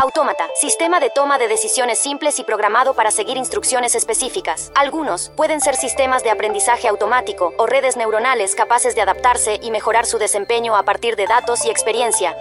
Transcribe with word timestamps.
Autómata, 0.00 0.44
sistema 0.54 1.00
de 1.00 1.10
toma 1.10 1.38
de 1.38 1.48
decisiones 1.48 1.98
simples 1.98 2.38
y 2.38 2.44
programado 2.44 2.94
para 2.94 3.10
seguir 3.10 3.36
instrucciones 3.36 3.96
específicas. 3.96 4.70
Algunos 4.76 5.32
pueden 5.34 5.60
ser 5.60 5.74
sistemas 5.74 6.22
de 6.22 6.30
aprendizaje 6.30 6.86
automático 6.86 7.52
o 7.58 7.66
redes 7.66 7.96
neuronales 7.96 8.54
capaces 8.54 8.94
de 8.94 9.00
adaptarse 9.00 9.58
y 9.60 9.72
mejorar 9.72 10.06
su 10.06 10.18
desempeño 10.18 10.76
a 10.76 10.84
partir 10.84 11.16
de 11.16 11.26
datos 11.26 11.64
y 11.64 11.70
experiencia. 11.70 12.36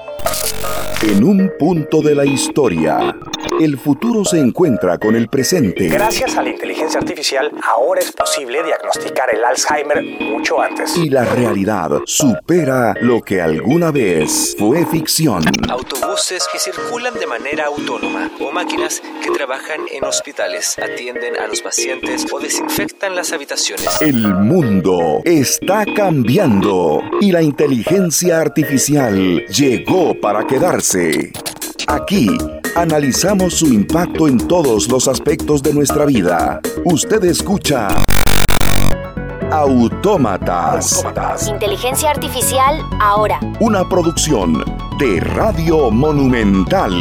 En 1.01 1.23
un 1.23 1.51
punto 1.57 2.04
de 2.04 2.13
la 2.13 2.25
historia, 2.25 3.15
el 3.59 3.77
futuro 3.77 4.23
se 4.23 4.39
encuentra 4.39 4.97
con 4.97 5.15
el 5.15 5.27
presente. 5.27 5.87
Gracias 5.87 6.37
a 6.37 6.43
la 6.43 6.49
inteligencia 6.49 6.99
artificial, 6.99 7.51
ahora 7.63 8.01
es 8.01 8.11
posible 8.11 8.63
diagnosticar 8.63 9.33
el 9.33 9.43
Alzheimer 9.43 10.03
mucho 10.03 10.61
antes. 10.61 10.95
Y 10.97 11.09
la 11.09 11.25
realidad 11.25 11.91
supera 12.05 12.93
lo 13.01 13.21
que 13.21 13.41
alguna 13.41 13.91
vez 13.91 14.55
fue 14.57 14.85
ficción. 14.85 15.43
Autobuses 15.70 16.47
que 16.51 16.59
circulan 16.59 17.13
de 17.15 17.27
manera 17.27 17.65
autónoma 17.65 18.29
o 18.39 18.51
máquinas 18.51 19.01
que 19.23 19.31
trabajan 19.31 19.81
en 19.91 20.03
hospitales, 20.03 20.77
atienden 20.77 21.37
a 21.37 21.48
los 21.48 21.62
pacientes 21.62 22.26
o 22.31 22.39
desinfectan 22.39 23.15
las 23.15 23.31
habitaciones. 23.34 24.01
El 24.01 24.35
mundo 24.35 25.21
está 25.26 25.85
cambiando 25.95 27.01
y 27.21 27.31
la 27.31 27.41
inteligencia 27.41 28.39
artificial 28.39 29.45
llegó 29.48 30.20
para 30.20 30.45
quedarse. 30.45 31.31
Aquí 31.87 32.29
analizamos 32.77 33.55
su 33.55 33.73
impacto 33.73 34.27
en 34.27 34.38
todos 34.38 34.88
los 34.88 35.08
aspectos 35.08 35.63
de 35.63 35.73
nuestra 35.73 36.05
vida. 36.05 36.62
Usted 36.85 37.23
escucha 37.23 37.88
Autómatas. 39.52 41.04
Inteligencia 41.48 42.12
artificial 42.12 42.80
ahora. 42.99 43.40
Una 43.59 43.88
producción 43.90 44.63
de 44.99 45.20
Radio 45.21 45.90
Monumental. 45.90 46.94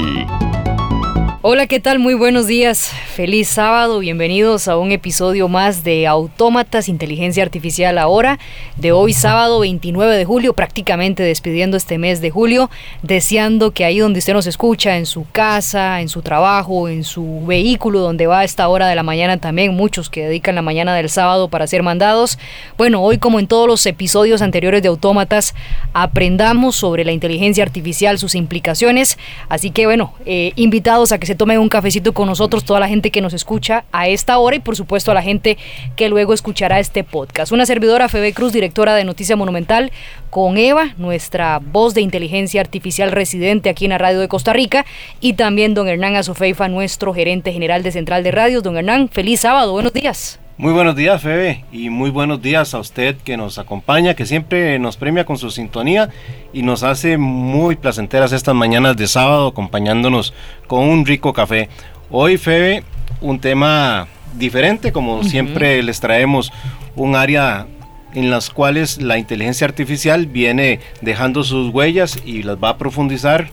Hola, 1.49 1.69
¿qué 1.69 1.79
tal? 1.79 2.01
Muy 2.01 2.15
buenos 2.15 2.49
días. 2.49 2.91
Feliz 3.15 3.47
sábado. 3.47 4.01
Bienvenidos 4.01 4.67
a 4.67 4.77
un 4.77 4.91
episodio 4.91 5.47
más 5.47 5.85
de 5.85 6.09
Autómatas 6.09 6.89
Inteligencia 6.89 7.45
Artificial 7.45 7.99
ahora, 7.99 8.41
de 8.75 8.91
hoy 8.91 9.13
sábado 9.13 9.61
29 9.61 10.17
de 10.17 10.25
julio, 10.25 10.55
prácticamente 10.55 11.23
despidiendo 11.23 11.77
este 11.77 11.99
mes 11.99 12.21
de 12.21 12.31
julio, 12.31 12.69
deseando 13.05 13.71
que 13.71 13.85
ahí 13.85 14.01
donde 14.01 14.19
usted 14.19 14.33
nos 14.33 14.49
escucha, 14.49 14.97
en 14.97 15.07
su 15.07 15.25
casa, 15.31 16.01
en 16.01 16.09
su 16.09 16.21
trabajo, 16.21 16.89
en 16.89 17.05
su 17.05 17.47
vehículo, 17.47 18.01
donde 18.01 18.27
va 18.27 18.41
a 18.41 18.45
esta 18.45 18.67
hora 18.67 18.89
de 18.89 18.97
la 18.97 19.05
mañana 19.05 19.37
también, 19.37 19.73
muchos 19.73 20.11
que 20.11 20.25
dedican 20.25 20.57
la 20.57 20.63
mañana 20.63 20.97
del 20.97 21.09
sábado 21.11 21.47
para 21.47 21.69
ser 21.69 21.85
mandados. 21.85 22.41
Bueno, 22.77 23.05
hoy 23.05 23.19
como 23.19 23.39
en 23.39 23.47
todos 23.47 23.69
los 23.69 23.87
episodios 23.87 24.43
anteriores 24.43 24.83
de 24.83 24.89
Autómatas, 24.89 25.55
aprendamos 25.93 26.75
sobre 26.75 27.05
la 27.05 27.13
inteligencia 27.13 27.63
artificial, 27.63 28.19
sus 28.19 28.35
implicaciones. 28.35 29.17
Así 29.49 29.71
que 29.71 29.87
bueno, 29.87 30.13
eh, 30.27 30.53
invitados 30.57 31.13
a 31.13 31.19
que 31.19 31.27
se 31.27 31.36
tome 31.37 31.59
un 31.59 31.69
cafecito 31.69 32.13
con 32.13 32.27
nosotros, 32.27 32.65
toda 32.65 32.81
la 32.81 32.89
gente 32.89 33.11
que 33.11 33.21
nos 33.21 33.33
escucha 33.33 33.85
a 33.93 34.09
esta 34.09 34.39
hora 34.39 34.57
y 34.57 34.61
por 34.61 34.77
supuesto 34.77 35.11
a 35.11 35.15
la 35.15 35.23
gente 35.23 35.57
que 35.97 36.09
luego 36.09 36.33
escuchará 36.33 36.81
este 36.81 37.05
podcast. 37.05 37.53
Una 37.53 37.67
servidora, 37.67 38.09
Febe 38.09 38.33
Cruz, 38.33 38.53
directora 38.53 38.95
de 38.95 39.05
Noticia 39.05 39.37
Monumental, 39.37 39.93
con 40.31 40.59
Eva, 40.59 40.95
nuestra 40.99 41.61
voz 41.61 41.95
de 41.95 42.01
inteligencia 42.01 42.61
artificial 42.61 43.13
residente 43.13 43.69
aquí 43.69 43.85
en 43.85 43.91
la 43.91 43.99
radio 43.99 44.21
de 44.21 44.29
Costa 44.29 44.53
Rica, 44.53 44.85
y 45.21 45.35
también 45.35 45.75
don 45.75 45.89
Hernán 45.89 46.17
Azofeifa, 46.17 46.69
nuestro 46.69 47.15
gerente 47.15 47.53
general 47.53 47.83
de 47.83 47.93
Central 47.93 48.23
de 48.23 48.31
Radios. 48.31 48.63
Don 48.63 48.77
Hernán, 48.77 49.09
feliz 49.09 49.41
sábado, 49.41 49.73
buenos 49.73 49.93
días. 49.93 50.41
Muy 50.59 50.73
buenos 50.73 50.97
días, 50.97 51.21
Febe, 51.21 51.67
y 51.71 51.91
muy 51.91 52.09
buenos 52.09 52.41
días 52.41 52.73
a 52.73 52.79
usted 52.79 53.15
que 53.17 53.37
nos 53.37 53.59
acompaña, 53.59 54.15
que 54.15 54.25
siempre 54.25 54.79
nos 54.79 54.97
premia 54.97 55.27
con 55.27 55.37
su 55.37 55.51
sintonía 55.51 56.09
y 56.55 56.63
nos 56.63 56.83
hace 56.83 57.19
muy 57.19 57.77
placenteras 57.77 58.33
estas 58.33 58.55
mañanas 58.55 58.97
de 58.97 59.07
sábado 59.07 59.49
acompañándonos 59.49 60.33
con 60.67 60.85
un 60.85 61.05
rico 61.05 61.35
café. 61.35 61.69
Hoy, 62.11 62.39
Febe, 62.39 62.85
un 63.21 63.39
tema 63.39 64.09
diferente, 64.39 64.93
como 64.93 65.25
siempre 65.25 65.83
les 65.83 66.01
traemos 66.01 66.51
un 66.95 67.17
área 67.17 67.67
en 68.15 68.31
las 68.31 68.49
cuales 68.49 69.03
la 69.03 69.19
inteligencia 69.19 69.67
artificial 69.67 70.25
viene 70.25 70.81
dejando 71.03 71.45
sus 71.45 71.69
huellas 71.69 72.19
y 72.25 72.45
las 72.45 72.57
va 72.57 72.71
a 72.71 72.79
profundizar. 72.79 73.51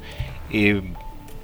Eh, 0.52 0.82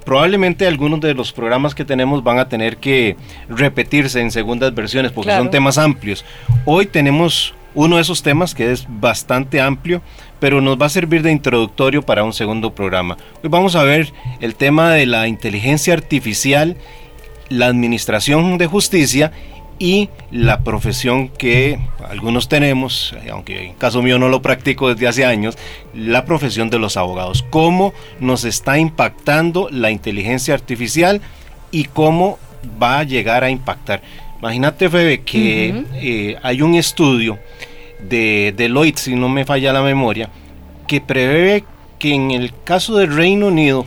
probablemente 0.04 0.66
algunos 0.66 1.00
de 1.00 1.14
los 1.14 1.32
programas 1.32 1.74
que 1.74 1.84
tenemos 1.84 2.22
van 2.22 2.38
a 2.38 2.48
tener 2.48 2.76
que 2.78 3.16
repetirse 3.48 4.20
en 4.20 4.30
segundas 4.30 4.74
versiones 4.74 5.12
porque 5.12 5.32
son 5.32 5.50
temas 5.50 5.78
amplios. 5.78 6.24
Hoy 6.64 6.86
tenemos 6.86 7.54
uno 7.74 7.96
de 7.96 8.02
esos 8.02 8.22
temas 8.22 8.54
que 8.54 8.72
es 8.72 8.86
bastante 8.88 9.60
amplio, 9.60 10.02
pero 10.38 10.60
nos 10.60 10.80
va 10.80 10.86
a 10.86 10.90
servir 10.90 11.22
de 11.22 11.30
introductorio 11.30 12.02
para 12.02 12.24
un 12.24 12.32
segundo 12.32 12.74
programa. 12.74 13.16
Hoy 13.42 13.48
vamos 13.48 13.76
a 13.76 13.84
ver 13.84 14.12
el 14.40 14.54
tema 14.54 14.90
de 14.90 15.06
la 15.06 15.28
inteligencia 15.28 15.94
artificial, 15.94 16.76
la 17.48 17.66
administración 17.66 18.58
de 18.58 18.66
justicia 18.66 19.32
y 19.80 20.10
la 20.30 20.62
profesión 20.62 21.28
que 21.28 21.80
algunos 22.06 22.48
tenemos, 22.48 23.14
aunque 23.32 23.66
en 23.66 23.74
caso 23.74 24.02
mío 24.02 24.18
no 24.18 24.28
lo 24.28 24.42
practico 24.42 24.92
desde 24.92 25.08
hace 25.08 25.24
años, 25.24 25.56
la 25.94 26.26
profesión 26.26 26.68
de 26.68 26.78
los 26.78 26.98
abogados. 26.98 27.42
¿Cómo 27.48 27.94
nos 28.20 28.44
está 28.44 28.78
impactando 28.78 29.68
la 29.72 29.90
inteligencia 29.90 30.52
artificial 30.54 31.22
y 31.72 31.84
cómo 31.84 32.38
va 32.80 32.98
a 32.98 33.04
llegar 33.04 33.42
a 33.42 33.50
impactar? 33.50 34.02
Imagínate, 34.38 34.90
Febe, 34.90 35.22
que 35.22 35.84
eh, 35.94 36.36
hay 36.42 36.60
un 36.60 36.74
estudio 36.74 37.38
de 38.06 38.52
Deloitte, 38.54 38.98
si 38.98 39.14
no 39.14 39.30
me 39.30 39.46
falla 39.46 39.72
la 39.72 39.82
memoria, 39.82 40.28
que 40.86 41.00
prevé 41.00 41.64
que 41.98 42.12
en 42.14 42.32
el 42.32 42.52
caso 42.64 42.96
del 42.96 43.14
Reino 43.14 43.46
Unido, 43.46 43.86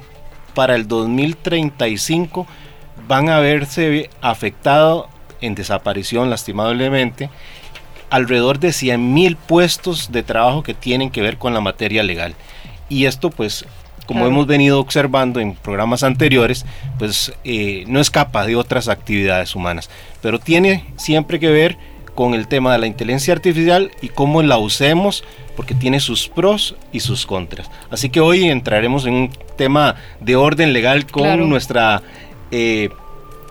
para 0.55 0.75
el 0.75 0.87
2035, 0.87 2.47
van 3.07 3.29
a 3.29 3.39
verse 3.39 4.09
afectados 4.21 5.12
en 5.45 5.55
desaparición 5.55 6.29
lastimablemente 6.29 7.29
alrededor 8.09 8.59
de 8.59 8.69
100.000 8.69 9.35
puestos 9.35 10.11
de 10.11 10.23
trabajo 10.23 10.61
que 10.61 10.73
tienen 10.73 11.09
que 11.09 11.21
ver 11.21 11.37
con 11.37 11.53
la 11.53 11.61
materia 11.61 12.03
legal. 12.03 12.35
Y 12.89 13.05
esto 13.05 13.29
pues 13.29 13.65
como 14.05 14.27
hemos 14.27 14.47
venido 14.47 14.79
observando 14.79 15.39
en 15.39 15.55
programas 15.55 16.03
anteriores, 16.03 16.65
pues 16.99 17.33
eh, 17.43 17.85
no 17.87 17.99
escapa 17.99 18.45
de 18.45 18.55
otras 18.55 18.89
actividades 18.89 19.55
humanas, 19.55 19.89
pero 20.21 20.39
tiene 20.39 20.85
siempre 20.97 21.39
que 21.39 21.49
ver 21.49 21.77
con 22.13 22.33
el 22.33 22.47
tema 22.47 22.73
de 22.73 22.79
la 22.79 22.87
inteligencia 22.87 23.33
artificial 23.33 23.91
y 24.01 24.09
cómo 24.09 24.41
la 24.43 24.57
usemos, 24.57 25.23
porque 25.55 25.73
tiene 25.73 25.99
sus 25.99 26.27
pros 26.27 26.75
y 26.91 26.99
sus 26.99 27.25
contras. 27.25 27.71
Así 27.89 28.09
que 28.09 28.19
hoy 28.19 28.49
entraremos 28.49 29.05
en 29.05 29.13
un 29.13 29.29
tema 29.57 29.95
de 30.19 30.35
orden 30.35 30.73
legal 30.73 31.07
con 31.07 31.49
nuestra 31.49 32.01
eh, 32.51 32.89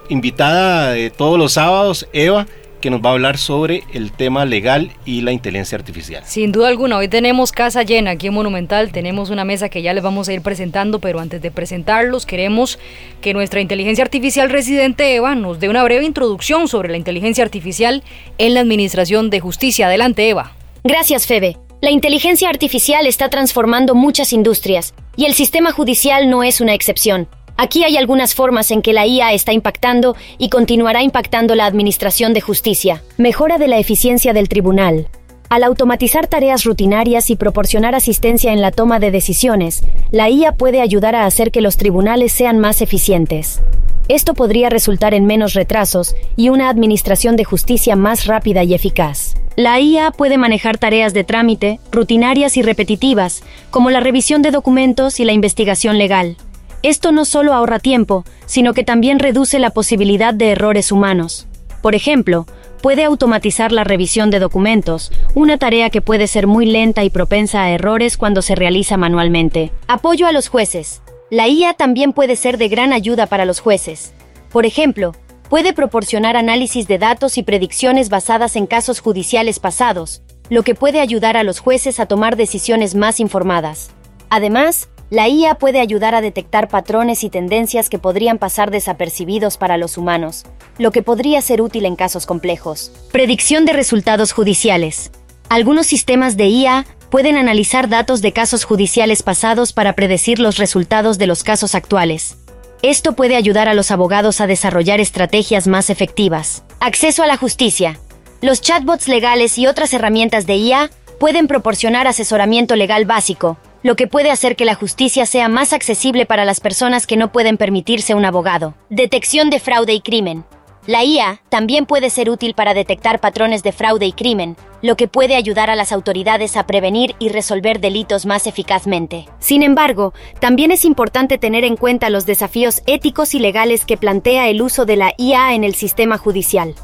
invitada 0.08 0.92
de 0.92 1.10
todos 1.10 1.38
los 1.38 1.52
sábados, 1.52 2.08
Eva, 2.12 2.46
que 2.82 2.90
nos 2.90 3.00
va 3.00 3.10
a 3.10 3.12
hablar 3.12 3.38
sobre 3.38 3.84
el 3.94 4.12
tema 4.12 4.44
legal 4.44 4.90
y 5.06 5.22
la 5.22 5.32
inteligencia 5.32 5.78
artificial. 5.78 6.22
Sin 6.26 6.52
duda 6.52 6.68
alguna, 6.68 6.98
hoy 6.98 7.08
tenemos 7.08 7.52
casa 7.52 7.84
llena 7.84 8.10
aquí 8.10 8.26
en 8.26 8.34
Monumental, 8.34 8.92
tenemos 8.92 9.30
una 9.30 9.44
mesa 9.44 9.70
que 9.70 9.80
ya 9.80 9.94
les 9.94 10.02
vamos 10.02 10.28
a 10.28 10.34
ir 10.34 10.42
presentando, 10.42 10.98
pero 10.98 11.20
antes 11.20 11.40
de 11.40 11.50
presentarlos 11.50 12.26
queremos 12.26 12.78
que 13.22 13.32
nuestra 13.32 13.60
inteligencia 13.60 14.04
artificial 14.04 14.50
residente 14.50 15.14
Eva 15.14 15.34
nos 15.34 15.60
dé 15.60 15.70
una 15.70 15.84
breve 15.84 16.04
introducción 16.04 16.68
sobre 16.68 16.90
la 16.90 16.98
inteligencia 16.98 17.44
artificial 17.44 18.02
en 18.36 18.54
la 18.54 18.60
Administración 18.60 19.30
de 19.30 19.40
Justicia. 19.40 19.86
Adelante, 19.86 20.28
Eva. 20.28 20.52
Gracias, 20.84 21.26
Febe. 21.26 21.56
La 21.80 21.90
inteligencia 21.90 22.48
artificial 22.48 23.06
está 23.06 23.28
transformando 23.28 23.94
muchas 23.94 24.32
industrias 24.32 24.94
y 25.16 25.24
el 25.24 25.34
sistema 25.34 25.72
judicial 25.72 26.28
no 26.28 26.42
es 26.42 26.60
una 26.60 26.74
excepción. 26.74 27.28
Aquí 27.62 27.84
hay 27.84 27.96
algunas 27.96 28.34
formas 28.34 28.72
en 28.72 28.82
que 28.82 28.92
la 28.92 29.06
IA 29.06 29.32
está 29.34 29.52
impactando 29.52 30.16
y 30.36 30.48
continuará 30.48 31.04
impactando 31.04 31.54
la 31.54 31.64
administración 31.64 32.34
de 32.34 32.40
justicia. 32.40 33.04
Mejora 33.18 33.56
de 33.56 33.68
la 33.68 33.78
eficiencia 33.78 34.32
del 34.32 34.48
tribunal. 34.48 35.06
Al 35.48 35.62
automatizar 35.62 36.26
tareas 36.26 36.64
rutinarias 36.64 37.30
y 37.30 37.36
proporcionar 37.36 37.94
asistencia 37.94 38.52
en 38.52 38.62
la 38.62 38.72
toma 38.72 38.98
de 38.98 39.12
decisiones, 39.12 39.84
la 40.10 40.28
IA 40.28 40.56
puede 40.56 40.80
ayudar 40.80 41.14
a 41.14 41.24
hacer 41.24 41.52
que 41.52 41.60
los 41.60 41.76
tribunales 41.76 42.32
sean 42.32 42.58
más 42.58 42.82
eficientes. 42.82 43.60
Esto 44.08 44.34
podría 44.34 44.68
resultar 44.68 45.14
en 45.14 45.26
menos 45.26 45.54
retrasos 45.54 46.16
y 46.34 46.48
una 46.48 46.68
administración 46.68 47.36
de 47.36 47.44
justicia 47.44 47.94
más 47.94 48.26
rápida 48.26 48.64
y 48.64 48.74
eficaz. 48.74 49.36
La 49.54 49.78
IA 49.78 50.10
puede 50.10 50.36
manejar 50.36 50.78
tareas 50.78 51.14
de 51.14 51.22
trámite, 51.22 51.78
rutinarias 51.92 52.56
y 52.56 52.62
repetitivas, 52.62 53.44
como 53.70 53.90
la 53.90 54.00
revisión 54.00 54.42
de 54.42 54.50
documentos 54.50 55.20
y 55.20 55.24
la 55.24 55.32
investigación 55.32 55.96
legal. 55.96 56.36
Esto 56.82 57.12
no 57.12 57.24
solo 57.24 57.54
ahorra 57.54 57.78
tiempo, 57.78 58.24
sino 58.46 58.74
que 58.74 58.82
también 58.82 59.20
reduce 59.20 59.58
la 59.58 59.70
posibilidad 59.70 60.34
de 60.34 60.50
errores 60.50 60.90
humanos. 60.90 61.46
Por 61.80 61.94
ejemplo, 61.94 62.46
puede 62.82 63.04
automatizar 63.04 63.70
la 63.70 63.84
revisión 63.84 64.30
de 64.30 64.40
documentos, 64.40 65.12
una 65.36 65.58
tarea 65.58 65.90
que 65.90 66.00
puede 66.00 66.26
ser 66.26 66.48
muy 66.48 66.66
lenta 66.66 67.04
y 67.04 67.10
propensa 67.10 67.62
a 67.62 67.70
errores 67.70 68.16
cuando 68.16 68.42
se 68.42 68.56
realiza 68.56 68.96
manualmente. 68.96 69.70
Apoyo 69.86 70.26
a 70.26 70.32
los 70.32 70.48
jueces. 70.48 71.02
La 71.30 71.48
IA 71.48 71.74
también 71.74 72.12
puede 72.12 72.34
ser 72.36 72.58
de 72.58 72.68
gran 72.68 72.92
ayuda 72.92 73.26
para 73.26 73.44
los 73.44 73.60
jueces. 73.60 74.12
Por 74.50 74.66
ejemplo, 74.66 75.14
puede 75.48 75.72
proporcionar 75.72 76.36
análisis 76.36 76.88
de 76.88 76.98
datos 76.98 77.38
y 77.38 77.42
predicciones 77.42 78.08
basadas 78.08 78.56
en 78.56 78.66
casos 78.66 79.00
judiciales 79.00 79.60
pasados, 79.60 80.22
lo 80.50 80.62
que 80.62 80.74
puede 80.74 81.00
ayudar 81.00 81.36
a 81.36 81.44
los 81.44 81.60
jueces 81.60 82.00
a 82.00 82.06
tomar 82.06 82.36
decisiones 82.36 82.94
más 82.94 83.20
informadas. 83.20 83.90
Además, 84.28 84.88
La 85.12 85.28
IA 85.28 85.56
puede 85.56 85.78
ayudar 85.78 86.14
a 86.14 86.22
detectar 86.22 86.68
patrones 86.68 87.22
y 87.22 87.28
tendencias 87.28 87.90
que 87.90 87.98
podrían 87.98 88.38
pasar 88.38 88.70
desapercibidos 88.70 89.58
para 89.58 89.76
los 89.76 89.98
humanos, 89.98 90.46
lo 90.78 90.90
que 90.90 91.02
podría 91.02 91.42
ser 91.42 91.60
útil 91.60 91.84
en 91.84 91.96
casos 91.96 92.24
complejos. 92.24 92.90
Predicción 93.12 93.66
de 93.66 93.74
resultados 93.74 94.32
judiciales. 94.32 95.10
Algunos 95.50 95.86
sistemas 95.86 96.38
de 96.38 96.46
IA 96.46 96.86
pueden 97.10 97.36
analizar 97.36 97.90
datos 97.90 98.22
de 98.22 98.32
casos 98.32 98.64
judiciales 98.64 99.22
pasados 99.22 99.74
para 99.74 99.92
predecir 99.92 100.38
los 100.38 100.56
resultados 100.56 101.18
de 101.18 101.26
los 101.26 101.44
casos 101.44 101.74
actuales. 101.74 102.38
Esto 102.80 103.12
puede 103.12 103.36
ayudar 103.36 103.68
a 103.68 103.74
los 103.74 103.90
abogados 103.90 104.40
a 104.40 104.46
desarrollar 104.46 104.98
estrategias 104.98 105.66
más 105.66 105.90
efectivas. 105.90 106.64
Acceso 106.80 107.22
a 107.22 107.26
la 107.26 107.36
justicia. 107.36 108.00
Los 108.40 108.62
chatbots 108.62 109.08
legales 109.08 109.58
y 109.58 109.66
otras 109.66 109.92
herramientas 109.92 110.46
de 110.46 110.56
IA 110.56 110.90
pueden 111.20 111.48
proporcionar 111.48 112.06
asesoramiento 112.06 112.76
legal 112.76 113.04
básico, 113.04 113.58
lo 113.82 113.96
que 113.96 114.06
puede 114.06 114.30
hacer 114.30 114.56
que 114.56 114.64
la 114.64 114.74
justicia 114.74 115.26
sea 115.26 115.48
más 115.48 115.72
accesible 115.72 116.26
para 116.26 116.44
las 116.44 116.60
personas 116.60 117.06
que 117.06 117.16
no 117.16 117.32
pueden 117.32 117.56
permitirse 117.56 118.14
un 118.14 118.24
abogado. 118.24 118.74
Detección 118.90 119.50
de 119.50 119.60
fraude 119.60 119.92
y 119.92 120.00
crimen. 120.00 120.44
La 120.86 121.04
IA 121.04 121.40
también 121.48 121.86
puede 121.86 122.10
ser 122.10 122.28
útil 122.28 122.54
para 122.54 122.74
detectar 122.74 123.20
patrones 123.20 123.62
de 123.62 123.70
fraude 123.70 124.06
y 124.06 124.12
crimen, 124.12 124.56
lo 124.82 124.96
que 124.96 125.06
puede 125.06 125.36
ayudar 125.36 125.70
a 125.70 125.76
las 125.76 125.92
autoridades 125.92 126.56
a 126.56 126.66
prevenir 126.66 127.14
y 127.20 127.28
resolver 127.28 127.78
delitos 127.78 128.26
más 128.26 128.48
eficazmente. 128.48 129.26
Sin 129.38 129.62
embargo, 129.62 130.12
también 130.40 130.72
es 130.72 130.84
importante 130.84 131.38
tener 131.38 131.62
en 131.62 131.76
cuenta 131.76 132.10
los 132.10 132.26
desafíos 132.26 132.82
éticos 132.86 133.34
y 133.34 133.38
legales 133.38 133.84
que 133.84 133.96
plantea 133.96 134.48
el 134.48 134.60
uso 134.60 134.84
de 134.84 134.96
la 134.96 135.14
IA 135.18 135.54
en 135.54 135.62
el 135.62 135.76
sistema 135.76 136.18
judicial. 136.18 136.74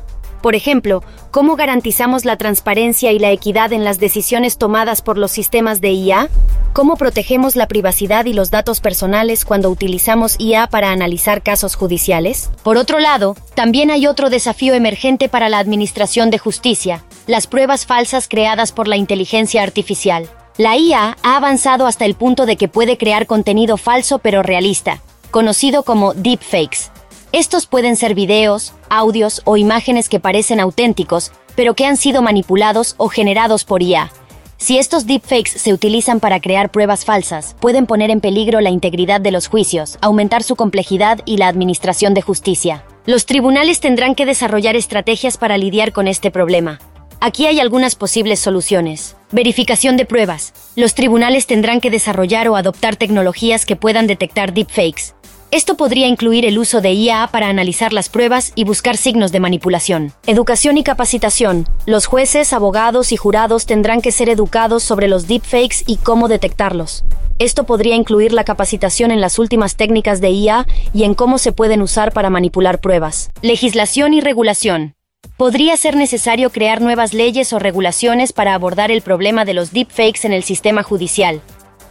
Por 0.43 0.55
ejemplo, 0.55 1.03
¿cómo 1.31 1.57
garantizamos 1.57 2.25
la 2.25 2.37
transparencia 2.37 3.11
y 3.13 3.19
la 3.19 3.33
equidad 3.33 3.73
en 3.73 3.85
las 3.85 3.99
decisiones 3.99 4.57
tomadas 4.57 5.03
por 5.03 5.19
los 5.19 5.33
sistemas 5.33 5.81
de 5.81 5.91
IA? 5.91 6.29
¿Cómo 6.73 6.97
protegemos 6.97 7.57
la 7.57 7.67
privacidad 7.67 8.25
y 8.27 8.33
los 8.33 8.51
datos 8.51 8.81
personales 8.81 9.45
cuando 9.45 9.69
utilizamos 9.69 10.37
IA 10.39 10.69
para 10.69 10.93
analizar 10.93 11.43
casos 11.43 11.75
judiciales? 11.75 12.51
Por 12.63 12.77
otro 12.77 13.01
lado, 13.01 13.37
también 13.55 13.91
hay 13.91 14.07
otro 14.07 14.31
desafío 14.31 14.75
emergente 14.75 15.29
para 15.29 15.49
la 15.49 15.59
Administración 15.59 16.31
de 16.31 16.39
Justicia, 16.39 17.03
las 17.27 17.49
pruebas 17.49 17.85
falsas 17.85 18.29
creadas 18.29 18.71
por 18.71 18.87
la 18.87 18.97
inteligencia 18.97 19.65
artificial. 19.65 20.29
La 20.57 20.77
IA 20.77 21.17
ha 21.23 21.37
avanzado 21.37 21.87
hasta 21.87 22.05
el 22.05 22.15
punto 22.15 22.47
de 22.47 22.57
que 22.57 22.69
puede 22.69 22.97
crear 22.97 23.27
contenido 23.27 23.77
falso 23.77 24.21
pero 24.21 24.45
realista, 24.45 25.01
conocido 25.33 25.83
como 25.83 26.15
deepfakes 26.15 26.91
estos 27.33 27.67
pueden 27.67 27.97
ser 27.97 28.15
videos, 28.15 28.73
audios 28.89 29.43
o 29.45 29.57
imágenes 29.57 30.09
que 30.09 30.21
parecen 30.21 30.61
auténticos, 30.61 31.31
pero 31.55 31.75
que 31.75 31.85
han 31.85 31.97
sido 31.97 32.23
manipulados 32.23 32.95
o 32.97 33.09
generados 33.09 33.65
por 33.65 33.83
IA. 33.83 34.11
Si 34.57 34.79
estos 34.79 35.07
deepfakes 35.07 35.51
se 35.51 35.73
utilizan 35.73 36.19
para 36.19 36.41
crear 36.41 36.71
pruebas 36.71 37.05
falsas, 37.05 37.55
pueden 37.61 37.87
poner 37.87 38.11
en 38.11 38.21
peligro 38.21 38.61
la 38.61 38.71
integridad 38.71 39.21
de 39.21 39.31
los 39.31 39.47
juicios, 39.47 39.99
aumentar 40.01 40.43
su 40.43 40.57
complejidad 40.57 41.21
y 41.27 41.37
la 41.37 41.49
administración 41.49 42.15
de 42.15 42.23
justicia. 42.23 42.85
Los 43.07 43.25
tribunales 43.25 43.79
tendrán 43.79 44.15
que 44.15 44.27
desarrollar 44.27 44.75
estrategias 44.75 45.37
para 45.37 45.59
lidiar 45.59 45.93
con 45.93 46.09
este 46.09 46.31
problema. 46.31 46.81
Aquí 47.21 47.47
hay 47.47 47.61
algunas 47.61 47.95
posibles 47.95 48.39
soluciones. 48.39 49.17
Verificación 49.33 49.97
de 49.97 50.07
pruebas. 50.07 50.55
Los 50.77 50.95
tribunales 50.95 51.47
tendrán 51.47 51.81
que 51.81 51.91
desarrollar 51.91 52.49
o 52.49 52.57
adoptar 52.57 52.97
tecnologías 52.97 53.67
que 53.67 53.77
puedan 53.77 54.07
detectar 54.07 54.55
deepfakes, 54.55 55.15
esto 55.51 55.77
podría 55.77 56.07
incluir 56.07 56.45
el 56.45 56.59
uso 56.59 56.81
de 56.83 56.93
IA 56.93 57.29
para 57.33 57.49
analizar 57.49 57.95
las 57.95 58.11
pruebas 58.11 58.53
y 58.55 58.65
buscar 58.65 58.99
signos 58.99 59.33
de 59.33 59.41
manipulación. 59.41 60.13
Educación 60.27 60.77
y 60.77 60.85
capacitación. 60.85 61.67
Los 61.87 62.07
jueces, 62.07 62.53
abogados 62.53 63.13
y 63.13 63.17
jurados 63.17 63.65
tendrán 63.65 64.03
que 64.03 64.13
ser 64.13 64.29
educados 64.29 64.83
sobre 64.83 65.09
los 65.09 65.27
deepfakes 65.27 65.85
y 65.87 65.97
cómo 65.97 66.29
detectarlos. 66.29 67.03
Esto 67.39 67.65
podría 67.65 67.95
incluir 67.95 68.33
la 68.33 68.45
capacitación 68.45 69.11
en 69.11 69.21
las 69.21 69.39
últimas 69.39 69.77
técnicas 69.77 70.21
de 70.21 70.31
IA 70.31 70.67
y 70.93 71.05
en 71.05 71.15
cómo 71.15 71.39
se 71.39 71.53
pueden 71.53 71.81
usar 71.81 72.13
para 72.13 72.31
manipular 72.31 72.81
pruebas. 72.81 73.31
Legislación 73.41 74.13
y 74.13 74.21
regulación. 74.21 74.97
Podría 75.39 75.77
ser 75.77 75.97
necesario 75.97 76.51
crear 76.51 76.81
nuevas 76.81 77.15
leyes 77.15 77.53
o 77.53 77.59
regulaciones 77.59 78.33
para 78.33 78.55
abordar 78.55 78.91
el 78.91 79.03
problema 79.03 79.45
de 79.45 79.55
los 79.55 79.73
deepfakes 79.73 80.27
en 80.27 80.33
el 80.33 80.43
sistema 80.43 80.83
judicial. 80.83 81.41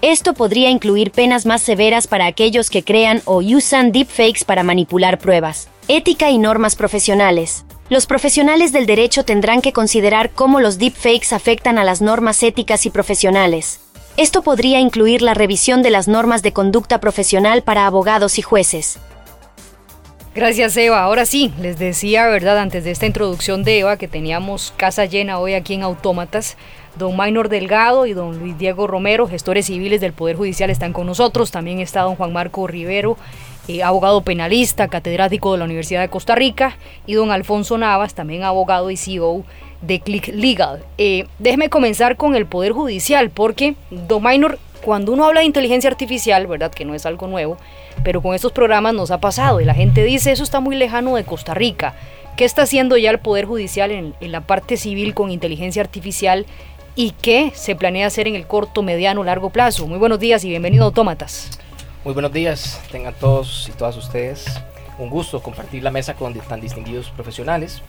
Esto 0.04 0.36
podría 0.36 0.70
incluir 0.70 1.10
penas 1.10 1.48
más 1.48 1.64
severas 1.64 2.06
para 2.06 2.28
aquellos 2.28 2.70
que 2.70 2.84
crean 2.84 3.24
o 3.26 3.38
usan 3.38 3.92
deepfakes 3.92 4.46
para 4.46 4.62
manipular 4.62 5.18
pruebas. 5.18 5.70
Ética 5.88 6.30
y 6.30 6.38
normas 6.38 6.76
profesionales. 6.76 7.66
Los 7.90 8.06
profesionales 8.06 8.72
del 8.72 8.86
derecho 8.86 9.26
tendrán 9.26 9.60
que 9.60 9.74
considerar 9.74 10.30
cómo 10.30 10.60
los 10.60 10.78
deepfakes 10.78 11.34
afectan 11.34 11.80
a 11.80 11.84
las 11.84 12.02
normas 12.02 12.44
éticas 12.44 12.86
y 12.86 12.92
profesionales. 12.92 13.80
Esto 14.18 14.44
podría 14.44 14.80
incluir 14.80 15.24
la 15.24 15.34
revisión 15.34 15.82
de 15.82 15.90
las 15.90 16.08
normas 16.08 16.44
de 16.44 16.54
conducta 16.54 17.00
profesional 17.00 17.64
para 17.64 17.88
abogados 17.88 18.38
y 18.38 18.44
jueces. 18.44 19.00
Gracias 20.36 20.78
Eva. 20.78 21.02
Ahora 21.02 21.26
sí, 21.26 21.52
les 21.60 21.80
decía, 21.80 22.28
¿verdad? 22.28 22.60
Antes 22.60 22.84
de 22.84 22.92
esta 22.92 23.08
introducción 23.08 23.64
de 23.64 23.80
Eva 23.80 23.98
que 23.98 24.08
teníamos 24.08 24.72
casa 24.78 25.06
llena 25.06 25.40
hoy 25.40 25.56
aquí 25.56 25.74
en 25.74 25.82
Autómatas 25.82 26.58
don 26.98 27.16
Maynor 27.16 27.50
Delgado 27.50 28.06
y 28.06 28.14
don 28.14 28.40
Luis 28.40 28.58
Diego 28.58 28.88
Romero, 28.88 29.28
gestores 29.28 29.68
civiles 29.68 30.02
del 30.02 30.14
Poder 30.14 30.36
Judicial, 30.36 30.70
están 30.70 30.94
con 30.94 31.08
nosotros. 31.08 31.52
También 31.52 31.80
está 31.80 32.02
don 32.02 32.16
Juan 32.16 32.34
Marco 32.34 32.68
Rivero, 32.68 33.18
eh, 33.68 33.84
abogado 33.84 34.22
penalista, 34.22 34.88
catedrático 34.88 35.52
de 35.52 35.60
la 35.60 35.66
Universidad 35.66 36.02
de 36.02 36.10
Costa 36.10 36.36
Rica, 36.36 36.78
y 37.06 37.14
don 37.14 37.32
Alfonso 37.32 37.78
Navas, 37.78 38.14
también 38.14 38.44
abogado 38.44 38.92
y 38.92 38.98
CEO 38.98 39.44
de 39.82 40.00
Click 40.00 40.30
Legal. 40.30 40.84
Eh, 40.98 41.26
déjeme 41.40 41.70
comenzar 41.70 42.18
con 42.18 42.36
el 42.36 42.46
Poder 42.46 42.72
Judicial, 42.72 43.30
porque, 43.30 43.76
don 43.92 44.24
Maynor, 44.24 44.60
cuando 44.82 45.12
uno 45.12 45.26
habla 45.26 45.42
de 45.42 45.46
inteligencia 45.46 45.90
artificial, 45.90 46.48
¿verdad? 46.48 46.72
Que 46.72 46.86
no 46.86 46.96
es 46.96 47.06
algo 47.06 47.28
nuevo, 47.28 47.58
pero 48.04 48.22
con 48.22 48.34
estos 48.34 48.52
programas 48.52 48.94
nos 48.94 49.12
ha 49.12 49.20
pasado 49.20 49.60
y 49.60 49.66
la 49.66 49.74
gente 49.74 50.04
dice 50.04 50.32
eso 50.32 50.44
está 50.44 50.60
muy 50.60 50.76
lejano 50.76 51.16
de 51.16 51.24
Costa 51.24 51.54
Rica. 51.54 51.94
¿Qué 52.38 52.46
está 52.46 52.62
haciendo 52.62 52.98
ya 52.98 53.10
el 53.10 53.20
Poder 53.20 53.46
Judicial 53.46 53.92
en, 53.92 54.14
en 54.22 54.32
la 54.32 54.42
parte 54.42 54.78
civil 54.78 55.16
con 55.16 55.32
inteligencia 55.32 55.82
artificial 55.82 56.46
y 56.98 57.12
qué 57.12 57.52
se 57.56 57.76
planea 57.76 58.08
hacer 58.08 58.28
en 58.28 58.36
el 58.36 58.48
corto, 58.48 58.82
mediano, 58.82 59.24
largo 59.24 59.52
plazo. 59.52 59.88
Muy 59.88 60.00
buenos 60.00 60.20
días 60.20 60.44
y 60.44 60.50
bienvenido 60.50 60.84
a 60.84 60.88
Autómatas. 60.88 61.52
Muy 62.04 62.14
buenos 62.14 62.34
días, 62.34 62.82
tengan 62.92 63.14
todos 63.14 63.70
y 63.70 63.72
todas 63.72 63.96
ustedes 63.96 64.46
un 64.98 65.10
gusto 65.10 65.42
compartir 65.42 65.84
la 65.84 65.92
mesa 65.92 66.16
con 66.16 66.34
tan 66.34 66.60
distinguidos 66.60 67.10
profesionales. 67.12 67.84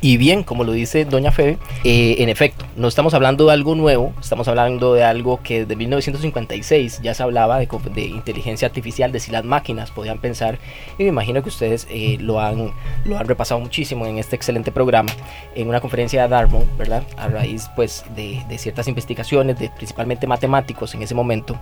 Y 0.00 0.18
bien, 0.18 0.42
como 0.42 0.64
lo 0.64 0.72
dice 0.72 1.04
doña 1.04 1.32
Febe, 1.32 1.58
eh, 1.84 2.16
en 2.18 2.28
efecto, 2.28 2.64
no 2.76 2.88
estamos 2.88 3.14
hablando 3.14 3.46
de 3.46 3.52
algo 3.52 3.74
nuevo, 3.74 4.12
estamos 4.20 4.46
hablando 4.48 4.94
de 4.94 5.04
algo 5.04 5.40
que 5.42 5.60
desde 5.60 5.76
1956 5.76 7.00
ya 7.02 7.14
se 7.14 7.22
hablaba 7.22 7.58
de, 7.58 7.68
de 7.94 8.02
inteligencia 8.02 8.68
artificial, 8.68 9.10
de 9.10 9.20
si 9.20 9.30
las 9.30 9.44
máquinas 9.44 9.90
podían 9.90 10.18
pensar, 10.18 10.58
y 10.98 11.04
me 11.04 11.08
imagino 11.08 11.42
que 11.42 11.48
ustedes 11.48 11.86
eh, 11.90 12.18
lo, 12.20 12.40
han, 12.40 12.72
lo 13.04 13.18
han 13.18 13.26
repasado 13.26 13.60
muchísimo 13.60 14.06
en 14.06 14.18
este 14.18 14.36
excelente 14.36 14.70
programa, 14.70 15.10
en 15.54 15.68
una 15.68 15.80
conferencia 15.80 16.22
de 16.22 16.28
Dartmouth, 16.28 16.76
¿verdad? 16.76 17.02
A 17.16 17.28
raíz 17.28 17.68
pues 17.74 18.04
de, 18.14 18.42
de 18.48 18.58
ciertas 18.58 18.88
investigaciones, 18.88 19.58
de 19.58 19.70
principalmente 19.70 20.26
matemáticos 20.26 20.94
en 20.94 21.02
ese 21.02 21.14
momento, 21.14 21.58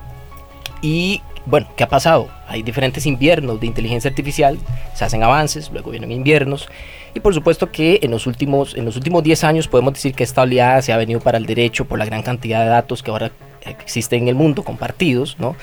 y 0.82 1.22
bueno, 1.46 1.68
¿qué 1.76 1.84
ha 1.84 1.88
pasado? 1.88 2.28
Hay 2.48 2.62
diferentes 2.62 3.04
inviernos 3.06 3.60
de 3.60 3.66
inteligencia 3.66 4.08
artificial, 4.08 4.58
se 4.94 5.04
hacen 5.04 5.22
avances, 5.22 5.70
luego 5.70 5.90
vienen 5.90 6.10
inviernos. 6.10 6.68
Y 7.14 7.20
por 7.20 7.34
supuesto 7.34 7.70
que 7.70 8.00
en 8.02 8.10
los 8.10 8.26
últimos 8.26 8.74
en 8.74 8.84
los 8.84 8.96
últimos 8.96 9.22
10 9.22 9.44
años 9.44 9.68
podemos 9.68 9.94
decir 9.94 10.14
que 10.14 10.24
esta 10.24 10.42
oleada 10.42 10.82
se 10.82 10.92
ha 10.92 10.96
venido 10.96 11.20
para 11.20 11.38
el 11.38 11.46
derecho 11.46 11.84
por 11.84 11.98
la 11.98 12.06
gran 12.06 12.22
cantidad 12.22 12.64
de 12.64 12.70
datos 12.70 13.02
que 13.02 13.10
ahora 13.10 13.30
existen 13.66 14.22
en 14.22 14.28
el 14.28 14.34
mundo 14.34 14.62
compartidos, 14.62 15.36
¿no? 15.38 15.56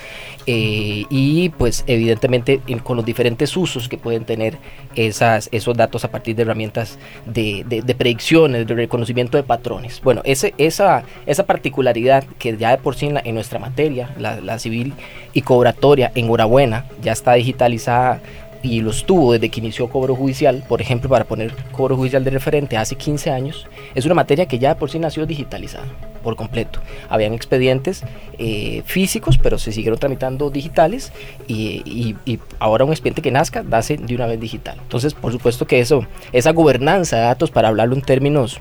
Eh, 0.48 1.05
y 1.10 1.50
pues 1.50 1.84
evidentemente 1.88 2.62
con 2.84 2.98
los 2.98 3.05
diferentes 3.05 3.55
usos 3.55 3.88
que 3.88 3.98
pueden 3.98 4.25
tener 4.25 4.58
esas, 4.96 5.50
esos 5.51 5.77
datos 5.77 6.03
a 6.03 6.12
partir 6.12 6.36
de 6.36 6.41
herramientas 6.43 6.98
de, 7.25 7.63
de, 7.65 7.96
predicciones, 7.96 8.65
de 8.65 8.74
reconocimiento 8.74 9.38
de 9.38 9.43
patrones. 9.43 10.01
Bueno, 10.01 10.22
ese, 10.24 10.53
esa, 10.58 11.03
esa 11.25 11.46
particularidad 11.46 12.24
que 12.39 12.58
ya 12.58 12.72
de 12.72 12.77
por 12.77 12.96
sí 12.96 13.12
en, 13.24 13.36
nuestra 13.36 13.60
materia, 13.60 14.13
la, 14.17 14.41
la 14.41 14.58
civil 14.60 14.93
y 15.34 15.41
cobratoria, 15.41 16.12
enhorabuena, 16.15 16.86
ya 17.01 17.12
está 17.12 17.34
digitalizada 17.34 18.22
y 18.63 18.82
los 18.82 19.06
tuvo 19.06 19.34
desde 19.34 19.50
que 19.50 19.60
inició 19.60 19.89
cobro 19.89 20.15
judicial, 20.15 20.63
por 20.68 20.82
ejemplo, 20.82 21.10
para 21.10 21.25
poner 21.25 21.53
cobro 21.72 21.96
judicial 21.96 22.24
de 22.24 22.32
referente 22.32 22.77
hace 22.77 22.96
15 22.96 23.32
años, 23.32 23.68
es 23.96 24.06
una 24.06 24.15
materia 24.15 24.46
que 24.46 24.60
ya 24.60 24.75
por 24.77 24.89
sí 24.89 25.00
nació 25.00 25.25
digitalizada 25.25 25.86
por 26.24 26.36
completo. 26.36 26.80
Habían 27.10 27.34
expedientes 27.34 28.03
eh, 28.38 28.84
físicos, 28.86 29.38
pero 29.38 29.58
se 29.58 29.72
siguieron 29.72 30.00
tramitando 30.00 30.50
digitales 30.50 31.12
y, 31.48 32.15
y, 32.25 32.39
ahora 32.60 32.86
un 32.86 32.91
expediente 32.91 33.22
que 33.22 33.32
nazca, 33.32 33.63
nace 33.63 33.98
de 33.98 34.15
una 34.15 34.27
vez 34.27 34.39
digital. 34.39 34.77
Entonces, 34.82 35.13
por 35.13 35.32
supuesto 35.32 35.65
que 35.65 35.80
eso, 35.80 36.06
esa 36.32 36.51
gobernanza 36.51 37.18
de 37.18 37.24
datos, 37.24 37.51
para 37.51 37.70
hablarlo 37.70 37.96
en 37.96 38.01
términos 38.01 38.60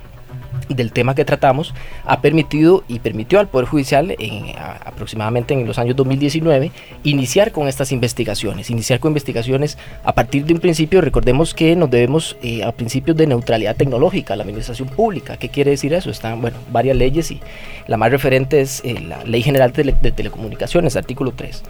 del 0.69 0.93
tema 0.93 1.15
que 1.15 1.25
tratamos 1.25 1.75
ha 2.05 2.21
permitido 2.21 2.85
y 2.89 2.99
permitió 2.99 3.41
al 3.41 3.49
Poder 3.49 3.67
Judicial 3.69 4.15
en, 4.19 4.55
aproximadamente 4.85 5.55
en 5.55 5.67
los 5.67 5.79
años 5.79 5.97
2019 5.97 6.73
iniciar 7.05 7.53
con 7.53 7.69
estas 7.69 7.93
investigaciones, 7.93 8.71
iniciar 8.71 9.01
con 9.01 9.11
investigaciones 9.11 9.79
a 10.05 10.13
partir 10.13 10.45
de 10.45 10.55
un 10.55 10.61
principio, 10.61 11.01
recordemos 11.01 11.55
que 11.55 11.77
nos 11.77 11.91
debemos 11.91 12.37
eh, 12.43 12.63
a 12.65 12.73
principios 12.73 13.17
de 13.17 13.27
neutralidad 13.27 13.77
tecnológica, 13.77 14.37
la 14.37 14.43
administración 14.43 14.89
pública, 14.89 15.37
¿qué 15.37 15.49
quiere 15.49 15.73
decir 15.73 15.93
eso? 15.95 16.11
Están, 16.11 16.41
bueno, 16.41 16.57
varias 16.71 16.97
leyes 16.97 17.31
y 17.31 17.41
la 17.87 17.97
más 17.97 18.11
referente 18.11 18.61
es 18.61 18.83
eh, 18.85 19.01
la 19.01 19.25
Ley 19.25 19.43
General 19.43 19.73
de, 19.73 19.95
de 20.01 20.13
Telecomunicaciones, 20.13 20.97
artículo 20.97 21.33
3 21.33 21.63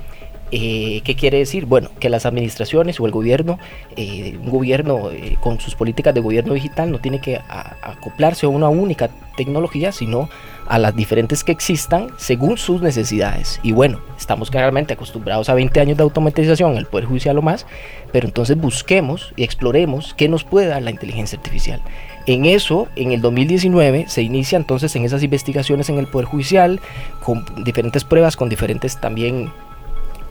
Eh, 0.52 1.00
¿Qué 1.04 1.14
quiere 1.14 1.38
decir? 1.38 1.66
Bueno, 1.66 1.90
que 2.00 2.08
las 2.08 2.26
administraciones 2.26 2.98
o 2.98 3.06
el 3.06 3.12
gobierno, 3.12 3.58
eh, 3.96 4.36
un 4.42 4.50
gobierno 4.50 5.10
eh, 5.10 5.36
con 5.40 5.60
sus 5.60 5.74
políticas 5.74 6.12
de 6.12 6.20
gobierno 6.20 6.54
digital 6.54 6.90
no 6.90 6.98
tiene 6.98 7.20
que 7.20 7.40
acoplarse 7.48 8.46
a 8.46 8.48
una 8.48 8.68
única 8.68 9.10
tecnología, 9.36 9.92
sino 9.92 10.28
a 10.66 10.78
las 10.78 10.94
diferentes 10.94 11.44
que 11.44 11.52
existan 11.52 12.08
según 12.16 12.58
sus 12.58 12.82
necesidades. 12.82 13.60
Y 13.62 13.72
bueno, 13.72 14.00
estamos 14.18 14.50
claramente 14.50 14.94
acostumbrados 14.94 15.48
a 15.48 15.54
20 15.54 15.80
años 15.80 15.96
de 15.96 16.02
automatización 16.02 16.76
el 16.76 16.86
Poder 16.86 17.06
Judicial 17.06 17.38
o 17.38 17.42
más, 17.42 17.66
pero 18.12 18.26
entonces 18.26 18.56
busquemos 18.56 19.32
y 19.36 19.44
exploremos 19.44 20.14
qué 20.14 20.28
nos 20.28 20.44
puede 20.44 20.66
dar 20.66 20.82
la 20.82 20.90
inteligencia 20.90 21.38
artificial. 21.38 21.80
En 22.26 22.44
eso, 22.44 22.88
en 22.96 23.12
el 23.12 23.20
2019, 23.20 24.06
se 24.08 24.22
inicia 24.22 24.56
entonces 24.56 24.94
en 24.94 25.04
esas 25.04 25.22
investigaciones 25.22 25.88
en 25.88 25.98
el 25.98 26.06
Poder 26.06 26.26
Judicial, 26.26 26.80
con 27.24 27.44
diferentes 27.64 28.04
pruebas, 28.04 28.36
con 28.36 28.48
diferentes 28.48 29.00
también 29.00 29.50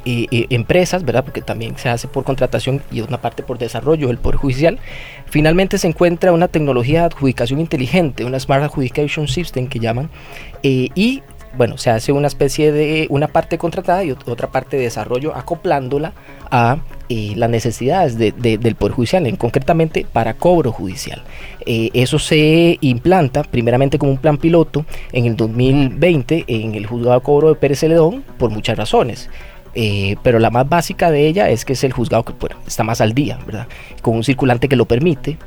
empresas, 0.06 1.04
¿verdad? 1.04 1.24
Porque 1.24 1.42
también 1.42 1.78
se 1.78 1.90
hace 1.90 2.08
por 2.08 2.24
contratación 2.24 2.82
y 2.92 3.02
una 3.02 3.22
parte 3.22 3.44
por 3.44 3.58
desarrollo 3.58 4.08
del 4.08 4.18
Poder 4.18 4.38
Judicial. 4.38 4.80
Finalmente 5.26 5.78
se 5.78 5.88
encuentra 5.88 6.32
una 6.32 6.48
tecnología 6.48 7.02
de 7.02 7.06
adjudicación 7.08 7.60
inteligente, 7.60 8.26
una 8.26 8.40
Smart 8.40 8.64
Adjudication 8.64 9.28
System 9.28 9.68
que 9.68 9.80
llaman, 9.80 10.10
eh, 10.64 10.90
y 10.96 11.22
bueno, 11.58 11.78
se 11.78 11.90
hace 11.90 12.12
una 12.12 12.28
especie 12.28 12.72
de 12.72 13.08
una 13.10 13.28
parte 13.28 13.58
contratada 13.58 14.04
y 14.04 14.12
otra 14.12 14.52
parte 14.52 14.78
de 14.78 14.84
desarrollo 14.84 15.36
acoplándola 15.36 16.14
a 16.52 16.78
eh, 17.10 17.34
las 17.36 17.50
necesidades 17.50 18.18
del 18.18 18.76
Poder 18.76 18.94
Judicial, 18.94 19.26
en, 19.26 19.36
concretamente 19.36 20.06
para 20.12 20.36
cobro 20.36 20.72
judicial. 20.72 21.24
Eh, 21.66 21.90
eso 21.94 22.20
se 22.20 22.78
implanta 22.82 23.44
primeramente 23.44 23.98
como 23.98 24.12
un 24.12 24.20
plan 24.20 24.38
piloto 24.38 24.86
en 25.12 25.26
el 25.26 25.36
2020 25.36 26.46
en 26.48 26.76
el 26.76 26.86
juzgado 26.86 27.20
de 27.20 27.24
cobro 27.24 27.50
de 27.50 27.56
Pérez 27.56 27.80
Celedón 27.80 28.24
por 28.38 28.52
muchas 28.52 28.78
razones. 28.78 29.30
Eh, 29.76 30.16
pero 30.24 30.40
la 30.40 30.50
más 30.50 30.68
básica 30.68 31.12
de 31.12 31.28
ella 31.28 31.50
es 31.50 31.66
que 31.66 31.74
es 31.74 31.84
el 31.84 31.94
juzgado 31.94 32.24
que 32.24 32.34
está 32.68 32.84
más 32.84 33.02
al 33.02 33.14
día, 33.14 33.40
¿verdad? 33.46 33.68
Con 34.02 34.16
un 34.16 34.24
circulante 34.24 34.68
que 34.68 34.76
lo 34.76 34.86
permite, 34.86 35.38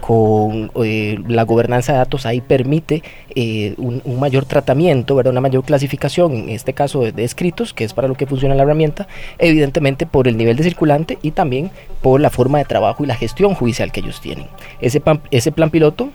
con 0.00 0.70
eh, 0.84 1.18
la 1.26 1.42
gobernanza 1.42 1.92
de 1.92 1.98
datos 1.98 2.24
ahí 2.24 2.40
permite 2.40 3.02
eh, 3.34 3.74
un, 3.78 4.02
mayor 4.18 4.44
tratamiento, 4.44 5.14
¿verdad? 5.16 5.32
una 5.32 5.40
mayor 5.40 5.64
clasificación, 5.64 6.34
en 6.34 6.48
este 6.50 6.72
caso 6.72 7.02
de, 7.02 7.24
escritos, 7.24 7.74
que 7.74 7.84
es 7.84 7.94
para 7.94 8.08
lo 8.08 8.14
que 8.14 8.26
funciona 8.26 8.54
la 8.54 8.62
herramienta, 8.62 9.08
evidentemente 9.38 10.06
por 10.06 10.28
el 10.28 10.36
nivel 10.36 10.56
de 10.56 10.64
circulante 10.64 11.18
y 11.22 11.32
también 11.32 11.70
por 12.02 12.20
la 12.20 12.30
forma 12.30 12.58
de 12.58 12.64
trabajo 12.64 13.04
y 13.04 13.06
la 13.06 13.16
gestión 13.16 13.54
judicial 13.54 13.92
que 13.92 14.00
ellos 14.00 14.20
tienen. 14.20 14.46
Ese, 14.80 15.02
ese 15.30 15.52
plan 15.52 15.70
piloto 15.70 16.10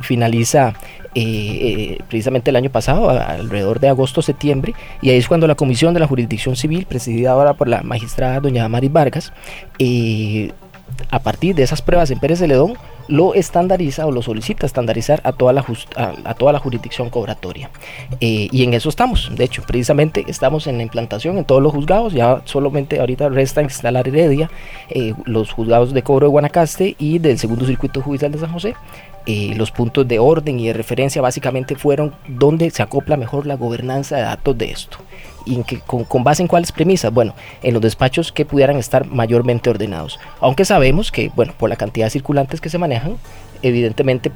finaliza 0.00 0.74
eh, 1.14 1.98
precisamente 2.08 2.50
el 2.50 2.56
año 2.56 2.70
pasado, 2.70 3.10
alrededor 3.10 3.80
de 3.80 3.88
agosto-septiembre, 3.88 4.74
y 5.02 5.10
ahí 5.10 5.18
es 5.18 5.28
cuando 5.28 5.46
la 5.46 5.54
Comisión 5.54 5.94
de 5.94 6.00
la 6.00 6.06
Jurisdicción 6.06 6.56
Civil, 6.56 6.86
presidida 6.86 7.32
ahora 7.32 7.54
por 7.54 7.68
la 7.68 7.82
magistrada 7.82 8.40
doña 8.40 8.68
Maris 8.68 8.92
Vargas, 8.92 9.32
a 11.10 11.18
partir 11.20 11.54
de 11.54 11.62
esas 11.62 11.82
pruebas 11.82 12.10
en 12.10 12.18
Pérez 12.18 12.38
Celedón, 12.38 12.74
lo 13.08 13.34
estandariza 13.34 14.06
o 14.06 14.12
lo 14.12 14.22
solicita 14.22 14.66
estandarizar 14.66 15.20
a 15.24 15.32
toda 15.32 15.52
la, 15.52 15.64
a, 15.96 16.34
toda 16.34 16.52
la 16.52 16.58
jurisdicción 16.58 17.08
cobratoria. 17.08 17.70
Eh, 18.20 18.48
y 18.52 18.64
en 18.64 18.74
eso 18.74 18.90
estamos. 18.90 19.30
De 19.34 19.44
hecho, 19.44 19.62
precisamente 19.66 20.24
estamos 20.28 20.66
en 20.66 20.76
la 20.76 20.82
implantación 20.82 21.38
en 21.38 21.44
todos 21.44 21.62
los 21.62 21.72
juzgados. 21.72 22.12
Ya 22.12 22.42
solamente 22.44 23.00
ahorita 23.00 23.30
resta 23.30 23.62
instalar 23.62 24.06
Heredia, 24.06 24.50
eh, 24.90 25.14
los 25.24 25.52
juzgados 25.52 25.92
de 25.94 26.02
cobro 26.02 26.26
de 26.26 26.30
Guanacaste 26.30 26.96
y 26.98 27.18
del 27.18 27.38
segundo 27.38 27.66
circuito 27.66 28.02
judicial 28.02 28.30
de 28.30 28.38
San 28.38 28.52
José. 28.52 28.74
Eh, 29.30 29.52
los 29.56 29.70
puntos 29.70 30.08
de 30.08 30.18
orden 30.18 30.58
y 30.58 30.68
de 30.68 30.72
referencia 30.72 31.20
básicamente 31.20 31.76
fueron 31.76 32.14
donde 32.28 32.70
se 32.70 32.82
acopla 32.82 33.18
mejor 33.18 33.44
la 33.44 33.56
gobernanza 33.56 34.16
de 34.16 34.22
datos 34.22 34.56
de 34.56 34.70
esto 34.70 34.96
y 35.44 35.62
con, 35.86 36.24
base 36.24 36.42
en 36.42 36.48
cuáles 36.48 36.72
premisas, 36.72 37.12
bueno, 37.12 37.34
en 37.62 37.74
los 37.74 37.82
despachos 37.82 38.32
que 38.32 38.46
pudieran 38.46 38.76
estar 38.76 39.06
mayormente 39.06 39.68
ordenados. 39.68 40.18
Aunque 40.40 40.64
sabemos 40.64 41.12
que, 41.12 41.30
bueno, 41.36 41.52
por 41.58 41.68
la 41.68 41.76
cantidad 41.76 42.06
de 42.06 42.10
circulantes 42.10 42.62
que 42.62 42.70
se 42.70 42.78
manejan, 42.78 43.16
evidentemente 43.62 44.30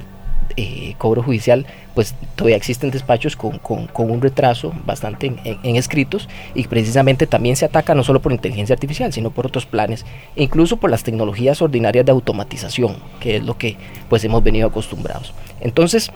eh, 0.57 0.95
cobro 0.99 1.23
judicial, 1.23 1.67
pues 1.95 2.15
todavía 2.37 2.57
existen 2.57 2.91
despachos 2.91 3.37
con, 3.37 3.61
un 3.95 4.21
retraso 4.21 4.73
bastante 4.85 5.33
en, 5.45 5.77
escritos 5.77 6.29
y 6.55 6.65
precisamente 6.65 7.27
también 7.27 7.57
se 7.57 7.65
ataca 7.65 7.95
no 7.95 8.05
solo 8.05 8.21
por 8.21 8.33
inteligencia 8.33 8.75
artificial, 8.75 9.13
sino 9.13 9.31
por 9.31 9.47
otros 9.47 9.67
planes, 9.67 10.05
e 10.37 10.45
incluso 10.45 10.77
por 10.77 10.91
las 10.91 11.03
tecnologías 11.03 11.63
ordinarias 11.63 12.07
de 12.07 12.13
automatización, 12.13 12.97
que 13.21 13.37
es 13.37 13.45
lo 13.45 13.59
que 13.59 13.77
pues 14.09 14.25
hemos 14.25 14.43
venido 14.43 14.69
acostumbrados. 14.69 15.35
Entonces, 15.61 16.11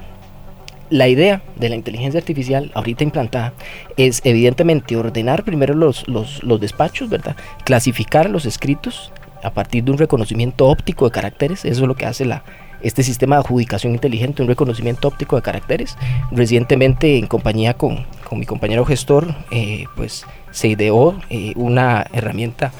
la 0.91 1.09
idea 1.09 1.43
de 1.57 1.69
la 1.69 1.75
inteligencia 1.75 2.19
artificial 2.19 2.71
ahorita 2.75 3.05
implantada 3.05 3.55
es 3.97 4.21
evidentemente 4.25 4.97
ordenar 4.97 5.45
primero 5.45 5.75
los, 5.75 6.07
los, 6.07 6.61
despachos, 6.61 7.09
¿verdad? 7.09 7.37
Clasificar 7.65 8.31
los 8.31 8.47
escritos 8.47 9.13
a 9.43 9.51
partir 9.51 9.85
de 9.85 9.91
un 9.91 9.99
reconocimiento 9.99 10.67
óptico 10.67 11.05
de 11.07 11.11
caracteres, 11.11 11.65
eso 11.65 11.83
es 11.83 11.89
lo 11.89 11.95
que 11.95 12.07
hace 12.07 12.25
la, 12.25 12.45
este 12.83 13.03
sistema 13.03 13.37
de 13.37 13.41
adjudicación 13.41 13.95
inteligente, 13.95 14.43
un 14.43 14.49
reconocimiento 14.49 15.09
óptico 15.09 15.37
de 15.37 15.43
caracteres. 15.43 15.97
Recientemente 16.31 17.19
en 17.19 17.27
compañía 17.27 17.75
con, 17.75 18.07
mi 18.33 18.47
compañero 18.47 18.85
gestor, 18.85 19.35
eh, 19.51 19.85
pues 19.97 20.25
se 20.51 20.69
ideó 20.69 21.19
eh, 21.31 21.53
una 21.57 22.07
herramienta 22.13 22.73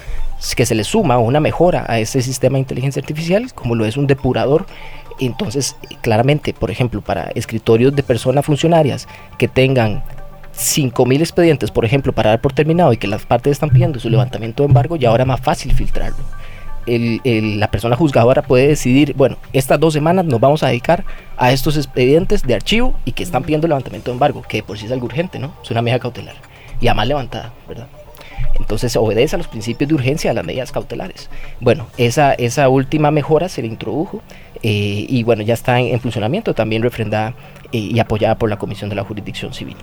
que 0.55 0.65
se 0.65 0.75
le 0.75 0.83
suma 0.83 1.17
una 1.17 1.39
mejora 1.39 1.85
a 1.87 1.99
ese 1.99 2.21
sistema 2.21 2.55
de 2.55 2.59
inteligencia 2.59 2.99
artificial, 2.99 3.53
como 3.53 3.75
lo 3.75 3.85
es 3.85 3.97
un 3.97 4.05
depurador 4.07 4.67
entonces, 5.19 5.75
claramente, 6.01 6.53
por 6.53 6.71
ejemplo, 6.71 7.01
para 7.01 7.31
escritorios 7.35 7.95
de 7.95 8.03
personas 8.03 8.45
funcionarias 8.45 9.07
que 9.37 9.47
tengan 9.47 10.03
5.000 10.55 11.19
expedientes, 11.19 11.71
por 11.71 11.85
ejemplo, 11.85 12.13
para 12.13 12.31
dar 12.31 12.41
por 12.41 12.53
terminado 12.53 12.93
y 12.93 12.97
que 12.97 13.07
las 13.07 13.25
partes 13.25 13.51
están 13.51 13.69
pidiendo 13.69 13.99
su 13.99 14.09
levantamiento 14.09 14.63
de 14.63 14.67
embargo, 14.67 14.95
ya 14.95 15.09
ahora 15.09 15.23
es 15.23 15.27
más 15.27 15.41
fácil 15.41 15.73
filtrarlo. 15.73 16.17
La 16.87 17.69
persona 17.69 17.95
juzgadora 17.95 18.41
puede 18.41 18.67
decidir, 18.67 19.13
bueno, 19.15 19.37
estas 19.53 19.79
dos 19.79 19.93
semanas 19.93 20.25
nos 20.25 20.39
vamos 20.39 20.63
a 20.63 20.67
dedicar 20.67 21.03
a 21.37 21.51
estos 21.51 21.77
expedientes 21.77 22.43
de 22.43 22.55
archivo 22.55 22.97
y 23.05 23.11
que 23.11 23.23
están 23.23 23.43
pidiendo 23.43 23.67
levantamiento 23.67 24.11
de 24.11 24.15
embargo, 24.15 24.43
que 24.47 24.63
por 24.63 24.77
sí 24.77 24.85
es 24.85 24.91
algo 24.91 25.05
urgente, 25.05 25.39
¿no? 25.39 25.53
Es 25.63 25.71
una 25.71 25.81
medida 25.81 25.99
cautelar. 25.99 26.35
Y 26.79 26.87
además 26.87 27.07
levantada, 27.07 27.53
¿verdad? 27.67 27.87
Entonces 28.59 28.95
obedece 28.95 29.35
a 29.35 29.37
los 29.37 29.47
principios 29.47 29.87
de 29.87 29.95
urgencia 29.95 30.31
de 30.31 30.35
las 30.35 30.45
medidas 30.45 30.71
cautelares. 30.71 31.29
Bueno, 31.59 31.87
esa, 31.97 32.33
esa 32.33 32.69
última 32.69 33.11
mejora 33.11 33.49
se 33.49 33.61
le 33.61 33.67
introdujo 33.67 34.21
eh, 34.63 35.05
y 35.07 35.23
bueno, 35.23 35.43
ya 35.43 35.53
está 35.53 35.79
en, 35.79 35.99
funcionamiento, 35.99 36.53
también 36.53 36.81
refrendada 36.81 37.33
eh, 37.71 37.77
y 37.77 37.99
apoyada 37.99 38.35
por 38.35 38.49
la 38.49 38.57
Comisión 38.57 38.89
de 38.89 38.95
la 38.95 39.03
Jurisdicción 39.03 39.53
Civil. 39.53 39.77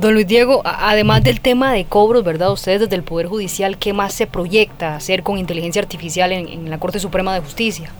Don 0.00 0.14
Luis 0.14 0.26
Diego, 0.26 0.62
además 0.64 1.22
del 1.24 1.40
tema 1.40 1.72
de 1.72 1.84
cobros, 1.84 2.24
¿verdad? 2.24 2.52
Ustedes 2.52 2.80
desde 2.80 2.96
el 2.96 3.02
Poder 3.02 3.26
Judicial, 3.26 3.78
¿qué 3.78 3.92
más 3.92 4.14
se 4.14 4.26
proyecta 4.26 4.96
hacer 4.96 5.22
con 5.22 5.38
inteligencia 5.38 5.82
artificial 5.82 6.32
en, 6.32 6.70
la 6.70 6.78
Corte 6.78 7.00
Suprema 7.00 7.34
de 7.34 7.40
Justicia? 7.40 7.90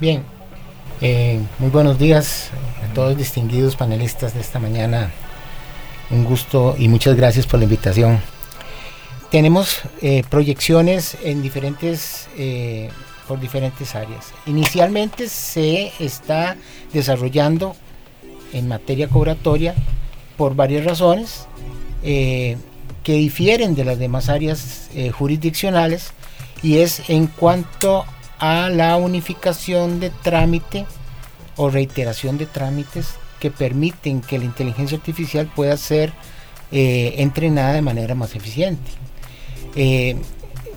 Bien, 0.00 0.22
eh, 1.00 1.40
muy 1.58 1.70
buenos 1.70 1.98
días 1.98 2.50
a 2.82 2.94
todos 2.94 3.16
distinguidos 3.16 3.76
panelistas 3.76 4.34
de 4.34 4.40
esta 4.40 4.58
mañana. 4.58 5.10
Un 6.10 6.24
gusto 6.24 6.76
y 6.78 6.88
muchas 6.88 7.16
gracias 7.16 7.46
por 7.46 7.58
la 7.58 7.64
invitación 7.64 8.20
tenemos 9.34 9.80
eh, 10.00 10.22
proyecciones 10.30 11.16
en 11.24 11.42
diferentes, 11.42 12.28
eh, 12.38 12.88
por 13.26 13.40
diferentes 13.40 13.96
áreas. 13.96 14.32
Inicialmente 14.46 15.28
se 15.28 15.90
está 15.98 16.56
desarrollando 16.92 17.74
en 18.52 18.68
materia 18.68 19.08
cobratoria 19.08 19.74
por 20.36 20.54
varias 20.54 20.84
razones 20.84 21.46
eh, 22.02 22.56
que 23.02 23.14
difieren 23.14 23.74
de 23.74 23.84
las 23.84 23.98
demás 23.98 24.28
áreas 24.28 24.88
jurisdiccionales 25.12 26.12
y 26.62 26.78
es 26.78 27.10
en 27.10 27.26
cuanto 27.26 28.04
a 28.38 28.70
la 28.70 28.96
unificación 28.96 30.00
de 30.00 30.10
trámite 30.10 30.86
o 31.56 31.68
reiteración 31.68 32.38
de 32.38 32.46
trámites 32.46 33.16
que 33.40 33.50
permiten 33.50 34.20
que 34.22 34.38
la 34.38 34.44
inteligencia 34.44 34.96
artificial 34.96 35.50
pueda 35.54 35.76
ser 35.76 36.12
entrenada 36.70 37.74
de 37.74 37.82
manera 37.82 38.14
más 38.14 38.34
eficiente. 38.34 38.90
Eh, 39.76 40.16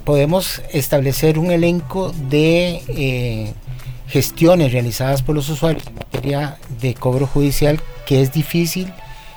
podemos 0.03 0.61
establecer 0.71 1.37
un 1.37 1.51
elenco 1.51 2.13
de 2.29 2.81
eh, 2.87 3.53
gestiones 4.07 4.71
realizadas 4.71 5.21
por 5.21 5.35
los 5.35 5.49
usuarios 5.49 5.85
en 5.85 5.95
materia 5.95 6.57
de 6.81 6.93
cobro 6.93 7.27
judicial 7.27 7.79
que 8.05 8.21
es 8.21 8.31
difícil 8.31 8.91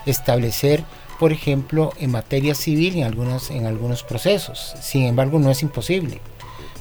establecer, 0.07 0.85
por 1.19 1.33
ejemplo, 1.33 1.93
en 1.99 2.11
materia 2.11 2.55
civil 2.55 2.97
en 2.97 3.05
algunos, 3.05 3.51
en 3.51 3.67
algunos 3.67 4.03
procesos. 4.03 4.75
Sin 4.81 5.05
embargo, 5.05 5.39
no 5.39 5.51
es 5.51 5.63
imposible. 5.63 6.21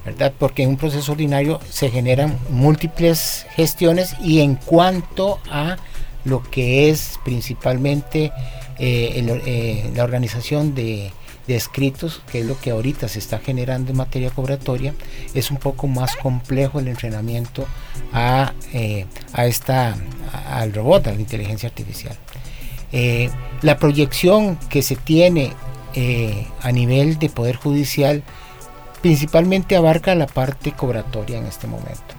¿verdad? 0.06 0.34
Porque 0.40 0.64
en 0.64 0.70
un 0.70 0.78
proceso 0.78 1.12
ordinario 1.12 1.60
se 1.70 1.90
generan 1.90 2.40
múltiples 2.50 3.46
gestiones 3.56 4.16
y 4.22 4.40
en 4.40 4.56
cuanto 4.56 5.40
a 5.52 5.78
lo 6.24 6.42
que 6.42 6.90
es 6.90 7.20
principalmente 7.26 8.32
eh, 8.80 9.92
la 9.94 10.04
organización 10.04 10.74
de 10.74 11.12
de 11.50 11.56
escritos, 11.56 12.22
que 12.32 12.42
es 12.42 12.46
lo 12.46 12.60
que 12.60 12.70
ahorita 12.70 13.08
se 13.08 13.18
está 13.18 13.40
generando 13.40 13.90
en 13.90 13.98
materia 13.98 14.30
cobratoria, 14.30 14.94
es 15.34 15.50
un 15.50 15.58
poco 15.58 15.88
más 15.88 16.16
complejo 16.16 16.80
el 16.80 16.88
entrenamiento 16.88 17.66
a, 18.14 18.54
eh, 18.72 19.08
a 19.34 19.48
esta, 19.48 19.98
al 20.48 20.72
robot, 20.72 21.08
a 21.08 21.12
la 21.12 21.20
inteligencia 21.20 21.68
artificial. 21.68 22.16
Eh, 22.92 23.30
la 23.62 23.78
proyección 23.78 24.58
que 24.70 24.82
se 24.82 24.96
tiene 24.96 25.54
eh, 25.94 26.48
a 26.62 26.72
nivel 26.72 27.20
de 27.20 27.30
Poder 27.30 27.56
Judicial 27.56 28.24
principalmente 29.02 29.76
abarca 29.76 30.16
la 30.16 30.28
parte 30.28 30.72
cobratoria 30.72 31.38
en 31.38 31.46
este 31.46 31.68
momento. 31.68 32.16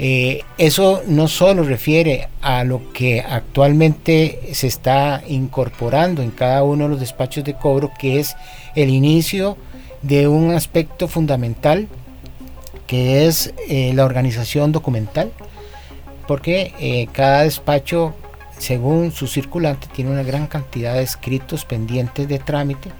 Eh, 0.00 0.42
eso 0.58 1.02
no 1.06 1.26
solo 1.26 1.64
refiere 1.64 2.28
a 2.40 2.62
lo 2.64 2.92
que 2.92 3.20
actualmente 3.20 4.50
se 4.52 4.68
está 4.68 5.22
incorporando 5.26 6.22
en 6.22 6.30
cada 6.30 6.62
uno 6.62 6.84
de 6.84 6.90
los 6.90 7.00
despachos 7.00 7.44
de 7.44 7.54
cobro, 7.54 7.90
que 7.98 8.20
es 8.20 8.36
el 8.76 8.90
inicio 8.90 9.56
de 10.02 10.28
un 10.28 10.52
aspecto 10.52 11.08
fundamental, 11.08 11.88
que 12.86 13.26
es 13.26 13.52
la 13.68 14.04
organización 14.04 14.70
documental, 14.70 15.32
porque 16.28 17.08
cada 17.12 17.42
despacho, 17.42 18.14
según 18.58 19.12
su 19.12 19.26
circulante, 19.26 19.88
tiene 19.92 20.10
una 20.10 20.22
gran 20.22 20.46
cantidad 20.46 20.94
de 20.94 21.02
escritos 21.02 21.64
pendientes 21.64 22.28
de 22.28 22.38
trámite 22.38 22.90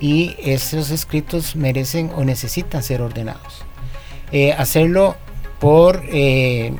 y 0.00 0.34
esos 0.42 0.90
escritos 0.90 1.54
merecen 1.54 2.10
o 2.16 2.24
necesitan 2.24 2.82
ser 2.82 3.02
ordenados. 3.02 3.64
hacerlo 4.56 5.16
por, 5.60 6.02
eh, 6.08 6.72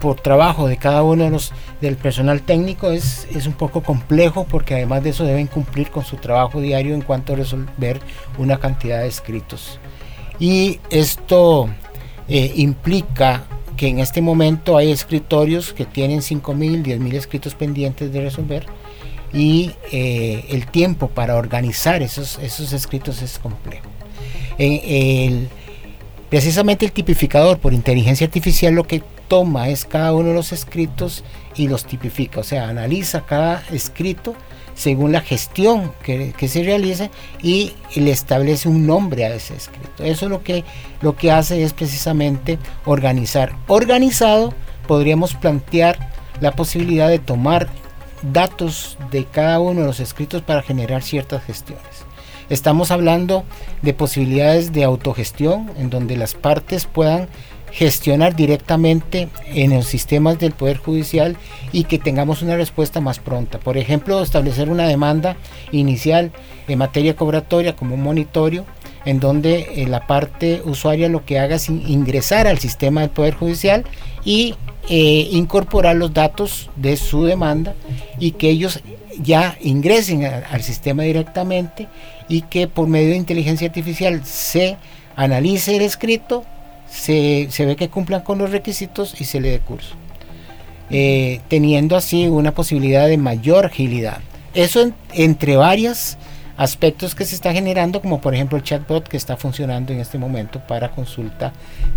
por 0.00 0.16
trabajo 0.16 0.66
de 0.66 0.76
cada 0.76 1.02
uno 1.02 1.24
de 1.24 1.30
los 1.30 1.52
del 1.82 1.96
personal 1.96 2.42
técnico 2.42 2.90
es, 2.90 3.26
es 3.34 3.46
un 3.46 3.52
poco 3.52 3.82
complejo 3.82 4.44
porque 4.48 4.74
además 4.74 5.02
de 5.02 5.10
eso 5.10 5.24
deben 5.24 5.48
cumplir 5.48 5.90
con 5.90 6.04
su 6.04 6.16
trabajo 6.16 6.60
diario 6.60 6.94
en 6.94 7.02
cuanto 7.02 7.32
a 7.32 7.36
resolver 7.36 8.00
una 8.38 8.58
cantidad 8.58 9.00
de 9.00 9.08
escritos. 9.08 9.78
Y 10.38 10.80
esto 10.90 11.68
eh, 12.28 12.52
implica 12.56 13.44
que 13.82 13.88
en 13.88 13.98
este 13.98 14.22
momento 14.22 14.76
hay 14.76 14.92
escritorios 14.92 15.72
que 15.72 15.84
tienen 15.84 16.20
5.000, 16.20 16.84
10.000 16.84 17.14
escritos 17.14 17.56
pendientes 17.56 18.12
de 18.12 18.20
resolver 18.20 18.64
y 19.32 19.72
eh, 19.90 20.44
el 20.50 20.68
tiempo 20.68 21.08
para 21.08 21.34
organizar 21.34 22.00
esos, 22.00 22.38
esos 22.38 22.72
escritos 22.72 23.22
es 23.22 23.40
complejo. 23.40 23.88
el, 24.56 25.48
Precisamente 26.30 26.84
el 26.84 26.92
tipificador 26.92 27.58
por 27.58 27.74
inteligencia 27.74 28.24
artificial 28.24 28.72
lo 28.72 28.84
que 28.84 29.02
toma 29.26 29.68
es 29.68 29.84
cada 29.84 30.14
uno 30.14 30.28
de 30.28 30.34
los 30.34 30.52
escritos 30.52 31.24
y 31.56 31.66
los 31.66 31.84
tipifica, 31.84 32.38
o 32.38 32.44
sea, 32.44 32.68
analiza 32.68 33.26
cada 33.26 33.64
escrito 33.72 34.36
según 34.82 35.12
la 35.12 35.20
gestión 35.20 35.92
que, 36.02 36.34
se 36.48 36.64
realice 36.64 37.10
y 37.40 37.74
le 37.94 38.10
establece 38.10 38.68
un 38.68 38.84
nombre 38.86 39.24
a 39.24 39.34
ese 39.34 39.54
escrito. 39.54 40.02
Eso 40.02 40.28
lo 40.28 40.42
que, 40.42 40.64
lo 41.00 41.14
que 41.14 41.30
hace 41.30 41.62
es 41.62 41.72
precisamente 41.72 42.58
organizar. 42.84 43.54
Organizado 43.68 44.52
podríamos 44.88 45.34
plantear 45.34 46.10
la 46.40 46.52
posibilidad 46.52 47.08
de 47.08 47.20
tomar 47.20 47.68
datos 48.32 48.98
de 49.12 49.24
cada 49.24 49.60
uno 49.60 49.82
de 49.82 49.86
los 49.86 50.00
escritos 50.00 50.42
para 50.42 50.62
generar 50.62 51.02
ciertas 51.02 51.44
gestiones. 51.44 52.04
Estamos 52.50 52.90
hablando 52.90 53.44
de 53.82 53.94
posibilidades 53.94 54.72
de 54.72 54.82
autogestión 54.82 55.70
en 55.78 55.90
donde 55.90 56.16
las 56.16 56.34
partes 56.34 56.86
puedan 56.86 57.28
gestionar 57.72 58.36
directamente 58.36 59.28
en 59.46 59.74
los 59.74 59.86
sistemas 59.86 60.38
del 60.38 60.52
Poder 60.52 60.76
Judicial 60.76 61.36
y 61.72 61.84
que 61.84 61.98
tengamos 61.98 62.42
una 62.42 62.56
respuesta 62.56 63.00
más 63.00 63.18
pronta. 63.18 63.58
Por 63.58 63.78
ejemplo, 63.78 64.22
establecer 64.22 64.68
una 64.70 64.86
demanda 64.86 65.36
inicial 65.72 66.32
en 66.68 66.78
materia 66.78 67.16
cobratoria 67.16 67.74
como 67.74 67.94
un 67.94 68.02
monitorio 68.02 68.64
en 69.04 69.20
donde 69.20 69.66
eh, 69.74 69.86
la 69.88 70.06
parte 70.06 70.62
usuaria 70.64 71.08
lo 71.08 71.24
que 71.24 71.38
haga 71.38 71.56
es 71.56 71.68
ingresar 71.68 72.46
al 72.46 72.58
sistema 72.58 73.00
del 73.00 73.10
Poder 73.10 73.34
Judicial 73.34 73.84
y 74.24 74.54
eh, 74.88 75.28
incorporar 75.30 75.96
los 75.96 76.12
datos 76.12 76.70
de 76.76 76.96
su 76.96 77.24
demanda 77.24 77.74
y 78.18 78.32
que 78.32 78.50
ellos 78.50 78.80
ya 79.20 79.56
ingresen 79.60 80.24
al 80.24 80.62
sistema 80.62 81.02
directamente 81.02 81.88
y 82.28 82.42
que 82.42 82.68
por 82.68 82.88
medio 82.88 83.10
de 83.10 83.16
inteligencia 83.16 83.68
artificial 83.68 84.24
se 84.24 84.76
analice 85.16 85.76
el 85.76 85.82
escrito, 85.82 86.44
se, 86.92 87.66
ve 87.66 87.76
que 87.76 87.88
cumplan 87.88 88.20
con 88.20 88.38
los 88.38 88.50
requisitos 88.50 89.20
y 89.20 89.24
se 89.24 89.40
le 89.40 89.50
dé 89.50 89.58
curso. 89.60 89.94
Eh, 90.90 91.40
teniendo 91.48 91.96
así 91.96 92.26
una 92.28 92.52
posibilidad 92.52 93.08
de 93.08 93.16
mayor 93.16 93.66
agilidad. 93.66 94.18
Eso 94.52 94.92
entre 95.14 95.56
varios 95.56 96.18
aspectos 96.58 97.14
que 97.14 97.24
se 97.24 97.34
está 97.34 97.52
generando, 97.52 98.02
como 98.02 98.20
por 98.20 98.34
ejemplo 98.34 98.58
el 98.58 98.64
chatbot 98.64 99.08
que 99.08 99.16
está 99.16 99.38
funcionando 99.38 99.92
en 99.92 100.00
este 100.00 100.18
momento 100.18 100.60
para 100.60 100.90
consulta 100.90 101.54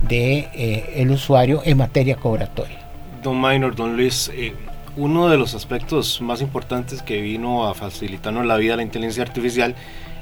de 0.07 0.47
eh, 0.53 0.93
el 0.95 1.11
usuario 1.11 1.61
en 1.65 1.77
materia 1.77 2.15
cobratoria. 2.15 2.79
Don 3.21 3.41
Minor, 3.41 3.75
don 3.75 3.97
Luis, 3.97 4.31
eh, 4.33 4.53
uno 4.95 5.27
de 5.27 5.37
los 5.37 5.55
aspectos 5.55 6.21
más 6.21 6.41
importantes 6.41 7.01
que 7.01 7.19
vino 7.19 7.67
a 7.67 7.73
facilitarnos 7.73 8.45
la 8.45 8.55
vida 8.55 8.77
la 8.77 8.83
inteligencia 8.83 9.23
artificial 9.23 9.75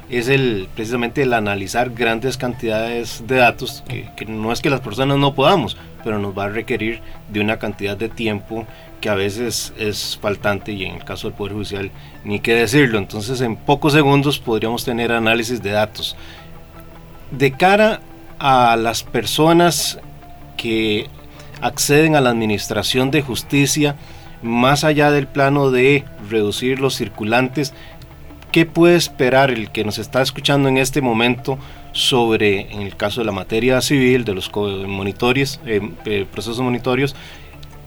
es 0.10 0.28
el 0.28 0.68
precisamente 0.76 1.24
el 1.24 1.34
analizar 1.34 1.90
grandes 1.92 2.38
cantidades 2.38 3.24
de 3.28 3.38
datos 3.38 3.84
que, 3.88 4.26
no 4.26 4.52
es 4.52 4.62
que 4.62 4.70
las 4.70 4.82
personas 4.82 5.18
no 5.18 5.34
podamos 5.34 5.78
pero 6.04 6.20
nos 6.20 6.38
va 6.38 6.46
a 6.46 6.50
requerir 6.50 7.02
de 7.30 7.40
una 7.40 7.58
cantidad 7.58 7.96
de 7.96 8.10
tiempo 8.10 8.68
que 9.00 9.10
a 9.10 9.16
veces 9.16 9.74
es 9.78 10.18
faltante 10.22 10.72
y 10.72 10.86
en 10.86 10.96
el 10.96 11.04
caso 11.04 11.28
del 11.28 11.36
Poder 11.36 11.54
Judicial 11.54 11.92
ni 12.24 12.40
qué 12.40 12.54
decirlo. 12.54 12.98
Entonces 12.98 13.42
en 13.42 13.56
pocos 13.58 13.94
segundos 13.94 14.40
podríamos 14.40 14.86
tener 14.86 15.12
análisis 15.12 15.62
de 15.62 15.72
datos. 15.72 16.16
De 17.32 17.52
cara 17.52 18.00
a 18.40 18.76
las 18.78 19.04
personas 19.04 20.00
que 20.58 21.08
acceden 21.62 22.16
a 22.16 22.22
la 22.22 22.30
administración 22.30 23.12
de 23.12 23.22
justicia 23.22 23.96
más 24.42 24.84
allá 24.84 25.10
del 25.12 25.28
plano 25.28 25.72
de 25.72 26.04
reducir 26.30 26.80
los 26.80 26.96
circulantes, 26.96 27.74
¿qué 28.54 28.68
puede 28.68 28.96
esperar 28.96 29.50
el 29.50 29.72
que 29.72 29.84
nos 29.84 29.98
está 29.98 30.22
escuchando 30.22 30.70
en 30.70 30.78
este 30.78 31.02
momento 31.02 31.58
sobre, 31.92 32.72
en 32.72 32.84
el 32.84 32.96
caso 32.96 33.20
de 33.20 33.26
la 33.26 33.32
materia 33.32 33.82
civil, 33.82 34.26
de 34.26 34.36
los 34.36 34.52
monitores, 34.54 35.60
eh, 35.66 35.82
eh, 36.06 36.28
procesos 36.32 36.62
monitorios, 36.62 37.16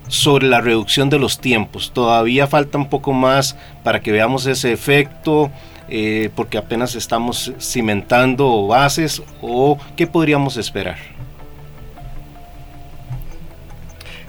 sobre 0.09 0.48
la 0.48 0.61
reducción 0.61 1.09
de 1.09 1.20
los 1.20 1.38
tiempos? 1.38 1.92
Todavía 1.94 2.48
falta 2.48 2.79
un 2.79 2.88
poco 2.88 3.12
más 3.12 3.57
para 3.85 4.00
que 4.00 4.11
veamos 4.11 4.44
ese 4.46 4.72
efecto, 4.72 5.52
eh, 5.88 6.31
porque 6.35 6.59
apenas 6.59 6.96
estamos 6.96 7.52
cimentando 7.61 8.66
bases, 8.66 9.22
o 9.40 9.79
qué 9.96 10.09
podríamos 10.09 10.57
esperar? 10.57 11.15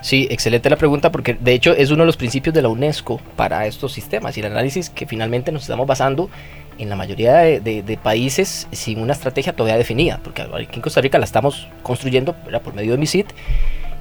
Sí, 0.08 0.26
excelente 0.32 0.70
la 0.70 0.78
pregunta 0.78 1.12
porque 1.12 1.34
de 1.38 1.52
hecho 1.52 1.74
es 1.74 1.91
uno 1.91 2.04
de 2.04 2.06
los 2.06 2.15
principios 2.15 2.56
de 2.56 2.62
la 2.62 2.70
UNESCO 2.70 3.20
para 3.36 3.65
estos 3.65 3.91
sistemas 3.91 4.38
y 4.38 4.39
el 4.39 4.46
análisis 4.46 4.89
que 4.89 5.06
finalmente 5.06 5.52
nos 5.52 5.63
estamos 5.63 5.86
basando 5.86 6.30
en 6.78 6.88
la 6.88 6.96
mayoría 6.96 7.34
de, 7.34 8.00
países 8.02 8.70
sin 8.72 9.02
una 9.02 9.12
estrategia 9.12 9.52
todavía 9.52 9.78
definida, 9.78 10.22
porque 10.24 10.43
aquí 10.43 10.76
en 10.76 10.82
Costa 10.82 11.02
Rica 11.02 11.20
la 11.20 11.26
estamos 11.26 11.67
construyendo 11.84 12.34
por 12.63 12.74
medio 12.74 12.93
de 12.93 13.00
MISIT 13.00 13.28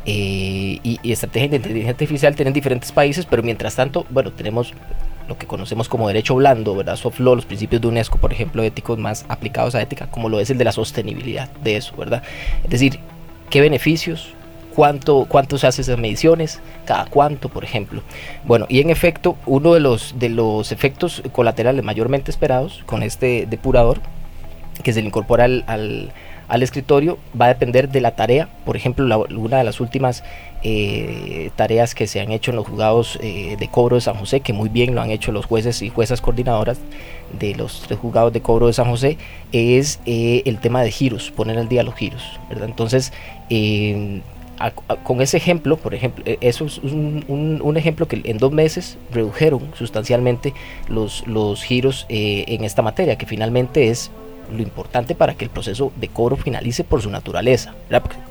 eh, 0.05 0.79
y, 0.81 1.01
y 1.03 1.13
de 1.13 1.57
inteligencia 1.57 1.91
artificial 1.91 2.37
tienen 2.37 2.55
diferentes 2.55 2.93
países, 2.93 3.27
pero 3.27 3.43
mientras 3.43 3.75
tanto, 3.75 4.07
bueno, 4.09 4.31
tenemos 4.31 4.75
lo 5.29 5.37
que 5.37 5.49
conocemos 5.49 5.89
como 5.89 6.07
derecho 6.07 6.37
blando, 6.37 6.77
¿verdad? 6.77 6.95
Soft 6.95 7.19
law, 7.19 7.35
los 7.35 7.47
principios 7.47 7.83
de 7.83 7.89
UNESCO, 7.89 8.19
por 8.19 8.33
ejemplo, 8.33 8.63
éticos 8.63 8.97
más 8.97 9.27
aplicados 9.29 9.75
a 9.75 9.83
ética, 9.83 10.09
como 10.09 10.29
lo 10.29 10.39
es 10.39 10.51
el 10.51 10.59
de 10.59 10.67
la 10.67 10.71
sostenibilidad 10.71 11.51
de 11.65 11.79
eso, 11.79 11.97
¿verdad? 11.97 12.23
Es 12.63 12.71
decir, 12.71 13.01
qué 13.51 13.61
beneficios 13.61 14.36
cuánto, 14.77 15.25
cuánto 15.27 15.57
se 15.57 15.67
hace 15.67 15.81
esas 15.81 15.99
mediciones, 15.99 16.61
cada 16.85 17.07
cuánto, 17.07 17.49
por 17.49 17.65
ejemplo. 17.65 18.03
Bueno, 18.45 18.67
y 18.69 18.81
en 18.81 18.91
efecto, 18.91 19.37
uno 19.47 19.73
de 19.73 19.81
los, 19.81 20.19
de 20.19 20.29
los 20.29 20.71
efectos 20.71 21.23
colaterales 21.33 21.83
mayormente 21.83 22.31
esperados 22.31 22.83
con 22.85 23.03
este 23.03 23.47
depurador, 23.47 24.01
que 24.83 24.93
se 24.93 25.01
le 25.01 25.07
incorpora 25.07 25.45
al, 25.45 25.65
al, 25.67 26.63
escritorio, 26.63 27.17
va 27.41 27.47
a 27.47 27.49
depender 27.49 27.89
de 27.89 28.03
la 28.03 28.17
tarea. 28.17 28.51
Por 28.67 28.77
ejemplo, 28.77 29.27
una 29.35 29.57
de 29.57 29.65
las 29.65 29.81
últimas 29.81 30.23
eh, 30.63 31.51
tareas 31.57 31.95
que 31.95 32.07
se 32.07 32.21
han 32.21 32.31
hecho 32.31 32.51
en 32.51 32.57
los 32.57 32.67
juzgados 32.67 33.19
eh, 33.23 33.57
de 33.59 33.69
cobro 33.69 33.97
de 33.97 34.03
San 34.03 34.17
José, 34.17 34.41
que 34.41 34.53
muy 34.53 34.69
bien 34.69 34.95
lo 34.95 35.01
han 35.01 35.11
hecho 35.11 35.33
los 35.33 35.47
jueces 35.47 35.81
y 35.81 35.89
juezas 35.89 36.21
coordinadoras 36.21 36.79
de 37.39 37.55
los 37.55 37.81
tres 37.87 37.99
juzgados 37.99 38.35
de 38.35 38.43
cobro 38.43 38.67
de 38.67 38.75
San 38.75 38.91
José, 38.91 39.17
es 39.53 40.01
eh, 40.05 40.43
el 40.45 40.59
tema 40.59 40.83
de 40.83 40.91
giros, 40.91 41.31
poner 41.31 41.57
al 41.57 41.71
día 41.71 41.83
los 41.83 41.95
giros. 41.95 42.23
¿verdad? 42.51 42.69
Entonces, 42.69 43.15
con 45.03 45.21
ese 45.21 45.37
ejemplo, 45.37 45.77
por 45.77 45.95
ejemplo, 45.95 46.25
e, 46.27 46.39
eso 46.41 46.65
es 46.65 46.79
un, 46.79 47.75
ejemplo 47.77 48.09
que 48.09 48.23
en 48.25 48.39
dos 48.39 48.53
meses 48.53 48.99
redujeron 49.13 49.71
sustancialmente 49.75 50.55
los, 50.89 51.27
los 51.27 51.63
giros 51.63 52.07
eh, 52.09 52.45
en 52.49 52.65
esta 52.65 52.83
materia, 52.83 53.17
que 53.17 53.27
finalmente 53.27 53.89
es 53.89 54.11
lo 54.51 54.63
importante 54.63 55.15
para 55.15 55.35
que 55.35 55.45
el 55.45 55.51
proceso 55.51 55.93
de 55.97 56.09
cobro 56.09 56.37
finalice 56.37 56.85
por 56.85 57.03
su 57.03 57.11
naturaleza. 57.11 57.75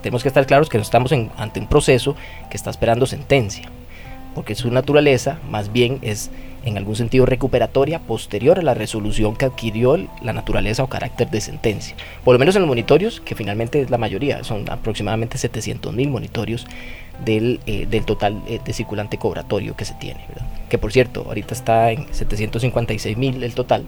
tenemos 0.01 0.23
que 0.23 0.29
estar 0.29 0.45
claros 0.45 0.69
que 0.69 0.77
no 0.77 0.83
estamos 0.83 1.11
ante 1.37 1.59
un 1.59 1.67
proceso 1.67 2.15
que 2.49 2.57
está 2.57 2.69
esperando 2.69 3.05
sentencia, 3.05 3.69
porque 4.33 4.55
su 4.55 4.71
naturaleza 4.71 5.39
más 5.49 5.71
bien 5.71 5.99
es 6.01 6.31
en 6.65 6.77
algún 6.77 6.95
sentido 6.95 7.25
recuperatoria 7.25 7.99
posterior 7.99 8.59
a 8.59 8.63
la 8.63 8.73
resolución 8.73 9.35
que 9.35 9.45
adquirió 9.45 9.97
la 10.21 10.33
naturaleza 10.33 10.83
o 10.83 10.87
carácter 10.87 11.29
de 11.29 11.39
sentencia. 11.39 11.95
Por 12.23 12.33
lo 12.33 12.39
menos 12.39 12.55
en 12.55 12.63
los 12.63 12.67
monitorios, 12.67 13.21
que 13.21 13.35
finalmente 13.35 13.81
es 13.81 13.89
la 13.89 13.97
mayoría, 13.97 14.43
son 14.43 14.69
aproximadamente 14.69 15.37
700 15.37 15.93
mil 15.93 16.09
monitorios 16.09 16.65
del, 17.23 17.59
eh, 17.65 17.85
del 17.89 18.03
total 18.03 18.41
eh, 18.47 18.59
de 18.65 18.73
circulante 18.73 19.17
cobratorio 19.17 19.75
que 19.75 19.85
se 19.85 19.93
tiene. 19.93 20.19
Que 20.67 20.77
por 20.77 20.91
cierto, 20.91 21.23
ahorita 21.27 21.53
está 21.53 21.91
en 21.91 22.07
756 22.11 23.15
mil 23.17 23.43
el 23.43 23.53
total. 23.53 23.85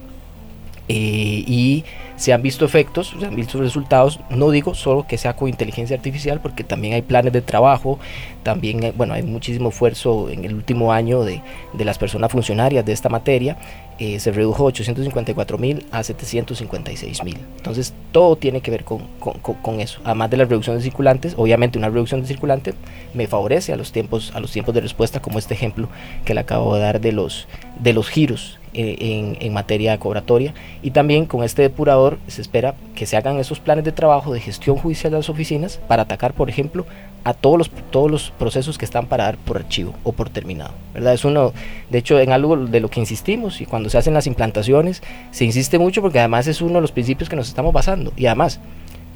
eh, 0.88 1.44
y 1.46 1.84
se 2.18 2.32
han 2.32 2.42
visto 2.42 2.64
efectos, 2.64 3.14
se 3.18 3.24
han 3.24 3.36
visto 3.36 3.60
resultados, 3.60 4.18
no 4.28 4.50
digo 4.50 4.74
solo 4.74 5.06
que 5.06 5.16
sea 5.16 5.36
con 5.36 5.48
inteligencia 5.48 5.96
artificial, 5.96 6.40
porque 6.40 6.64
también 6.64 6.94
hay 6.94 7.02
planes 7.02 7.32
de 7.32 7.40
trabajo, 7.40 7.98
también, 8.42 8.82
eh, 8.82 8.92
bueno, 8.94 9.14
hay 9.14 9.22
muchísimo 9.22 9.68
esfuerzo 9.68 10.28
en 10.28 10.44
el 10.44 10.54
último 10.54 10.92
año 10.92 11.22
de, 11.22 11.42
de 11.72 11.84
las 11.84 11.96
personas 11.96 12.32
funcionarias 12.32 12.84
de 12.84 12.92
esta 12.92 13.08
materia, 13.08 13.56
eh, 14.00 14.20
se 14.20 14.30
redujo 14.32 14.64
854 14.64 15.58
mil 15.58 15.84
a 15.90 16.02
756 16.02 17.24
mil. 17.24 17.38
Entonces, 17.56 17.94
todo 18.12 18.36
tiene 18.36 18.60
que 18.60 18.70
ver 18.70 18.84
con, 18.84 19.02
con, 19.18 19.80
eso. 19.80 20.00
Además 20.04 20.30
de 20.30 20.36
la 20.36 20.44
reducción 20.44 20.76
de 20.76 20.82
circulantes, 20.82 21.34
obviamente 21.36 21.78
una 21.78 21.88
reducción 21.88 22.20
de 22.20 22.28
circulantes 22.28 22.74
me 23.14 23.26
favorece 23.26 23.72
a 23.72 23.76
los 23.76 23.90
tiempos, 23.90 24.32
a 24.34 24.40
los 24.40 24.52
tiempos 24.52 24.74
de 24.74 24.82
respuesta, 24.82 25.20
como 25.20 25.38
este 25.38 25.54
ejemplo 25.54 25.88
que 26.24 26.34
le 26.34 26.40
acabo 26.40 26.74
de 26.74 26.80
dar 26.80 27.00
de 27.00 27.10
los, 27.10 27.48
de 27.80 27.92
los 27.92 28.08
giros 28.08 28.58
en, 28.78 29.36
en, 29.40 29.52
materia 29.52 29.98
cobratoria. 29.98 30.54
Y 30.82 30.92
también 30.92 31.26
con 31.26 31.42
este 31.42 31.62
depurador 31.62 32.18
se 32.28 32.40
espera 32.40 32.74
que 32.94 33.06
se 33.06 33.16
hagan 33.16 33.38
esos 33.38 33.60
planes 33.60 33.84
de 33.84 33.92
trabajo 33.92 34.32
de 34.32 34.40
gestión 34.40 34.76
judicial 34.76 35.10
de 35.10 35.18
las 35.18 35.28
oficinas 35.28 35.80
para 35.88 36.02
atacar, 36.02 36.32
por 36.32 36.48
ejemplo, 36.48 36.86
a 37.24 37.34
todos 37.34 37.58
los, 37.58 37.70
todos 37.90 38.10
los 38.10 38.30
procesos 38.30 38.78
que 38.78 38.84
están 38.84 39.06
para 39.06 39.24
dar 39.24 39.36
por 39.36 39.56
archivo 39.56 39.94
o 40.04 40.12
por 40.12 40.30
terminado. 40.30 40.72
¿verdad? 40.94 41.14
Es 41.14 41.24
uno, 41.24 41.52
de 41.90 41.98
hecho, 41.98 42.18
en 42.20 42.32
algo 42.32 42.56
de 42.56 42.80
lo 42.80 42.88
que 42.88 43.00
insistimos 43.00 43.60
y 43.60 43.66
cuando 43.66 43.90
se 43.90 43.98
hacen 43.98 44.14
las 44.14 44.26
implantaciones 44.26 45.02
se 45.30 45.44
insiste 45.44 45.78
mucho 45.78 46.00
porque 46.00 46.20
además 46.20 46.46
es 46.46 46.62
uno 46.62 46.74
de 46.74 46.80
los 46.80 46.92
principios 46.92 47.28
que 47.28 47.36
nos 47.36 47.48
estamos 47.48 47.72
basando. 47.72 48.12
Y 48.16 48.26
además, 48.26 48.60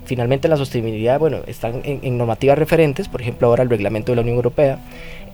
finalmente 0.04 0.48
la 0.48 0.56
sostenibilidad, 0.56 1.18
bueno, 1.18 1.38
están 1.46 1.82
en, 1.84 2.18
normativas 2.18 2.58
referentes, 2.58 3.08
por 3.08 3.22
ejemplo 3.22 3.48
ahora 3.48 3.62
el 3.62 3.70
reglamento 3.70 4.12
de 4.12 4.16
la 4.16 4.22
Unión 4.22 4.36
Europea 4.36 4.78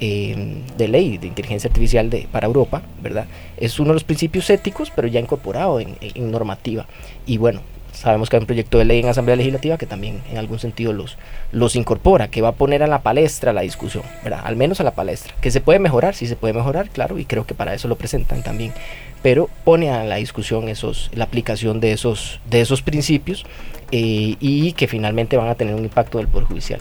eh, 0.00 0.62
de 0.76 0.88
ley 0.88 1.18
de 1.18 1.26
inteligencia 1.26 1.68
artificial 1.68 2.10
de, 2.10 2.28
para 2.30 2.46
Europa, 2.46 2.82
¿verdad? 3.02 3.26
Es 3.56 3.80
uno 3.80 3.88
de 3.88 3.94
los 3.94 4.04
principios 4.04 4.48
éticos, 4.50 4.92
pero 4.94 5.08
ya 5.08 5.20
incorporado 5.20 5.80
en, 5.80 5.96
en 6.00 6.30
normativa. 6.30 6.86
Y 7.26 7.38
bueno, 7.38 7.60
Sabemos 7.98 8.30
que 8.30 8.36
hay 8.36 8.40
un 8.40 8.46
proyecto 8.46 8.78
de 8.78 8.84
ley 8.84 9.00
en 9.00 9.08
Asamblea 9.08 9.34
Legislativa 9.34 9.76
que 9.76 9.86
también 9.86 10.22
en 10.30 10.38
algún 10.38 10.60
sentido 10.60 10.92
los, 10.92 11.16
los 11.50 11.74
incorpora, 11.74 12.28
que 12.28 12.40
va 12.40 12.50
a 12.50 12.52
poner 12.52 12.84
a 12.84 12.86
la 12.86 13.00
palestra 13.02 13.52
la 13.52 13.62
discusión, 13.62 14.04
¿verdad? 14.22 14.42
Al 14.44 14.54
menos 14.54 14.78
a 14.78 14.84
la 14.84 14.92
palestra. 14.92 15.34
Que 15.40 15.50
se 15.50 15.60
puede 15.60 15.80
mejorar, 15.80 16.14
sí 16.14 16.28
se 16.28 16.36
puede 16.36 16.54
mejorar, 16.54 16.90
claro, 16.90 17.18
y 17.18 17.24
creo 17.24 17.44
que 17.44 17.54
para 17.54 17.74
eso 17.74 17.88
lo 17.88 17.96
presentan 17.96 18.44
también. 18.44 18.72
Pero 19.20 19.50
pone 19.64 19.90
a 19.90 20.04
la 20.04 20.14
discusión 20.14 20.68
esos, 20.68 21.10
la 21.12 21.24
aplicación 21.24 21.80
de 21.80 21.90
esos, 21.90 22.38
de 22.48 22.60
esos 22.60 22.82
principios 22.82 23.44
eh, 23.90 24.36
y 24.40 24.72
que 24.72 24.86
finalmente 24.86 25.36
van 25.36 25.48
a 25.48 25.54
tener 25.54 25.74
un 25.74 25.84
impacto 25.84 26.18
del 26.18 26.28
Poder 26.28 26.46
Judicial. 26.46 26.80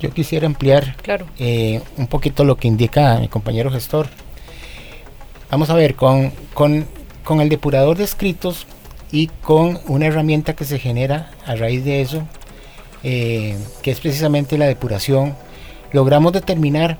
Yo 0.00 0.10
quisiera 0.10 0.46
ampliar 0.46 0.96
claro. 0.96 1.26
eh, 1.38 1.80
un 1.96 2.06
poquito 2.06 2.44
lo 2.44 2.56
que 2.56 2.68
indica 2.68 3.18
mi 3.18 3.28
compañero 3.28 3.70
gestor. 3.70 4.08
Vamos 5.50 5.70
a 5.70 5.74
ver, 5.74 5.94
con, 5.94 6.32
con, 6.52 6.86
con 7.22 7.40
el 7.40 7.48
depurador 7.48 7.96
de 7.96 8.04
escritos 8.04 8.66
y 9.12 9.28
con 9.28 9.78
una 9.86 10.06
herramienta 10.06 10.54
que 10.54 10.64
se 10.64 10.78
genera 10.78 11.30
a 11.46 11.54
raíz 11.54 11.84
de 11.84 12.00
eso, 12.00 12.22
eh, 13.02 13.56
que 13.82 13.92
es 13.92 14.00
precisamente 14.00 14.58
la 14.58 14.66
depuración, 14.66 15.36
logramos 15.92 16.32
determinar 16.32 16.98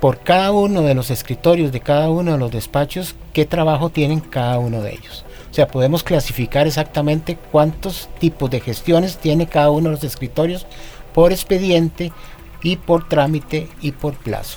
por 0.00 0.20
cada 0.20 0.52
uno 0.52 0.82
de 0.82 0.94
los 0.94 1.10
escritorios 1.10 1.72
de 1.72 1.80
cada 1.80 2.10
uno 2.10 2.32
de 2.32 2.38
los 2.38 2.50
despachos 2.50 3.14
qué 3.32 3.44
trabajo 3.46 3.90
tienen 3.90 4.20
cada 4.20 4.58
uno 4.58 4.80
de 4.82 4.92
ellos. 4.92 5.24
O 5.52 5.54
sea, 5.54 5.68
podemos 5.68 6.02
clasificar 6.02 6.66
exactamente 6.66 7.36
cuántos 7.36 8.08
tipos 8.18 8.50
de 8.50 8.60
gestiones 8.60 9.18
tiene 9.18 9.46
cada 9.46 9.70
uno 9.70 9.90
de 9.90 9.96
los 9.96 10.04
escritorios 10.04 10.66
por 11.12 11.30
expediente 11.30 12.10
y 12.62 12.76
por 12.76 13.06
trámite 13.06 13.68
y 13.82 13.92
por 13.92 14.14
plazo. 14.14 14.56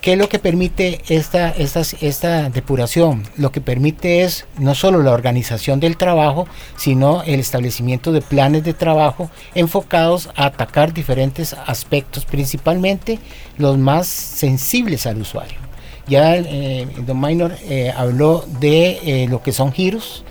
¿Qué 0.00 0.12
es 0.12 0.18
lo 0.18 0.28
que 0.28 0.38
permite 0.38 1.00
esta, 1.08 1.50
esta, 1.50 1.82
esta 2.00 2.48
depuración? 2.48 3.24
Lo 3.36 3.50
que 3.50 3.60
permite 3.60 4.22
es 4.22 4.46
no 4.56 4.76
solo 4.76 5.02
la 5.02 5.10
organización 5.10 5.80
del 5.80 5.96
trabajo, 5.96 6.46
sino 6.76 7.24
el 7.24 7.40
establecimiento 7.40 8.12
de 8.12 8.22
planes 8.22 8.62
de 8.62 8.74
trabajo 8.74 9.32
enfocados 9.56 10.30
a 10.36 10.46
atacar 10.46 10.94
diferentes 10.94 11.56
aspectos, 11.66 12.24
principalmente 12.24 13.18
los 13.56 13.78
más 13.78 14.06
sensibles 14.06 15.08
al 15.08 15.20
usuario. 15.20 15.67
Ya 16.08 16.36
eh, 16.36 16.86
Don 17.06 17.20
Minor 17.20 17.54
eh, 17.68 17.92
habló 17.94 18.44
de 18.60 18.98
eh, 19.02 19.26
lo 19.28 19.42
que 19.42 19.52
son 19.52 19.72
giros, 19.72 20.24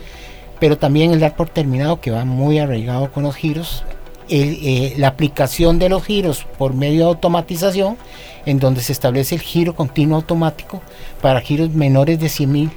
pero 0.60 0.78
también 0.78 1.12
el 1.12 1.20
dar 1.20 1.36
por 1.36 1.50
terminado 1.50 2.02
que 2.02 2.12
va 2.12 2.26
muy 2.26 2.60
arraigado 2.60 3.12
con 3.12 3.24
los 3.24 3.36
giros, 3.36 3.84
eh, 4.30 4.94
la 4.98 5.08
aplicación 5.08 5.80
de 5.80 5.88
los 5.88 6.04
giros 6.04 6.46
por 6.58 6.74
medio 6.74 7.00
de 7.00 7.06
automatización 7.12 7.98
en 8.46 8.60
donde 8.60 8.82
se 8.82 8.92
establece 8.92 9.36
el 9.36 9.42
giro 9.42 9.74
continuo 9.74 10.18
automático 10.18 10.82
para 11.22 11.40
giros 11.40 11.70
menores 11.70 12.20
de 12.20 12.28
100 12.28 12.52
mil, 12.52 12.72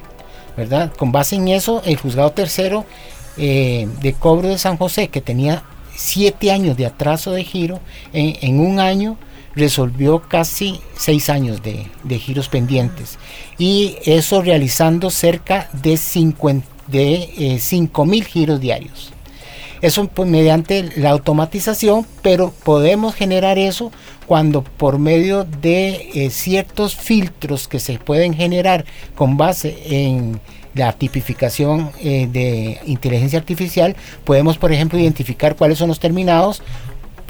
¿verdad? 0.55 0.93
Con 0.97 1.11
base 1.11 1.35
en 1.35 1.49
eso, 1.49 1.81
el 1.83 1.97
juzgado 1.97 2.31
tercero 2.31 2.85
eh, 3.35 3.89
de 4.01 4.13
cobro 4.13 4.47
de 4.47 4.57
San 4.57 4.77
José, 4.77 5.09
que 5.09 5.19
tenía 5.19 5.63
7 5.93 6.51
años 6.51 6.77
de 6.77 6.85
atraso 6.85 7.31
de 7.31 7.43
giro, 7.43 7.81
en, 8.13 8.61
un 8.61 8.79
año 8.79 9.17
resolvió 9.55 10.21
casi 10.21 10.79
6 10.97 11.29
años 11.29 11.61
de, 11.61 12.19
giros 12.19 12.49
pendientes. 12.49 13.17
Y 13.57 13.97
eso 14.05 14.41
realizando 14.41 15.09
cerca 15.09 15.69
de 15.73 15.97
5 15.97 16.51
de, 16.87 17.29
eh, 17.37 18.23
giros 18.23 18.59
diarios. 18.59 19.13
Eso 19.81 20.07
pues, 20.07 20.29
mediante 20.29 20.89
la 20.97 21.09
automatización, 21.09 22.05
pero 22.21 22.53
podemos 22.63 23.15
generar 23.15 23.57
eso 23.57 23.91
cuando 24.27 24.63
por 24.63 24.99
medio 24.99 25.43
de 25.43 26.09
eh, 26.13 26.29
ciertos 26.29 26.95
filtros 26.95 27.67
que 27.67 27.79
se 27.79 27.97
pueden 27.97 28.33
generar 28.33 28.85
con 29.15 29.37
base 29.37 29.77
en 29.85 30.39
la 30.73 30.93
tipificación 30.93 31.91
eh, 31.99 32.29
de 32.31 32.79
inteligencia 32.85 33.39
artificial, 33.39 33.95
podemos 34.23 34.57
por 34.57 34.71
ejemplo 34.71 34.99
identificar 34.99 35.55
cuáles 35.55 35.79
son 35.79 35.89
los 35.89 35.99
terminados 35.99 36.61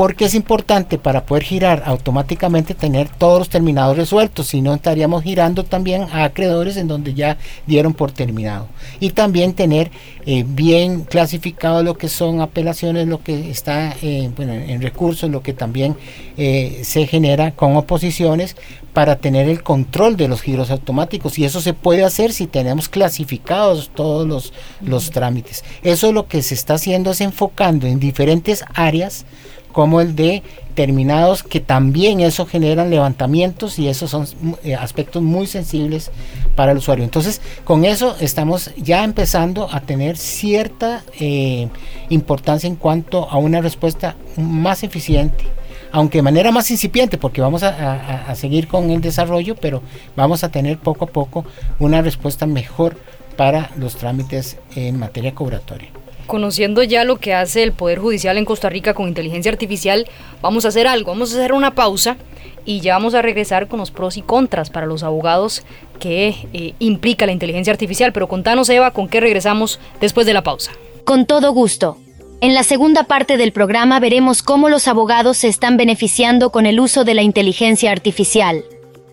porque 0.01 0.25
es 0.25 0.33
importante 0.33 0.97
para 0.97 1.27
poder 1.27 1.43
girar 1.43 1.83
automáticamente 1.85 2.73
tener 2.73 3.07
todos 3.07 3.37
los 3.37 3.49
terminados 3.49 3.95
resueltos, 3.95 4.47
si 4.47 4.59
no 4.59 4.73
estaríamos 4.73 5.21
girando 5.21 5.63
también 5.63 6.07
a 6.11 6.23
acreedores 6.23 6.75
en 6.77 6.87
donde 6.87 7.13
ya 7.13 7.37
dieron 7.67 7.93
por 7.93 8.11
terminado. 8.11 8.67
Y 8.99 9.11
también 9.11 9.53
tener 9.53 9.91
eh, 10.25 10.43
bien 10.47 11.01
clasificado 11.03 11.83
lo 11.83 11.99
que 11.99 12.09
son 12.09 12.41
apelaciones, 12.41 13.07
lo 13.07 13.21
que 13.21 13.51
está 13.51 13.95
eh, 14.01 14.31
en 14.39 14.81
recursos, 14.81 15.29
lo 15.29 15.43
que 15.43 15.53
también 15.53 15.95
eh, 16.35 16.79
se 16.83 17.05
genera 17.05 17.51
con 17.51 17.75
oposiciones 17.75 18.55
para 18.93 19.17
tener 19.17 19.47
el 19.49 19.61
control 19.61 20.17
de 20.17 20.27
los 20.27 20.41
giros 20.41 20.71
automáticos. 20.71 21.37
Y 21.37 21.45
eso 21.45 21.61
se 21.61 21.75
puede 21.75 22.03
hacer 22.03 22.33
si 22.33 22.47
tenemos 22.47 22.89
clasificados 22.89 23.91
todos 23.93 24.27
los, 24.27 24.51
los 24.81 25.11
trámites. 25.11 25.63
Eso 25.83 26.07
es 26.07 26.13
lo 26.15 26.25
que 26.25 26.41
se 26.41 26.55
está 26.55 26.73
haciendo 26.73 27.11
es 27.11 27.21
enfocando 27.21 27.85
en 27.85 27.99
diferentes 27.99 28.65
áreas 28.73 29.27
como 29.71 30.01
el 30.01 30.15
de 30.15 30.43
terminados 30.71 31.43
que 31.43 31.59
también 31.59 32.21
eso 32.21 32.45
generan 32.45 32.89
levantamientos 32.89 33.77
y 33.77 33.87
esos 33.87 34.09
son 34.09 34.27
eh, 34.63 34.75
aspectos 34.75 35.21
muy 35.21 35.47
sensibles 35.47 36.11
para 36.55 36.71
el 36.71 36.77
usuario. 36.77 37.03
Entonces, 37.03 37.41
con 37.63 37.85
eso 37.85 38.15
estamos 38.19 38.71
ya 38.77 39.03
empezando 39.03 39.69
a 39.71 39.81
tener 39.81 40.17
cierta 40.17 41.03
eh, 41.19 41.67
importancia 42.09 42.67
en 42.67 42.75
cuanto 42.75 43.29
a 43.29 43.37
una 43.37 43.61
respuesta 43.61 44.15
más 44.37 44.83
eficiente, 44.83 45.45
aunque 45.91 46.19
de 46.19 46.23
manera 46.23 46.51
más 46.51 46.71
incipiente, 46.71 47.17
porque 47.17 47.41
vamos 47.41 47.63
a, 47.63 48.27
a 48.27 48.35
seguir 48.35 48.67
con 48.67 48.91
el 48.91 49.01
desarrollo, 49.01 49.55
pero 49.55 49.81
vamos 50.15 50.43
a 50.43 50.49
tener 50.49 50.77
poco 50.77 51.05
a 51.05 51.09
poco 51.09 51.45
una 51.79 52.01
respuesta 52.01 52.45
mejor 52.45 52.97
para 53.35 53.71
los 53.77 53.95
trámites 53.95 54.57
en 54.75 54.99
materia 54.99 55.33
cobratoria 55.33 56.00
conociendo 56.27 56.83
ya 56.83 57.03
lo 57.03 57.17
que 57.17 57.33
hace 57.33 57.63
el 57.63 57.71
Poder 57.71 57.99
Judicial 57.99 58.37
en 58.37 58.45
Costa 58.45 58.69
Rica 58.69 58.93
con 58.93 59.07
inteligencia 59.07 59.51
artificial, 59.51 60.07
vamos 60.41 60.65
a 60.65 60.69
hacer 60.69 60.87
algo, 60.87 61.11
vamos 61.11 61.33
a 61.33 61.37
hacer 61.37 61.53
una 61.53 61.75
pausa 61.75 62.17
y 62.65 62.79
ya 62.81 62.93
vamos 62.93 63.13
a 63.13 63.21
regresar 63.21 63.67
con 63.67 63.79
los 63.79 63.91
pros 63.91 64.17
y 64.17 64.21
contras 64.21 64.69
para 64.69 64.85
los 64.85 65.03
abogados 65.03 65.63
que 65.99 66.35
eh, 66.53 66.73
implica 66.79 67.25
la 67.25 67.31
inteligencia 67.31 67.73
artificial. 67.73 68.13
Pero 68.13 68.27
contanos, 68.27 68.69
Eva, 68.69 68.91
con 68.91 69.07
qué 69.07 69.19
regresamos 69.19 69.79
después 69.99 70.25
de 70.27 70.33
la 70.33 70.43
pausa. 70.43 70.71
Con 71.03 71.25
todo 71.25 71.51
gusto. 71.51 71.97
En 72.41 72.53
la 72.53 72.63
segunda 72.63 73.03
parte 73.03 73.37
del 73.37 73.51
programa 73.51 73.99
veremos 73.99 74.41
cómo 74.41 74.67
los 74.67 74.87
abogados 74.87 75.37
se 75.37 75.47
están 75.47 75.77
beneficiando 75.77 76.51
con 76.51 76.65
el 76.65 76.79
uso 76.79 77.03
de 77.03 77.13
la 77.13 77.21
inteligencia 77.21 77.91
artificial. 77.91 78.65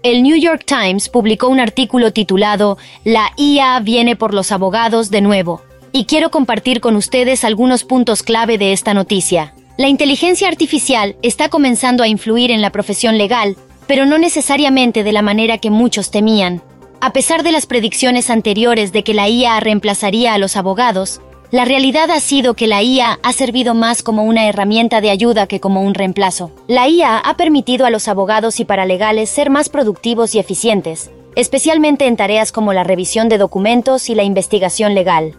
El 0.03 0.23
New 0.23 0.37
York 0.37 0.65
Times 0.65 1.09
publicó 1.09 1.49
un 1.49 1.61
artículo 1.61 2.13
titulado 2.13 2.79
La 3.05 3.33
IA 3.37 3.81
viene 3.81 4.17
por 4.17 4.33
los 4.33 4.53
abogados 4.53 5.11
de 5.11 5.21
nuevo 5.21 5.63
y 5.93 6.05
quiero 6.05 6.31
compartir 6.31 6.81
con 6.81 6.97
ustedes 6.97 7.45
algunos 7.45 7.85
puntos 7.85 8.23
clave 8.23 8.59
de 8.59 8.73
esta 8.73 8.95
noticia. 8.95 9.55
La 9.77 9.89
inteligencia 9.89 10.49
artificial 10.49 11.17
está 11.23 11.49
comenzando 11.49 12.03
a 12.03 12.09
influir 12.09 12.51
en 12.51 12.61
la 12.61 12.71
profesión 12.71 13.17
legal, 13.17 13.57
pero 13.87 14.07
no 14.07 14.19
necesariamente 14.19 15.05
de 15.05 15.13
la 15.13 15.23
manera 15.23 15.59
que 15.59 15.71
muchos 15.71 16.11
temían. 16.11 16.63
A 17.01 17.13
pesar 17.13 17.43
de 17.43 17.53
las 17.53 17.67
predicciones 17.67 18.29
anteriores 18.29 18.93
de 18.93 19.05
que 19.05 19.15
la 19.15 19.29
IA 19.29 19.61
reemplazaría 19.61 20.35
a 20.35 20.39
los 20.39 20.57
abogados, 20.57 21.21
la 21.51 21.65
realidad 21.65 22.11
ha 22.11 22.21
sido 22.21 22.55
que 22.55 22.67
la 22.67 22.83
IA 22.83 23.19
ha 23.23 23.33
servido 23.33 23.73
más 23.73 24.03
como 24.03 24.25
una 24.25 24.49
herramienta 24.49 25.01
de 25.01 25.11
ayuda 25.11 25.47
que 25.47 25.61
como 25.61 25.81
un 25.83 25.95
reemplazo. 25.95 26.51
La 26.67 26.89
IA 26.89 27.17
ha 27.17 27.37
permitido 27.37 27.87
a 27.87 27.91
los 27.91 28.09
abogados 28.09 28.61
y 28.61 28.67
paralegales 28.67 29.31
ser 29.31 29.49
más 29.49 29.71
productivos 29.71 30.35
y 30.35 30.41
eficientes, 30.41 31.11
especialmente 31.37 32.07
en 32.07 32.17
tareas 32.17 32.53
como 32.53 32.75
la 32.75 32.85
revisión 32.85 33.29
de 33.31 33.39
documentos 33.39 34.11
y 34.11 34.15
la 34.15 34.25
investigación 34.25 34.95
legal. 34.95 35.37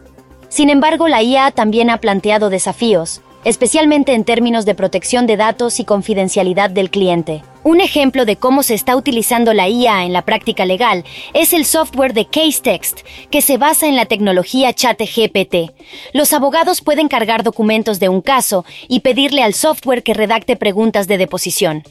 Sin 0.50 0.72
embargo, 0.72 1.08
la 1.08 1.22
IA 1.22 1.52
también 1.52 1.92
ha 1.92 1.98
planteado 1.98 2.50
desafíos, 2.50 3.22
especialmente 3.46 4.14
en 4.14 4.26
términos 4.26 4.66
de 4.66 4.76
protección 4.76 5.28
de 5.28 5.38
datos 5.38 5.80
y 5.80 5.86
confidencialidad 5.86 6.72
del 6.72 6.90
cliente. 6.90 7.44
Un 7.64 7.82
ejemplo 7.82 8.26
de 8.26 8.36
cómo 8.36 8.64
se 8.64 8.74
está 8.74 8.96
utilizando 8.96 9.54
la 9.54 9.70
IA 9.70 10.06
en 10.06 10.14
la 10.14 10.24
práctica 10.24 10.66
legal 10.66 11.04
es 11.34 11.54
el 11.54 11.66
software 11.66 12.14
de 12.14 12.26
CaseText, 12.26 13.02
que 13.30 13.42
se 13.42 13.58
basa 13.58 13.88
en 13.88 13.96
la 13.96 14.06
tecnología 14.06 14.74
ChatGPT. 14.74 15.72
Los 16.14 16.34
abogados 16.34 16.82
pueden 16.82 17.10
cargar 17.10 17.44
documentos 17.44 18.00
de 18.00 18.10
un 18.10 18.22
caso 18.22 18.66
y 18.88 19.02
pedirle 19.02 19.44
al 19.44 19.54
software 19.54 20.04
que 20.04 20.14
redacte 20.14 20.56
preguntas 20.56 21.08
de 21.08 21.18
deposición. 21.18 21.84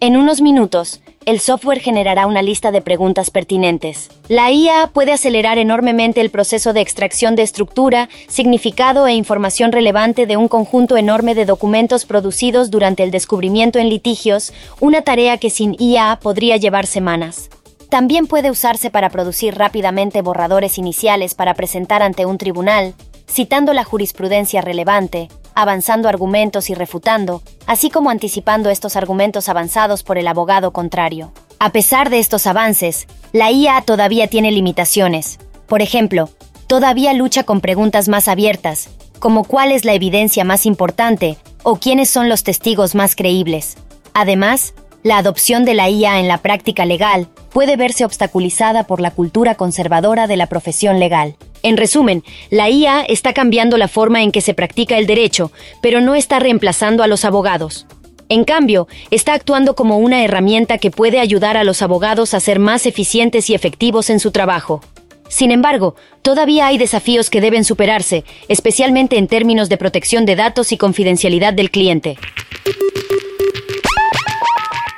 En 0.00 0.16
unos 0.16 0.40
minutos, 0.42 1.00
el 1.26 1.40
software 1.40 1.80
generará 1.80 2.26
una 2.26 2.42
lista 2.42 2.70
de 2.70 2.80
preguntas 2.80 3.30
pertinentes. 3.30 4.10
La 4.28 4.50
IA 4.50 4.90
puede 4.92 5.12
acelerar 5.12 5.58
enormemente 5.58 6.20
el 6.20 6.30
proceso 6.30 6.72
de 6.72 6.80
extracción 6.80 7.36
de 7.36 7.42
estructura, 7.42 8.08
significado 8.28 9.06
e 9.06 9.12
información 9.14 9.72
relevante 9.72 10.26
de 10.26 10.36
un 10.36 10.48
conjunto 10.48 10.96
enorme 10.96 11.34
de 11.34 11.44
documentos 11.44 12.04
producidos 12.04 12.70
durante 12.70 13.02
el 13.02 13.10
descubrimiento 13.10 13.78
en 13.78 13.88
litigios, 13.88 14.52
una 14.80 15.02
tarea 15.02 15.38
que 15.38 15.50
sin 15.50 15.76
IA 15.78 16.18
podría 16.22 16.56
llevar 16.56 16.86
semanas. 16.86 17.50
También 17.88 18.26
puede 18.26 18.50
usarse 18.50 18.90
para 18.90 19.10
producir 19.10 19.54
rápidamente 19.54 20.22
borradores 20.22 20.78
iniciales 20.78 21.34
para 21.34 21.54
presentar 21.54 22.02
ante 22.02 22.24
un 22.24 22.38
tribunal, 22.38 22.94
citando 23.28 23.74
la 23.74 23.84
jurisprudencia 23.84 24.62
relevante, 24.62 25.28
avanzando 25.54 26.08
argumentos 26.08 26.70
y 26.70 26.74
refutando, 26.74 27.42
así 27.66 27.90
como 27.90 28.10
anticipando 28.10 28.70
estos 28.70 28.96
argumentos 28.96 29.48
avanzados 29.48 30.02
por 30.02 30.18
el 30.18 30.28
abogado 30.28 30.72
contrario. 30.72 31.32
A 31.58 31.70
pesar 31.70 32.10
de 32.10 32.18
estos 32.18 32.46
avances, 32.46 33.06
la 33.32 33.50
IA 33.50 33.82
todavía 33.82 34.26
tiene 34.26 34.50
limitaciones. 34.50 35.38
Por 35.66 35.80
ejemplo, 35.80 36.28
todavía 36.66 37.12
lucha 37.12 37.44
con 37.44 37.60
preguntas 37.60 38.08
más 38.08 38.28
abiertas, 38.28 38.90
como 39.18 39.44
cuál 39.44 39.70
es 39.70 39.84
la 39.84 39.94
evidencia 39.94 40.44
más 40.44 40.66
importante 40.66 41.38
o 41.62 41.76
quiénes 41.76 42.10
son 42.10 42.28
los 42.28 42.42
testigos 42.42 42.94
más 42.94 43.14
creíbles. 43.14 43.76
Además, 44.14 44.74
la 45.04 45.18
adopción 45.18 45.64
de 45.64 45.74
la 45.74 45.88
IA 45.88 46.20
en 46.20 46.28
la 46.28 46.38
práctica 46.38 46.84
legal 46.84 47.28
puede 47.52 47.76
verse 47.76 48.04
obstaculizada 48.04 48.84
por 48.84 49.00
la 49.00 49.10
cultura 49.10 49.54
conservadora 49.54 50.26
de 50.26 50.36
la 50.36 50.46
profesión 50.46 50.98
legal. 50.98 51.36
En 51.62 51.76
resumen, 51.76 52.24
la 52.50 52.68
IA 52.70 53.02
está 53.02 53.32
cambiando 53.32 53.76
la 53.76 53.88
forma 53.88 54.22
en 54.22 54.32
que 54.32 54.40
se 54.40 54.54
practica 54.54 54.98
el 54.98 55.06
derecho, 55.06 55.52
pero 55.80 56.00
no 56.00 56.14
está 56.14 56.38
reemplazando 56.38 57.02
a 57.02 57.06
los 57.06 57.24
abogados. 57.24 57.86
En 58.28 58.44
cambio, 58.44 58.88
está 59.10 59.34
actuando 59.34 59.74
como 59.74 59.98
una 59.98 60.24
herramienta 60.24 60.78
que 60.78 60.90
puede 60.90 61.20
ayudar 61.20 61.56
a 61.56 61.64
los 61.64 61.82
abogados 61.82 62.34
a 62.34 62.40
ser 62.40 62.58
más 62.58 62.86
eficientes 62.86 63.50
y 63.50 63.54
efectivos 63.54 64.10
en 64.10 64.20
su 64.20 64.30
trabajo. 64.32 64.82
Sin 65.28 65.50
embargo, 65.50 65.94
todavía 66.22 66.66
hay 66.66 66.78
desafíos 66.78 67.30
que 67.30 67.40
deben 67.40 67.64
superarse, 67.64 68.24
especialmente 68.48 69.18
en 69.18 69.28
términos 69.28 69.68
de 69.68 69.78
protección 69.78 70.26
de 70.26 70.36
datos 70.36 70.72
y 70.72 70.78
confidencialidad 70.78 71.52
del 71.52 71.70
cliente. 71.70 72.18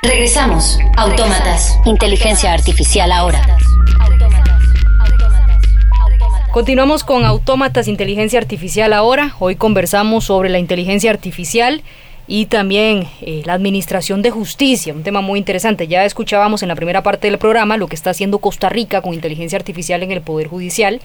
Regresamos. 0.01 0.77
Autómatas. 0.97 1.77
Inteligencia 1.85 2.53
artificial 2.53 3.11
ahora. 3.11 3.57
Continuamos 6.55 7.03
con 7.03 7.25
Autómatas 7.25 7.89
Inteligencia 7.89 8.39
Artificial 8.39 8.93
ahora. 8.93 9.35
Hoy 9.39 9.57
conversamos 9.57 10.23
sobre 10.23 10.47
la 10.47 10.57
inteligencia 10.57 11.11
artificial 11.11 11.83
y 12.27 12.45
también 12.45 13.09
eh, 13.19 13.41
la 13.43 13.51
administración 13.51 14.21
de 14.21 14.31
justicia, 14.31 14.93
un 14.93 15.03
tema 15.03 15.19
muy 15.19 15.37
interesante. 15.37 15.89
Ya 15.89 16.05
escuchábamos 16.05 16.63
en 16.63 16.69
la 16.69 16.77
primera 16.77 17.03
parte 17.03 17.29
del 17.29 17.39
programa 17.39 17.75
lo 17.75 17.87
que 17.87 17.95
está 17.95 18.11
haciendo 18.11 18.39
Costa 18.39 18.69
Rica 18.69 19.01
con 19.01 19.13
inteligencia 19.13 19.57
artificial 19.57 20.01
en 20.01 20.13
el 20.13 20.21
Poder 20.21 20.47
Judicial 20.47 21.01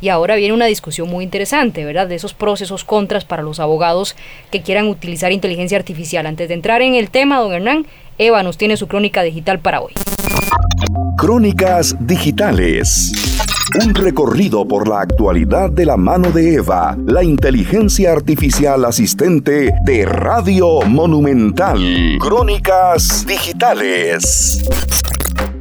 y 0.00 0.08
ahora 0.08 0.36
viene 0.36 0.54
una 0.54 0.64
discusión 0.64 1.10
muy 1.10 1.22
interesante, 1.22 1.84
¿verdad? 1.84 2.08
De 2.08 2.14
esos 2.14 2.32
procesos 2.32 2.82
contras 2.82 3.26
para 3.26 3.42
los 3.42 3.60
abogados 3.60 4.16
que 4.50 4.62
quieran 4.62 4.88
utilizar 4.88 5.32
inteligencia 5.32 5.76
artificial. 5.76 6.24
Antes 6.24 6.48
de 6.48 6.54
entrar 6.54 6.80
en 6.80 6.94
el 6.94 7.10
tema, 7.10 7.40
don 7.40 7.52
Hernán, 7.52 7.84
Eva 8.16 8.42
nos 8.42 8.56
tiene 8.56 8.78
su 8.78 8.88
crónica 8.88 9.22
digital 9.22 9.58
para 9.58 9.82
hoy. 9.82 9.92
Crónicas 11.18 11.94
digitales. 12.00 13.33
Un 13.72 13.94
recorrido 13.94 14.68
por 14.68 14.86
la 14.86 15.00
actualidad 15.00 15.70
de 15.70 15.86
la 15.86 15.96
mano 15.96 16.30
de 16.30 16.54
Eva, 16.54 16.96
la 17.06 17.24
inteligencia 17.24 18.12
artificial 18.12 18.84
asistente 18.84 19.74
de 19.84 20.04
Radio 20.04 20.82
Monumental. 20.82 21.80
Crónicas 22.20 23.26
digitales. 23.26 24.62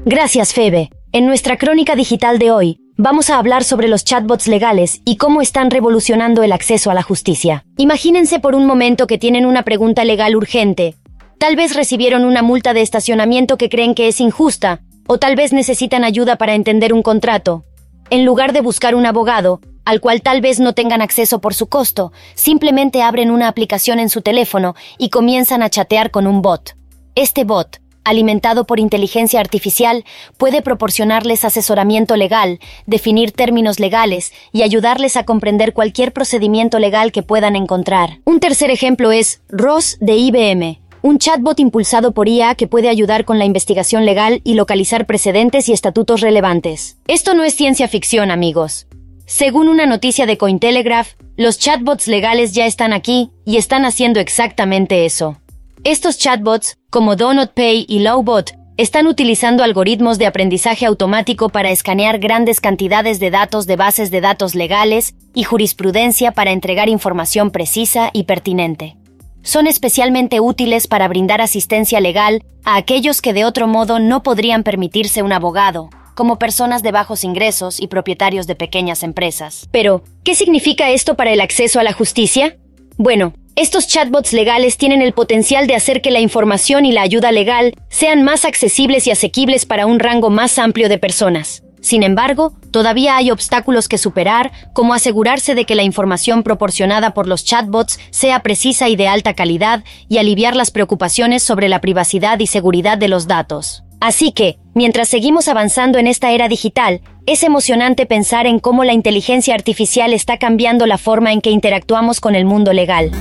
Gracias, 0.05 0.53
Febe. 0.53 0.89
En 1.13 1.25
nuestra 1.25 1.57
crónica 1.57 1.95
digital 1.95 2.39
de 2.39 2.51
hoy, 2.51 2.77
vamos 2.97 3.29
a 3.29 3.39
hablar 3.39 3.63
sobre 3.63 3.87
los 3.87 4.03
chatbots 4.03 4.47
legales 4.47 5.01
y 5.05 5.15
cómo 5.15 5.41
están 5.41 5.71
revolucionando 5.71 6.43
el 6.43 6.51
acceso 6.51 6.91
a 6.91 6.93
la 6.93 7.03
justicia. 7.03 7.65
Imagínense 7.77 8.39
por 8.39 8.53
un 8.53 8.67
momento 8.67 9.07
que 9.07 9.17
tienen 9.17 9.45
una 9.45 9.63
pregunta 9.63 10.03
legal 10.03 10.35
urgente. 10.35 10.95
Tal 11.39 11.55
vez 11.55 11.73
recibieron 11.73 12.25
una 12.25 12.43
multa 12.43 12.73
de 12.73 12.81
estacionamiento 12.81 13.57
que 13.57 13.69
creen 13.69 13.95
que 13.95 14.09
es 14.09 14.19
injusta, 14.19 14.81
o 15.07 15.17
tal 15.17 15.35
vez 15.35 15.53
necesitan 15.53 16.03
ayuda 16.03 16.35
para 16.35 16.53
entender 16.53 16.93
un 16.93 17.01
contrato. 17.01 17.63
En 18.09 18.25
lugar 18.25 18.53
de 18.53 18.61
buscar 18.61 18.95
un 18.95 19.05
abogado, 19.05 19.59
al 19.85 20.01
cual 20.01 20.21
tal 20.21 20.41
vez 20.41 20.59
no 20.59 20.73
tengan 20.73 21.01
acceso 21.01 21.41
por 21.41 21.53
su 21.53 21.67
costo, 21.67 22.11
simplemente 22.35 23.01
abren 23.01 23.31
una 23.31 23.47
aplicación 23.47 23.99
en 23.99 24.09
su 24.09 24.21
teléfono 24.21 24.75
y 24.97 25.09
comienzan 25.09 25.63
a 25.63 25.69
chatear 25.69 26.11
con 26.11 26.27
un 26.27 26.41
bot. 26.41 26.75
Este 27.15 27.43
bot, 27.43 27.79
alimentado 28.03 28.65
por 28.65 28.79
inteligencia 28.79 29.39
artificial, 29.39 30.03
puede 30.37 30.61
proporcionarles 30.61 31.45
asesoramiento 31.45 32.15
legal, 32.15 32.59
definir 32.85 33.31
términos 33.31 33.79
legales 33.79 34.33
y 34.51 34.63
ayudarles 34.63 35.17
a 35.17 35.23
comprender 35.23 35.73
cualquier 35.73 36.13
procedimiento 36.13 36.79
legal 36.79 37.11
que 37.11 37.23
puedan 37.23 37.55
encontrar. 37.55 38.19
Un 38.25 38.39
tercer 38.39 38.71
ejemplo 38.71 39.11
es 39.11 39.41
Ross 39.49 39.97
de 39.99 40.15
IBM, 40.15 40.81
un 41.03 41.19
chatbot 41.19 41.59
impulsado 41.59 42.13
por 42.13 42.29
IA 42.29 42.55
que 42.55 42.65
puede 42.65 42.87
ayudar 42.87 43.25
con 43.25 43.37
la 43.37 43.43
investigación 43.43 44.05
legal 44.05 44.39
y 44.45 44.53
localizar 44.53 45.05
precedentes 45.05 45.67
y 45.67 45.73
estatutos 45.73 46.21
relevantes. 46.21 46.97
Esto 47.07 47.33
no 47.33 47.43
es 47.43 47.53
ciencia 47.53 47.89
ficción, 47.89 48.31
amigos. 48.31 48.87
Según 49.25 49.67
una 49.67 49.85
noticia 49.85 50.25
de 50.25 50.37
Cointelegraph, 50.37 51.15
los 51.35 51.59
chatbots 51.59 52.07
legales 52.07 52.53
ya 52.53 52.65
están 52.65 52.93
aquí 52.93 53.31
y 53.45 53.57
están 53.57 53.83
haciendo 53.83 54.21
exactamente 54.21 55.05
eso. 55.05 55.37
Estos 55.83 56.17
chatbots, 56.17 56.77
como 56.89 57.17
DonutPay 57.17 57.85
y 57.89 57.99
Lowbot, 57.99 58.53
están 58.77 59.05
utilizando 59.05 59.65
algoritmos 59.65 60.17
de 60.17 60.25
aprendizaje 60.25 60.85
automático 60.85 61.49
para 61.49 61.69
escanear 61.69 62.19
grandes 62.19 62.61
cantidades 62.61 63.19
de 63.19 63.29
datos 63.29 63.67
de 63.67 63.75
bases 63.75 64.09
de 64.09 64.21
datos 64.21 64.55
legales 64.55 65.15
y 65.33 65.43
jurisprudencia 65.43 66.31
para 66.31 66.51
entregar 66.51 66.87
información 66.87 67.51
precisa 67.51 68.09
y 68.13 68.23
pertinente 68.23 68.95
son 69.43 69.67
especialmente 69.67 70.39
útiles 70.39 70.87
para 70.87 71.07
brindar 71.07 71.41
asistencia 71.41 71.99
legal 71.99 72.43
a 72.63 72.77
aquellos 72.77 73.21
que 73.21 73.33
de 73.33 73.45
otro 73.45 73.67
modo 73.67 73.99
no 73.99 74.23
podrían 74.23 74.63
permitirse 74.63 75.21
un 75.21 75.33
abogado, 75.33 75.89
como 76.15 76.39
personas 76.39 76.83
de 76.83 76.91
bajos 76.91 77.23
ingresos 77.23 77.79
y 77.79 77.87
propietarios 77.87 78.47
de 78.47 78.55
pequeñas 78.55 79.03
empresas. 79.03 79.67
Pero, 79.71 80.03
¿qué 80.23 80.35
significa 80.35 80.89
esto 80.89 81.15
para 81.15 81.31
el 81.31 81.41
acceso 81.41 81.79
a 81.79 81.83
la 81.83 81.93
justicia? 81.93 82.57
Bueno, 82.97 83.33
estos 83.55 83.87
chatbots 83.87 84.33
legales 84.33 84.77
tienen 84.77 85.01
el 85.01 85.13
potencial 85.13 85.67
de 85.67 85.75
hacer 85.75 86.01
que 86.01 86.11
la 86.11 86.19
información 86.19 86.85
y 86.85 86.91
la 86.91 87.01
ayuda 87.01 87.31
legal 87.31 87.75
sean 87.89 88.23
más 88.23 88.45
accesibles 88.45 89.05
y 89.07 89.11
asequibles 89.11 89.65
para 89.65 89.85
un 89.85 89.99
rango 89.99 90.29
más 90.29 90.57
amplio 90.57 90.89
de 90.89 90.97
personas. 90.97 91.63
Sin 91.81 92.01
embargo, 92.01 92.53
todavía 92.73 93.15
hay 93.15 93.31
obstáculos 93.31 93.87
que 93.87 93.97
superar, 93.97 94.51
como 94.73 94.93
asegurarse 94.93 95.55
de 95.55 95.63
que 95.63 95.75
la 95.75 95.83
información 95.83 96.43
proporcionada 96.43 97.13
por 97.13 97.29
los 97.29 97.45
chatbots 97.45 97.97
sea 98.09 98.41
precisa 98.41 98.89
y 98.89 98.97
de 98.97 99.07
alta 99.07 99.33
calidad 99.33 99.85
y 100.09 100.17
aliviar 100.17 100.57
las 100.57 100.71
preocupaciones 100.71 101.41
sobre 101.41 101.69
la 101.69 101.79
privacidad 101.79 102.37
y 102.39 102.47
seguridad 102.47 102.97
de 102.97 103.07
los 103.07 103.27
datos. 103.27 103.85
Así 104.01 104.33
que, 104.33 104.57
mientras 104.73 105.07
seguimos 105.07 105.47
avanzando 105.47 105.97
en 105.97 106.07
esta 106.07 106.31
era 106.31 106.49
digital, 106.49 106.99
es 107.25 107.43
emocionante 107.43 108.05
pensar 108.05 108.47
en 108.47 108.59
cómo 108.59 108.83
la 108.83 108.91
inteligencia 108.91 109.55
artificial 109.55 110.11
está 110.11 110.37
cambiando 110.37 110.85
la 110.87 110.97
forma 110.97 111.31
en 111.31 111.39
que 111.39 111.51
interactuamos 111.51 112.19
con 112.19 112.35
el 112.35 112.43
mundo 112.43 112.73
legal. 112.73 113.11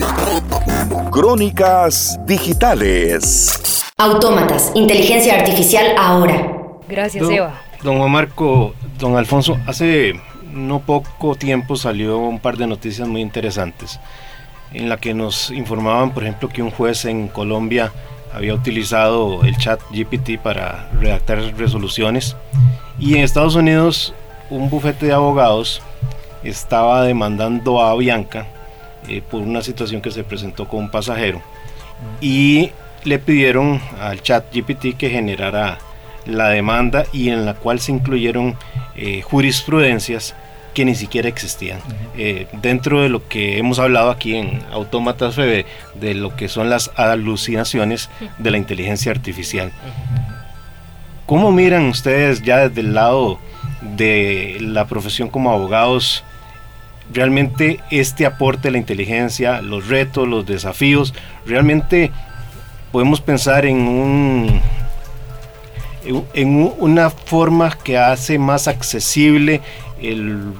Crónicas 1.12 2.18
digitales. 2.26 3.84
Autómatas, 3.96 4.72
inteligencia 4.74 5.34
artificial 5.34 5.94
ahora. 5.96 6.50
Gracias, 6.88 7.30
Eva. 7.30 7.62
Don 7.82 7.98
Juan 7.98 8.12
Marco, 8.12 8.74
don 8.98 9.16
Alfonso, 9.16 9.58
hace 9.66 10.14
no 10.52 10.80
poco 10.80 11.34
tiempo 11.34 11.74
salió 11.74 12.18
un 12.18 12.38
par 12.38 12.56
de 12.56 12.68
noticias 12.68 13.08
muy 13.08 13.20
interesantes 13.20 13.98
en 14.72 14.88
la 14.88 14.98
que 14.98 15.14
nos 15.14 15.50
informaban, 15.50 16.12
por 16.12 16.22
ejemplo, 16.22 16.48
que 16.48 16.62
un 16.62 16.70
juez 16.70 17.04
en 17.04 17.26
Colombia 17.26 17.92
había 18.32 18.54
utilizado 18.54 19.42
el 19.42 19.56
chat 19.56 19.80
GPT 19.90 20.38
para 20.40 20.88
redactar 20.92 21.38
resoluciones 21.56 22.36
y 22.98 23.16
en 23.16 23.22
Estados 23.22 23.56
Unidos 23.56 24.14
un 24.48 24.70
bufete 24.70 25.06
de 25.06 25.12
abogados 25.12 25.82
estaba 26.44 27.02
demandando 27.02 27.82
a 27.82 27.94
Bianca 27.96 28.46
eh, 29.08 29.22
por 29.28 29.42
una 29.42 29.60
situación 29.60 30.00
que 30.00 30.10
se 30.10 30.24
presentó 30.24 30.68
con 30.68 30.84
un 30.84 30.90
pasajero 30.90 31.42
y 32.20 32.70
le 33.04 33.18
pidieron 33.18 33.80
al 34.00 34.22
chat 34.22 34.44
GPT 34.54 34.96
que 34.96 35.10
generara 35.10 35.78
la 36.26 36.48
demanda 36.48 37.04
y 37.12 37.30
en 37.30 37.44
la 37.44 37.54
cual 37.54 37.80
se 37.80 37.92
incluyeron 37.92 38.56
eh, 38.96 39.22
jurisprudencias 39.22 40.34
que 40.74 40.84
ni 40.84 40.94
siquiera 40.94 41.28
existían. 41.28 41.80
Eh, 42.16 42.46
dentro 42.62 43.02
de 43.02 43.08
lo 43.08 43.28
que 43.28 43.58
hemos 43.58 43.78
hablado 43.78 44.10
aquí 44.10 44.36
en 44.36 44.60
Autómatas 44.72 45.34
FB, 45.34 45.64
de 45.94 46.14
lo 46.14 46.34
que 46.34 46.48
son 46.48 46.70
las 46.70 46.90
alucinaciones 46.96 48.08
de 48.38 48.50
la 48.50 48.56
inteligencia 48.56 49.12
artificial. 49.12 49.72
¿Cómo 51.26 51.52
miran 51.52 51.86
ustedes 51.86 52.42
ya 52.42 52.68
desde 52.68 52.80
el 52.80 52.94
lado 52.94 53.38
de 53.80 54.58
la 54.60 54.86
profesión 54.86 55.28
como 55.28 55.50
abogados 55.50 56.24
realmente 57.12 57.80
este 57.90 58.26
aporte 58.26 58.68
de 58.68 58.72
la 58.72 58.78
inteligencia, 58.78 59.60
los 59.60 59.88
retos, 59.88 60.26
los 60.26 60.46
desafíos, 60.46 61.14
realmente 61.46 62.10
podemos 62.90 63.20
pensar 63.20 63.66
en 63.66 63.76
un 63.76 64.60
en 66.04 66.72
una 66.78 67.10
forma 67.10 67.76
que 67.82 67.98
hace 67.98 68.38
más 68.38 68.68
accesible 68.68 69.60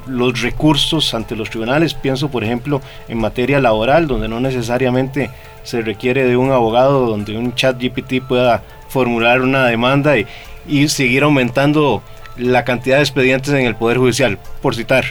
los 0.07 0.41
recursos 0.41 1.15
ante 1.15 1.35
los 1.35 1.51
tribunales. 1.51 1.95
Pienso, 1.95 2.31
por 2.31 2.45
ejemplo, 2.45 2.81
en 3.09 3.19
materia 3.19 3.61
laboral, 3.61 4.07
donde 4.07 4.29
no 4.29 4.41
necesariamente 4.41 5.31
se 5.65 5.83
requiere 5.83 6.25
de 6.25 6.37
un 6.37 6.53
abogado, 6.53 7.07
donde 7.07 7.37
un 7.37 7.55
chat 7.55 7.81
GPT 7.81 8.23
pueda 8.27 8.63
formular 8.89 9.41
una 9.41 9.67
demanda 9.67 10.17
y, 10.19 10.27
y 10.67 10.89
seguir 10.89 11.23
aumentando 11.25 12.03
la 12.37 12.65
cantidad 12.65 12.97
de 12.97 13.03
expedientes 13.03 13.53
en 13.53 13.67
el 13.67 13.77
Poder 13.77 13.99
Judicial, 13.99 14.39
por 14.61 14.75
citar, 14.75 15.05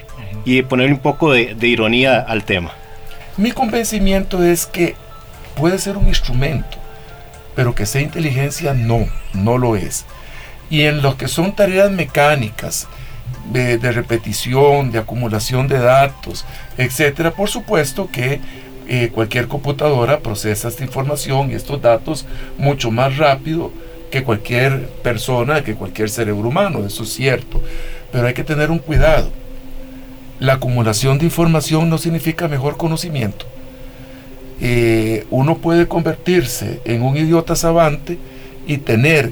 y 0.45 0.61
poner 0.63 0.91
un 0.91 0.99
poco 0.99 1.31
de, 1.31 1.55
ironía 1.67 2.19
al 2.19 2.43
tema. 2.43 2.71
Mi 3.37 3.51
convencimiento 3.51 4.43
es 4.43 4.65
que 4.65 4.95
puede 5.55 5.77
ser 5.77 5.97
un 5.97 6.07
instrumento, 6.07 6.77
pero 7.55 7.75
que 7.75 7.85
sea 7.85 8.01
inteligencia 8.01 8.73
no, 8.73 9.07
no 9.33 9.57
lo 9.57 9.75
es. 9.75 10.05
Y 10.71 10.81
en 10.83 11.03
lo 11.03 11.17
que 11.17 11.27
son 11.27 11.55
tareas 11.55 11.91
mecánicas, 11.91 12.87
de, 13.51 13.91
repetición, 13.91 14.91
de 14.91 14.99
acumulación 14.99 15.67
de 15.67 15.79
datos, 15.79 16.45
etcétera, 16.77 17.31
por 17.31 17.49
supuesto 17.49 18.09
que 18.11 18.39
eh, 18.87 19.09
cualquier 19.13 19.47
computadora 19.47 20.19
procesa 20.19 20.67
esta 20.67 20.83
información 20.83 21.51
y 21.51 21.55
estos 21.55 21.81
datos 21.81 22.25
mucho 22.57 22.91
más 22.91 23.17
rápido 23.17 23.71
que 24.09 24.23
cualquier 24.23 24.87
persona, 25.03 25.63
que 25.63 25.75
cualquier 25.75 26.09
cerebro 26.09 26.49
humano, 26.49 26.85
eso 26.85 27.03
es 27.03 27.13
cierto. 27.13 27.61
Pero 28.11 28.27
hay 28.27 28.33
que 28.33 28.43
tener 28.43 28.69
un 28.69 28.79
cuidado. 28.79 29.31
La 30.39 30.53
acumulación 30.53 31.17
de 31.17 31.25
información 31.25 31.89
no 31.89 31.97
significa 31.97 32.47
mejor 32.47 32.75
conocimiento. 32.75 33.45
Eh, 34.59 35.25
uno 35.29 35.57
puede 35.57 35.87
convertirse 35.87 36.81
en 36.83 37.03
un 37.03 37.15
idiota 37.15 37.55
savante 37.55 38.17
y 38.67 38.77
tener 38.77 39.31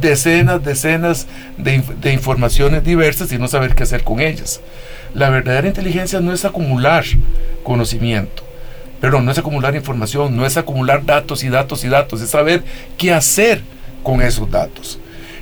decenas, 0.00 0.64
decenas 0.64 1.26
de, 1.56 1.82
de, 2.00 2.12
informaciones 2.12 2.84
diversas 2.84 3.32
y 3.32 3.38
no 3.38 3.48
saber 3.48 3.74
qué 3.74 3.82
hacer 3.82 4.04
con 4.04 4.20
ellas. 4.20 4.60
La 5.14 5.30
verdadera 5.30 5.68
inteligencia 5.68 6.20
no 6.20 6.32
es 6.32 6.44
acumular 6.44 7.04
conocimiento, 7.62 8.42
pero 9.00 9.20
no 9.20 9.30
es 9.30 9.38
acumular 9.38 9.74
información, 9.74 10.36
no 10.36 10.46
es 10.46 10.56
acumular 10.56 11.04
datos 11.04 11.44
y 11.44 11.48
datos 11.48 11.84
y 11.84 11.88
datos, 11.88 12.20
es 12.20 12.30
saber 12.30 12.62
qué 12.96 13.12
hacer 13.12 13.62
con 14.02 14.22
esos 14.22 14.50
datos. 14.50 14.98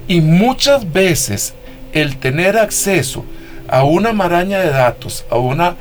Y 0.09 0.21
muchas 0.21 0.93
veces 0.93 1.55
el 1.93 2.17
tener 2.17 2.59
acceso 2.59 3.25
a 3.69 3.85
una 3.85 4.13
maraña 4.13 4.61
de 4.61 4.71
datos, 4.71 5.25
a 5.31 5.37
una 5.37 5.77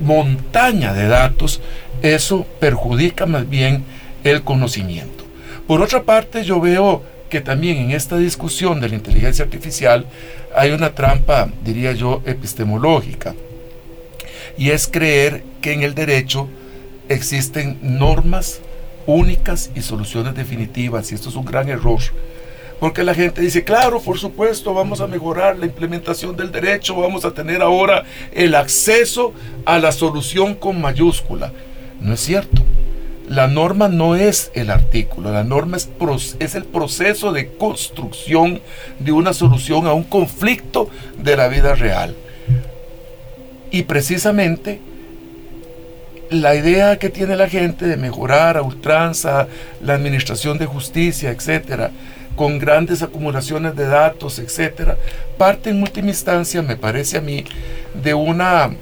montaña 0.00 0.92
de 0.92 1.08
datos, 1.08 1.60
eso 2.02 2.46
perjudica 2.60 3.26
más 3.26 3.48
bien 3.48 3.84
el 4.24 4.42
conocimiento. 4.42 5.24
Por 5.66 5.80
otra 5.80 6.02
parte, 6.02 6.44
yo 6.44 6.60
veo 6.60 7.02
que 7.32 7.40
también 7.40 7.78
en 7.78 7.92
esta 7.92 8.18
discusión 8.18 8.78
de 8.78 8.90
la 8.90 8.94
inteligencia 8.94 9.46
artificial 9.46 10.04
hay 10.54 10.70
una 10.70 10.94
trampa, 10.94 11.48
diría 11.64 11.92
yo, 11.92 12.20
epistemológica. 12.26 13.34
Y 14.58 14.68
es 14.68 14.86
creer 14.86 15.42
que 15.62 15.72
en 15.72 15.82
el 15.82 15.94
derecho 15.94 16.46
existen 17.08 17.78
normas 17.80 18.60
únicas 19.06 19.70
y 19.74 19.80
soluciones 19.80 20.34
definitivas, 20.34 21.10
y 21.10 21.14
esto 21.14 21.30
es 21.30 21.34
un 21.34 21.46
gran 21.46 21.70
error. 21.70 22.00
Porque 22.78 23.02
la 23.02 23.14
gente 23.14 23.40
dice, 23.40 23.64
claro, 23.64 23.98
por 24.02 24.18
supuesto, 24.18 24.74
vamos 24.74 25.00
a 25.00 25.06
mejorar 25.06 25.58
la 25.58 25.64
implementación 25.64 26.36
del 26.36 26.52
derecho, 26.52 26.96
vamos 26.96 27.24
a 27.24 27.32
tener 27.32 27.62
ahora 27.62 28.04
el 28.32 28.54
acceso 28.54 29.32
a 29.64 29.78
la 29.78 29.90
solución 29.90 30.54
con 30.54 30.82
mayúscula. 30.82 31.50
No 31.98 32.12
es 32.12 32.20
cierto. 32.20 32.62
La 33.32 33.46
norma 33.46 33.88
no 33.88 34.14
es 34.14 34.50
el 34.52 34.68
artículo, 34.68 35.32
la 35.32 35.42
norma 35.42 35.78
es, 35.78 35.88
es 36.38 36.54
el 36.54 36.64
proceso 36.64 37.32
de 37.32 37.48
construcción 37.48 38.60
de 38.98 39.10
una 39.12 39.32
solución 39.32 39.86
a 39.86 39.94
un 39.94 40.02
conflicto 40.02 40.90
de 41.16 41.34
la 41.38 41.48
vida 41.48 41.74
real. 41.74 42.14
Y 43.70 43.84
precisamente 43.84 44.82
la 46.28 46.54
idea 46.54 46.98
que 46.98 47.08
tiene 47.08 47.34
la 47.34 47.48
gente 47.48 47.86
de 47.86 47.96
mejorar 47.96 48.58
a 48.58 48.62
ultranza 48.62 49.48
la 49.80 49.94
administración 49.94 50.58
de 50.58 50.66
justicia, 50.66 51.30
etcétera, 51.30 51.90
con 52.36 52.58
grandes 52.58 53.00
acumulaciones 53.00 53.74
de 53.76 53.86
datos, 53.86 54.40
etcétera, 54.40 54.98
parte 55.38 55.70
en 55.70 55.80
última 55.80 56.08
instancia, 56.08 56.60
me 56.60 56.76
parece 56.76 57.16
a 57.16 57.22
mí, 57.22 57.46
de 57.94 58.12
una 58.12 58.72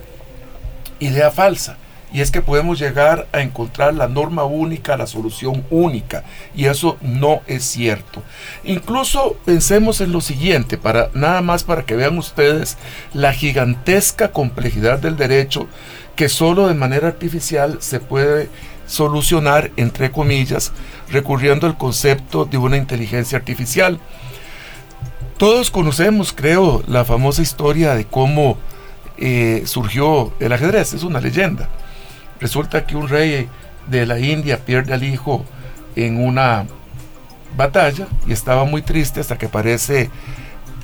idea 0.99 1.31
falsa. 1.31 1.77
Y 2.13 2.21
es 2.21 2.31
que 2.31 2.43
podemos 2.43 2.79
llegar 2.79 3.29
a 3.33 3.41
encontrar 3.41 3.95
la 3.95 4.09
norma 4.09 4.45
única, 4.45 4.97
la 4.97 5.07
solución 5.07 5.65
única. 5.71 6.25
Y 6.55 6.65
eso 6.65 6.97
no 7.01 7.41
es 7.47 7.65
cierto. 7.65 8.23
Incluso 8.65 9.37
pensemos 9.45 10.01
en 10.01 10.13
lo 10.13 10.21
siguiente, 10.21 10.77
para, 10.77 11.11
nada 11.15 11.41
más 11.41 11.63
para 11.63 11.85
que 11.85 11.97
vean 11.97 12.19
ustedes 12.19 12.77
la 13.15 13.33
gigantesca 13.33 14.33
complejidad 14.33 14.99
del 14.99 15.17
derecho 15.17 15.69
que 16.17 16.29
solo 16.29 16.69
de 16.69 16.75
manera 16.75 17.09
artificial 17.09 17.79
se 17.81 18.01
puede 18.01 18.51
solucionar, 18.87 19.71
entre 19.77 20.11
comillas, 20.11 20.73
recurriendo 21.11 21.67
al 21.67 21.79
concepto 21.79 22.45
de 22.45 22.59
una 22.59 22.77
inteligencia 22.77 23.39
artificial. 23.39 24.01
Todos 25.39 25.71
conocemos, 25.71 26.35
creo, 26.35 26.83
la 26.87 27.05
famosa 27.05 27.41
historia 27.41 27.95
de 27.95 28.05
cómo 28.05 28.59
eh, 29.17 29.63
surgió 29.65 30.35
el 30.41 30.53
ajedrez, 30.53 30.93
es 30.93 31.05
una 31.05 31.21
leyenda. 31.21 31.69
Resulta 32.41 32.87
que 32.87 32.97
un 32.97 33.09
rey 33.09 33.49
de 33.89 34.07
la 34.07 34.19
India 34.19 34.59
pierde 34.59 34.95
al 34.95 35.05
hijo 35.05 35.45
en 35.97 36.23
una 36.23 36.67
batalla 37.57 38.07
y 38.27 38.33
estaba 38.33 38.65
muy 38.65 38.83
triste 38.83 39.21
hasta 39.21 39.37
que 39.37 39.47
aparece 39.47 40.11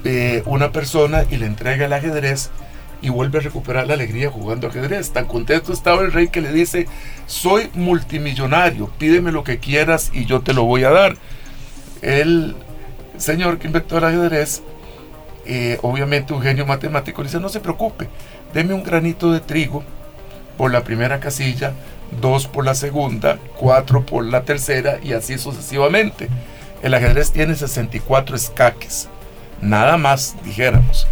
eh, 0.05 0.43
una 0.47 0.73
persona 0.73 1.25
y 1.31 1.37
le 1.37 1.47
entrega 1.47 1.87
el 1.87 1.93
ajedrez 1.93 2.51
y 3.03 3.09
vuelve 3.09 3.39
a 3.39 3.43
recuperar 3.43 3.87
la 3.87 3.95
alegría 3.95 4.31
jugando 4.31 4.69
ajedrez. 4.69 5.11
Tan 5.11 5.27
contento 5.27 5.73
estaba 5.73 6.03
el 6.03 6.13
rey 6.13 6.29
que 6.29 6.41
le 6.41 6.53
dice, 6.53 6.87
soy 7.27 7.71
multimillonario, 7.75 8.91
pídeme 8.99 9.33
lo 9.33 9.45
que 9.45 9.59
quieras 9.59 10.11
y 10.13 10.27
yo 10.27 10.41
te 10.41 10.53
lo 10.53 10.65
voy 10.65 10.85
a 10.85 10.91
dar. 10.91 11.17
El 12.03 12.57
señor 13.17 13.59
que 13.59 13.67
inventó 13.69 13.99
el 13.99 14.05
ajedrez, 14.05 14.63
eh, 15.47 15.79
obviamente 15.83 16.33
un 16.33 16.43
genio 16.43 16.67
matemático, 16.67 17.23
le 17.23 17.29
dice, 17.29 17.41
no 17.41 17.49
se 17.49 17.61
preocupe, 17.61 18.09
deme 18.53 18.75
un 18.75 18.83
granito 18.83 19.33
de 19.33 19.41
trigo 19.41 19.85
por 20.57 20.73
la 20.73 20.85
primera 20.85 21.21
casilla, 21.21 21.73
dos 22.21 22.47
por 22.47 22.65
la 22.65 22.75
segunda, 22.75 23.39
cuatro 23.57 24.05
por 24.07 24.25
la 24.25 24.43
tercera 24.43 24.99
y 25.03 25.13
así 25.13 25.39
sucesivamente. 25.39 26.29
El 26.83 26.95
ajedrez 26.95 27.33
tiene 27.33 27.55
64 27.55 28.37
escaques, 28.37 29.09
nada 29.61 29.97
más, 29.97 30.37
dijéramos. 30.45 31.07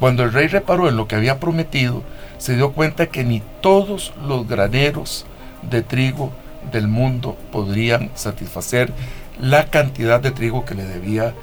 Cuando 0.00 0.22
el 0.22 0.32
rey 0.32 0.48
reparó 0.48 0.88
en 0.88 0.96
lo 0.96 1.08
que 1.08 1.16
había 1.16 1.40
prometido, 1.40 2.02
se 2.38 2.56
dio 2.56 2.72
cuenta 2.72 3.06
que 3.06 3.24
ni 3.24 3.42
todos 3.60 4.12
los 4.26 4.46
graneros 4.48 5.24
de 5.62 5.82
trigo 5.82 6.32
del 6.72 6.88
mundo 6.88 7.36
podrían 7.52 8.10
satisfacer 8.14 8.92
la 9.40 9.66
cantidad 9.66 10.20
de 10.20 10.30
trigo 10.30 10.64
que 10.64 10.74
le 10.74 10.84
debía 10.84 11.34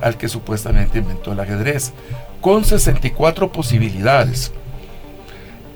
al 0.00 0.16
que 0.16 0.28
supuestamente 0.28 0.98
inventó 0.98 1.32
el 1.32 1.40
ajedrez, 1.40 1.92
con 2.40 2.64
64 2.64 3.52
posibilidades. 3.52 4.52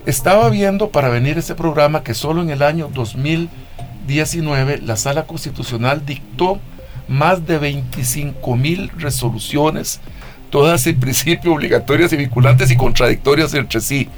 Estaba 0.07 0.51
viendo 0.51 0.91
para 0.91 1.09
venir 1.09 1.39
ese 1.39 1.55
programa 1.55 2.03
que 2.03 2.13
solo 2.13 2.43
en 2.43 2.51
el 2.51 2.63
año 2.63 2.91
2019 2.93 4.83
la 4.83 4.97
Sala 4.97 5.25
Constitucional 5.25 6.05
dictó 6.05 6.61
más 7.09 7.47
de 7.47 7.59
25 7.59 8.57
mil 8.57 8.91
resoluciones 8.99 10.01
todas 10.51 10.87
en 10.87 11.01
principio 11.01 11.55
obligatorias 11.55 12.13
y 12.13 12.17
vinculantes 12.17 12.71
y 12.71 12.77
contradictorias 12.77 13.55
entre 13.55 13.81
sí, 13.81 14.09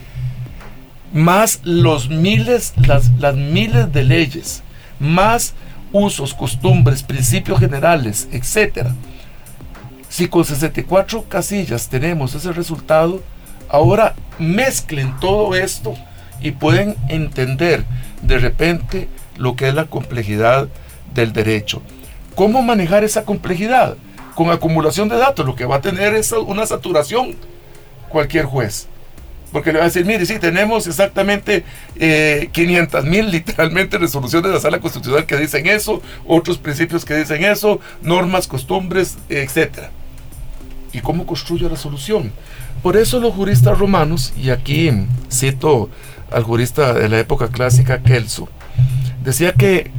más 1.14 1.60
los 1.62 2.10
miles, 2.10 2.74
las, 2.76 3.10
las 3.18 3.36
miles 3.36 3.90
de 3.92 4.04
leyes, 4.04 4.62
más 4.98 5.54
usos, 5.92 6.34
costumbres, 6.34 7.02
principios 7.02 7.58
generales, 7.58 8.28
etc. 8.32 8.88
Si 10.10 10.28
con 10.28 10.44
64 10.44 11.24
casillas 11.28 11.88
tenemos 11.88 12.34
ese 12.34 12.52
resultado, 12.52 13.22
ahora 13.76 14.14
mezclen 14.38 15.14
todo 15.20 15.54
esto 15.54 15.94
y 16.40 16.50
pueden 16.50 16.96
entender 17.08 17.84
de 18.22 18.38
repente 18.38 19.08
lo 19.36 19.56
que 19.56 19.68
es 19.68 19.74
la 19.74 19.84
complejidad 19.84 20.68
del 21.14 21.32
derecho. 21.32 21.82
¿Cómo 22.34 22.62
manejar 22.62 23.04
esa 23.04 23.24
complejidad? 23.24 23.96
con 24.36 24.50
acumulación 24.50 25.08
de 25.08 25.16
datos. 25.16 25.44
Lo 25.44 25.56
que 25.56 25.64
va 25.64 25.76
a 25.76 25.80
tener 25.80 26.14
es 26.14 26.30
una 26.30 26.64
saturación 26.64 27.34
cualquier 28.08 28.44
juez. 28.44 28.86
Porque 29.50 29.72
le 29.72 29.78
va 29.78 29.84
a 29.84 29.88
decir, 29.88 30.04
mire, 30.04 30.26
sí, 30.26 30.38
tenemos 30.38 30.86
exactamente 30.86 31.64
500 32.52 33.04
eh, 33.04 33.08
mil 33.08 33.30
literalmente 33.30 33.98
resoluciones 33.98 34.50
de 34.50 34.54
la 34.54 34.60
Sala 34.60 34.78
Constitucional 34.78 35.24
que 35.24 35.36
dicen 35.36 35.66
eso, 35.66 36.02
otros 36.26 36.58
principios 36.58 37.04
que 37.04 37.14
dicen 37.16 37.42
eso, 37.44 37.80
normas, 38.02 38.46
costumbres, 38.46 39.16
etc. 39.28 39.88
¿Y 40.96 41.00
cómo 41.00 41.26
construyo 41.26 41.68
la 41.68 41.76
solución? 41.76 42.32
Por 42.82 42.96
eso 42.96 43.20
los 43.20 43.34
juristas 43.34 43.78
romanos, 43.78 44.32
y 44.34 44.48
aquí 44.48 44.90
cito 45.30 45.90
al 46.32 46.42
jurista 46.42 46.94
de 46.94 47.08
la 47.10 47.18
época 47.18 47.48
clásica 47.48 48.02
Kelso, 48.02 48.48
decía 49.22 49.52
que 49.52 49.90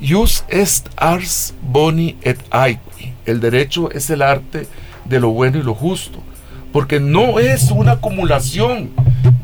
Jus 0.00 0.44
est 0.48 0.88
ars 0.96 1.54
boni 1.62 2.16
et 2.22 2.40
aequi. 2.50 3.14
El 3.24 3.40
derecho 3.40 3.90
es 3.92 4.10
el 4.10 4.20
arte 4.20 4.66
de 5.04 5.20
lo 5.20 5.30
bueno 5.30 5.58
y 5.58 5.62
lo 5.62 5.74
justo 5.74 6.20
porque 6.72 6.98
no 6.98 7.38
es 7.38 7.70
una 7.70 7.92
acumulación 7.92 8.90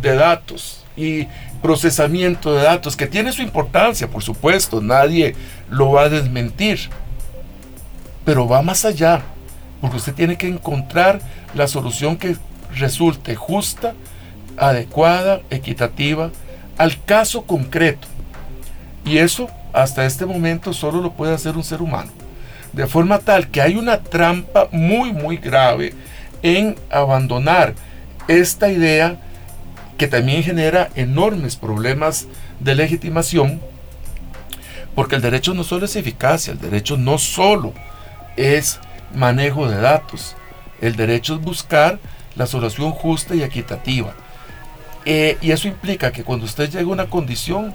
de 0.00 0.16
datos 0.16 0.84
y 0.96 1.26
procesamiento 1.62 2.54
de 2.54 2.62
datos 2.62 2.96
que 2.96 3.06
tiene 3.06 3.32
su 3.32 3.42
importancia, 3.42 4.08
por 4.08 4.22
supuesto, 4.22 4.80
nadie 4.80 5.36
lo 5.70 5.92
va 5.92 6.04
a 6.04 6.08
desmentir, 6.08 6.78
pero 8.24 8.48
va 8.48 8.62
más 8.62 8.84
allá, 8.84 9.22
porque 9.80 9.96
usted 9.96 10.14
tiene 10.14 10.36
que 10.36 10.48
encontrar 10.48 11.20
la 11.54 11.68
solución 11.68 12.16
que 12.16 12.36
resulte 12.74 13.34
justa, 13.34 13.94
adecuada, 14.56 15.40
equitativa 15.50 16.30
al 16.76 17.02
caso 17.04 17.42
concreto. 17.42 18.06
Y 19.04 19.18
eso 19.18 19.48
hasta 19.72 20.04
este 20.04 20.26
momento 20.26 20.72
solo 20.72 21.00
lo 21.00 21.12
puede 21.12 21.34
hacer 21.34 21.56
un 21.56 21.64
ser 21.64 21.82
humano. 21.82 22.10
De 22.72 22.86
forma 22.86 23.18
tal 23.18 23.48
que 23.48 23.62
hay 23.62 23.76
una 23.76 23.98
trampa 23.98 24.68
muy, 24.70 25.12
muy 25.12 25.36
grave 25.36 25.94
en 26.42 26.76
abandonar 26.90 27.74
esta 28.28 28.70
idea 28.70 29.18
que 29.96 30.06
también 30.06 30.42
genera 30.42 30.90
enormes 30.94 31.56
problemas 31.56 32.26
de 32.60 32.74
legitimación, 32.74 33.60
porque 34.94 35.16
el 35.16 35.22
derecho 35.22 35.54
no 35.54 35.64
solo 35.64 35.86
es 35.86 35.96
eficacia, 35.96 36.52
el 36.52 36.60
derecho 36.60 36.96
no 36.96 37.18
solo 37.18 37.72
es 38.36 38.78
manejo 39.14 39.68
de 39.68 39.80
datos, 39.80 40.36
el 40.80 40.96
derecho 40.96 41.34
es 41.34 41.40
buscar 41.40 41.98
la 42.36 42.46
solución 42.46 42.92
justa 42.92 43.34
y 43.34 43.42
equitativa. 43.42 44.14
Eh, 45.04 45.38
y 45.40 45.50
eso 45.50 45.68
implica 45.68 46.12
que 46.12 46.24
cuando 46.24 46.44
usted 46.44 46.70
llega 46.70 46.84
a 46.84 46.92
una 46.92 47.08
condición, 47.08 47.74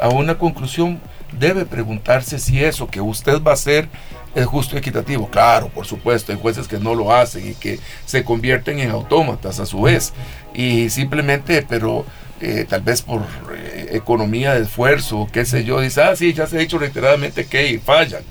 a 0.00 0.08
una 0.08 0.36
conclusión, 0.36 1.00
debe 1.38 1.64
preguntarse 1.64 2.38
si 2.38 2.62
eso 2.62 2.88
que 2.88 3.00
usted 3.00 3.42
va 3.42 3.52
a 3.52 3.54
hacer 3.54 3.88
es 4.34 4.46
justo 4.46 4.74
y 4.74 4.78
equitativo. 4.78 5.28
Claro, 5.28 5.68
por 5.68 5.86
supuesto, 5.86 6.32
hay 6.32 6.38
jueces 6.38 6.66
que 6.66 6.78
no 6.78 6.94
lo 6.94 7.14
hacen 7.14 7.50
y 7.50 7.54
que 7.54 7.78
se 8.04 8.24
convierten 8.24 8.78
en 8.80 8.90
autómatas 8.90 9.60
a 9.60 9.66
su 9.66 9.82
vez. 9.82 10.12
Y 10.52 10.90
simplemente, 10.90 11.64
pero 11.68 12.04
eh, 12.40 12.66
tal 12.68 12.82
vez 12.82 13.02
por 13.02 13.22
eh, 13.54 13.90
economía 13.92 14.54
de 14.54 14.62
esfuerzo, 14.62 15.28
qué 15.32 15.44
sé 15.44 15.64
yo, 15.64 15.80
dice, 15.80 16.02
ah, 16.02 16.16
sí, 16.16 16.32
ya 16.32 16.46
se 16.46 16.56
ha 16.56 16.60
dicho 16.60 16.78
reiteradamente 16.78 17.46
que 17.46 17.80
fallan. 17.84 18.22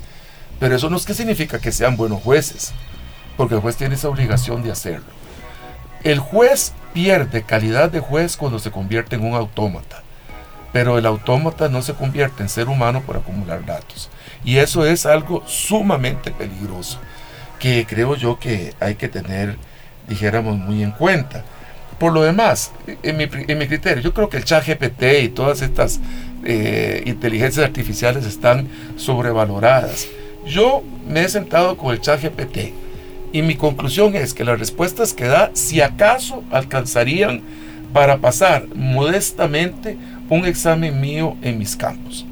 Pero 0.64 0.78
eso 0.78 0.90
no 0.90 0.96
es 0.96 1.06
que 1.06 1.14
significa 1.14 1.60
que 1.60 1.74
sean 1.74 1.98
buenos 1.98 2.24
jueces, 2.24 2.72
porque 3.36 3.56
el 3.56 3.60
juez 3.60 3.76
tiene 3.76 3.96
esa 3.96 4.08
obligación 4.08 4.64
de 4.64 4.72
hacerlo. 4.72 5.12
El 6.06 6.20
juez 6.20 6.72
pierde 6.94 7.44
calidad 7.44 7.92
de 7.92 8.00
juez 8.00 8.38
cuando 8.38 8.60
se 8.60 8.72
convierte 8.72 9.18
en 9.18 9.26
un 9.26 9.34
autómata, 9.34 10.04
pero 10.72 10.98
el 10.98 11.06
autómata 11.06 11.68
no 11.68 11.82
se 11.82 11.94
convierte 11.94 12.44
en 12.44 12.48
ser 12.48 12.70
humano 12.70 13.02
por 13.02 13.18
acumular 13.18 13.66
datos. 13.66 14.10
Y 14.46 14.56
eso 14.56 14.86
es 14.86 15.06
algo 15.06 15.44
sumamente 15.46 16.32
peligroso, 16.32 16.98
que 17.60 17.86
creo 17.86 18.16
yo 18.16 18.40
que 18.40 18.74
hay 18.80 18.96
que 18.96 19.10
tener, 19.10 19.58
dijéramos, 20.08 20.58
muy 20.58 20.82
en 20.82 20.92
cuenta. 20.92 21.44
Por 22.00 22.14
lo 22.14 22.24
demás, 22.24 22.72
en 23.04 23.18
mi, 23.18 23.68
criterio, 23.68 24.02
yo 24.02 24.14
creo 24.14 24.30
que 24.30 24.38
el 24.38 24.46
chat 24.46 24.66
GPT 24.66 25.24
y 25.24 25.28
todas 25.28 25.62
estas 25.62 26.00
eh, 26.46 27.04
inteligencias 27.06 27.66
artificiales 27.66 28.26
están 28.26 28.70
sobrevaloradas. 28.96 30.08
Yo 30.46 30.84
me 31.08 31.24
he 31.24 31.30
sentado 31.30 31.78
con 31.78 31.94
el 31.94 32.02
chat 32.02 32.22
GPT 32.22 32.74
y 33.32 33.42
mi 33.42 33.56
conclusión 33.56 34.16
es 34.16 34.34
que 34.34 34.44
las 34.44 34.60
respuestas 34.60 35.14
que 35.14 35.26
da, 35.26 35.52
si 35.54 35.82
acaso 35.82 36.44
alcanzarían 36.52 37.42
para 37.92 38.18
pasar 38.18 38.68
modestamente 38.76 39.98
un 40.30 40.46
examen 40.46 41.00
mío 41.00 41.36
en 41.42 41.58
mis 41.58 41.76
campos. 41.76 42.26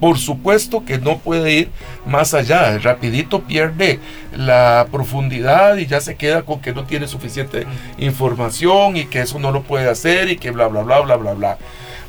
Por 0.00 0.18
supuesto 0.18 0.84
que 0.84 0.98
no 0.98 1.18
puede 1.18 1.52
ir 1.52 1.70
más 2.04 2.34
allá. 2.34 2.78
rapidito 2.78 3.42
pierde 3.42 3.98
la 4.36 4.86
profundidad 4.92 5.76
y 5.76 5.86
ya 5.86 6.00
se 6.00 6.16
queda 6.16 6.42
con 6.42 6.60
que 6.60 6.74
no 6.74 6.84
tiene 6.84 7.08
suficiente 7.08 7.66
información 7.98 8.96
y 8.96 9.06
que 9.06 9.20
eso 9.20 9.38
no 9.38 9.52
lo 9.52 9.62
puede 9.62 9.88
hacer 9.88 10.30
y 10.30 10.36
que 10.36 10.50
bla, 10.50 10.68
bla, 10.68 10.82
bla, 10.82 11.00
bla, 11.00 11.16
bla, 11.16 11.32
bla. 11.32 11.58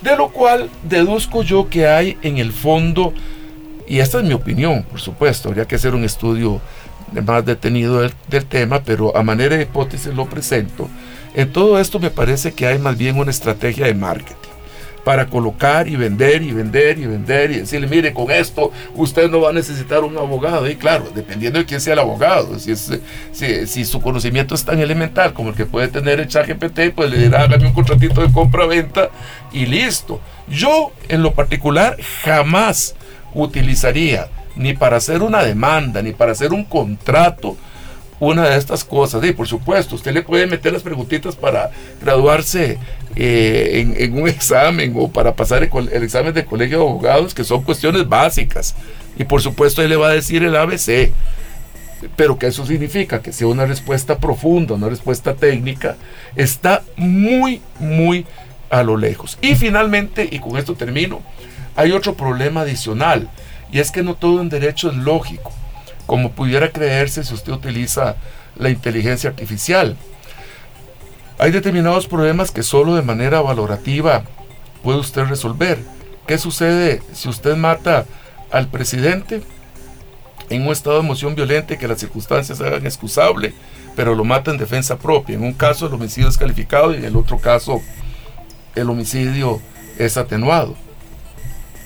De 0.01 0.15
lo 0.15 0.29
cual 0.29 0.69
deduzco 0.83 1.43
yo 1.43 1.69
que 1.69 1.87
hay 1.87 2.17
en 2.21 2.37
el 2.37 2.51
fondo, 2.51 3.13
y 3.87 3.99
esta 3.99 4.19
es 4.19 4.25
mi 4.25 4.33
opinión, 4.33 4.83
por 4.83 4.99
supuesto, 4.99 5.49
habría 5.49 5.65
que 5.65 5.75
hacer 5.75 5.95
un 5.95 6.03
estudio 6.03 6.61
más 7.25 7.45
detenido 7.45 8.01
del, 8.01 8.45
tema, 8.45 8.81
pero 8.83 9.15
a 9.15 9.23
manera 9.23 9.55
de 9.55 9.63
hipótesis 9.63 10.13
lo 10.13 10.25
presento. 10.25 10.89
En 11.33 11.51
todo 11.51 11.79
esto 11.79 11.99
me 11.99 12.09
parece 12.09 12.53
que 12.53 12.67
hay 12.67 12.79
más 12.79 12.97
bien 12.97 13.17
una 13.17 13.31
estrategia 13.31 13.85
de 13.85 13.93
marketing 13.93 14.35
para 15.05 15.27
colocar 15.27 15.87
y 15.87 15.95
vender 15.95 16.41
y 16.41 16.51
vender 16.51 16.99
y 16.99 17.05
vender 17.05 17.51
y 17.51 17.59
decirle, 17.59 17.87
mire, 17.87 18.13
con 18.13 18.29
esto 18.29 18.73
usted 18.93 19.29
no 19.29 19.39
va 19.39 19.51
a 19.51 19.53
necesitar 19.53 20.03
un 20.03 20.17
abogado. 20.17 20.69
Y 20.69 20.75
claro, 20.75 21.05
dependiendo 21.15 21.59
de 21.59 21.65
quién 21.65 21.79
sea 21.79 21.93
el 21.93 21.99
abogado, 21.99 22.59
si, 22.59 22.71
es, 22.71 22.91
si, 23.31 23.85
su 23.85 24.01
conocimiento 24.01 24.53
es 24.53 24.65
tan 24.65 24.79
elemental 24.79 25.31
como 25.31 25.51
el 25.51 25.55
que 25.55 25.65
puede 25.65 25.87
tener 25.87 26.19
el 26.19 26.27
chat 26.27 26.45
GPT, 26.45 26.93
pues 26.93 27.09
le 27.09 27.19
dirá, 27.19 27.43
hágame 27.43 27.67
un 27.67 27.73
contratito 27.73 28.19
de 28.19 28.33
compra-venta 28.33 29.09
y 29.53 29.65
listo. 29.65 30.19
Yo, 30.49 30.91
en 31.07 31.23
lo 31.23 31.33
particular, 31.33 31.95
jamás 32.25 32.93
utilizaría 33.33 34.27
ni 34.55 34.73
para 34.73 34.97
hacer 34.97 35.21
una 35.21 35.43
demanda, 35.43 36.01
ni 36.01 36.13
para 36.13 36.31
hacer 36.31 36.51
un 36.51 36.63
contrato, 36.63 37.55
una 38.19 38.49
de 38.49 38.57
estas 38.57 38.83
cosas. 38.83 39.23
Y 39.23 39.31
por 39.31 39.47
supuesto, 39.47 39.95
usted 39.95 40.13
le 40.13 40.23
puede 40.23 40.47
meter 40.47 40.73
las 40.73 40.83
preguntitas 40.83 41.35
para 41.35 41.71
graduarse 42.01 42.77
eh, 43.15 43.95
en, 43.97 44.19
un 44.19 44.27
examen 44.27 44.93
o 44.97 45.09
para 45.09 45.35
pasar 45.35 45.63
el, 45.63 46.03
examen 46.03 46.33
de 46.33 46.45
colegio 46.45 46.79
de 46.79 46.83
abogados, 46.83 47.33
que 47.33 47.43
son 47.43 47.63
cuestiones 47.63 48.07
básicas. 48.07 48.75
Y 49.17 49.23
por 49.23 49.41
supuesto, 49.41 49.81
él 49.81 49.89
le 49.89 49.95
va 49.95 50.09
a 50.09 50.13
decir 50.13 50.43
el 50.43 50.55
ABC. 50.55 51.11
Pero 52.15 52.37
que 52.37 52.45
eso 52.45 52.63
significa 52.65 53.23
que 53.23 53.33
sea 53.33 53.47
una 53.47 53.65
respuesta 53.65 54.19
profunda, 54.19 54.75
una 54.75 54.87
respuesta 54.87 55.33
técnica, 55.33 55.97
está 56.35 56.83
muy, 56.95 57.59
muy 57.79 58.23
a 58.69 58.83
lo 58.83 58.97
lejos. 58.97 59.39
Y 59.41 59.55
finalmente, 59.55 60.27
y 60.29 60.37
con 60.37 60.57
esto 60.57 60.75
termino, 60.75 61.21
hay 61.77 61.91
otro 61.91 62.15
problema 62.15 62.61
adicional, 62.61 63.29
y 63.71 63.79
es 63.79 63.91
que 63.91 64.03
no 64.03 64.15
todo 64.15 64.41
en 64.41 64.49
derecho 64.49 64.89
es 64.89 64.97
lógico 64.97 65.53
como 66.07 66.31
pudiera 66.31 66.71
creerse 66.71 67.23
si 67.23 67.33
usted 67.33 67.51
utiliza 67.51 68.15
la 68.55 68.69
inteligencia 68.69 69.29
artificial. 69.29 69.95
Hay 71.37 71.51
determinados 71.51 72.07
problemas 72.07 72.49
que 72.49 72.63
solo 72.63 72.95
de 72.95 73.03
manera 73.03 73.41
valorativa 73.41 74.23
puede 74.83 74.99
usted 74.99 75.25
resolver. 75.25 75.77
¿Qué 76.25 76.37
sucede 76.37 77.03
si 77.13 77.29
usted 77.29 77.55
mata 77.55 78.05
al 78.49 78.69
presidente 78.69 79.43
en 80.49 80.65
un 80.65 80.71
estado 80.71 80.95
de 80.95 81.03
emoción 81.03 81.35
violenta 81.35 81.73
y 81.73 81.77
que 81.77 81.87
las 81.87 81.99
circunstancias 81.99 82.59
hagan 82.61 82.85
excusable, 82.85 83.53
pero 83.95 84.15
lo 84.15 84.23
mata 84.23 84.49
en 84.49 84.57
defensa 84.57 84.97
propia? 84.97 85.35
En 85.35 85.43
un 85.43 85.53
caso 85.53 85.87
el 85.87 85.93
homicidio 85.93 86.29
es 86.29 86.37
calificado 86.37 86.93
y 86.93 86.97
en 86.97 87.05
el 87.05 87.17
otro 87.17 87.37
caso 87.37 87.81
el 88.75 88.89
homicidio 88.89 89.61
es 89.99 90.15
atenuado 90.15 90.86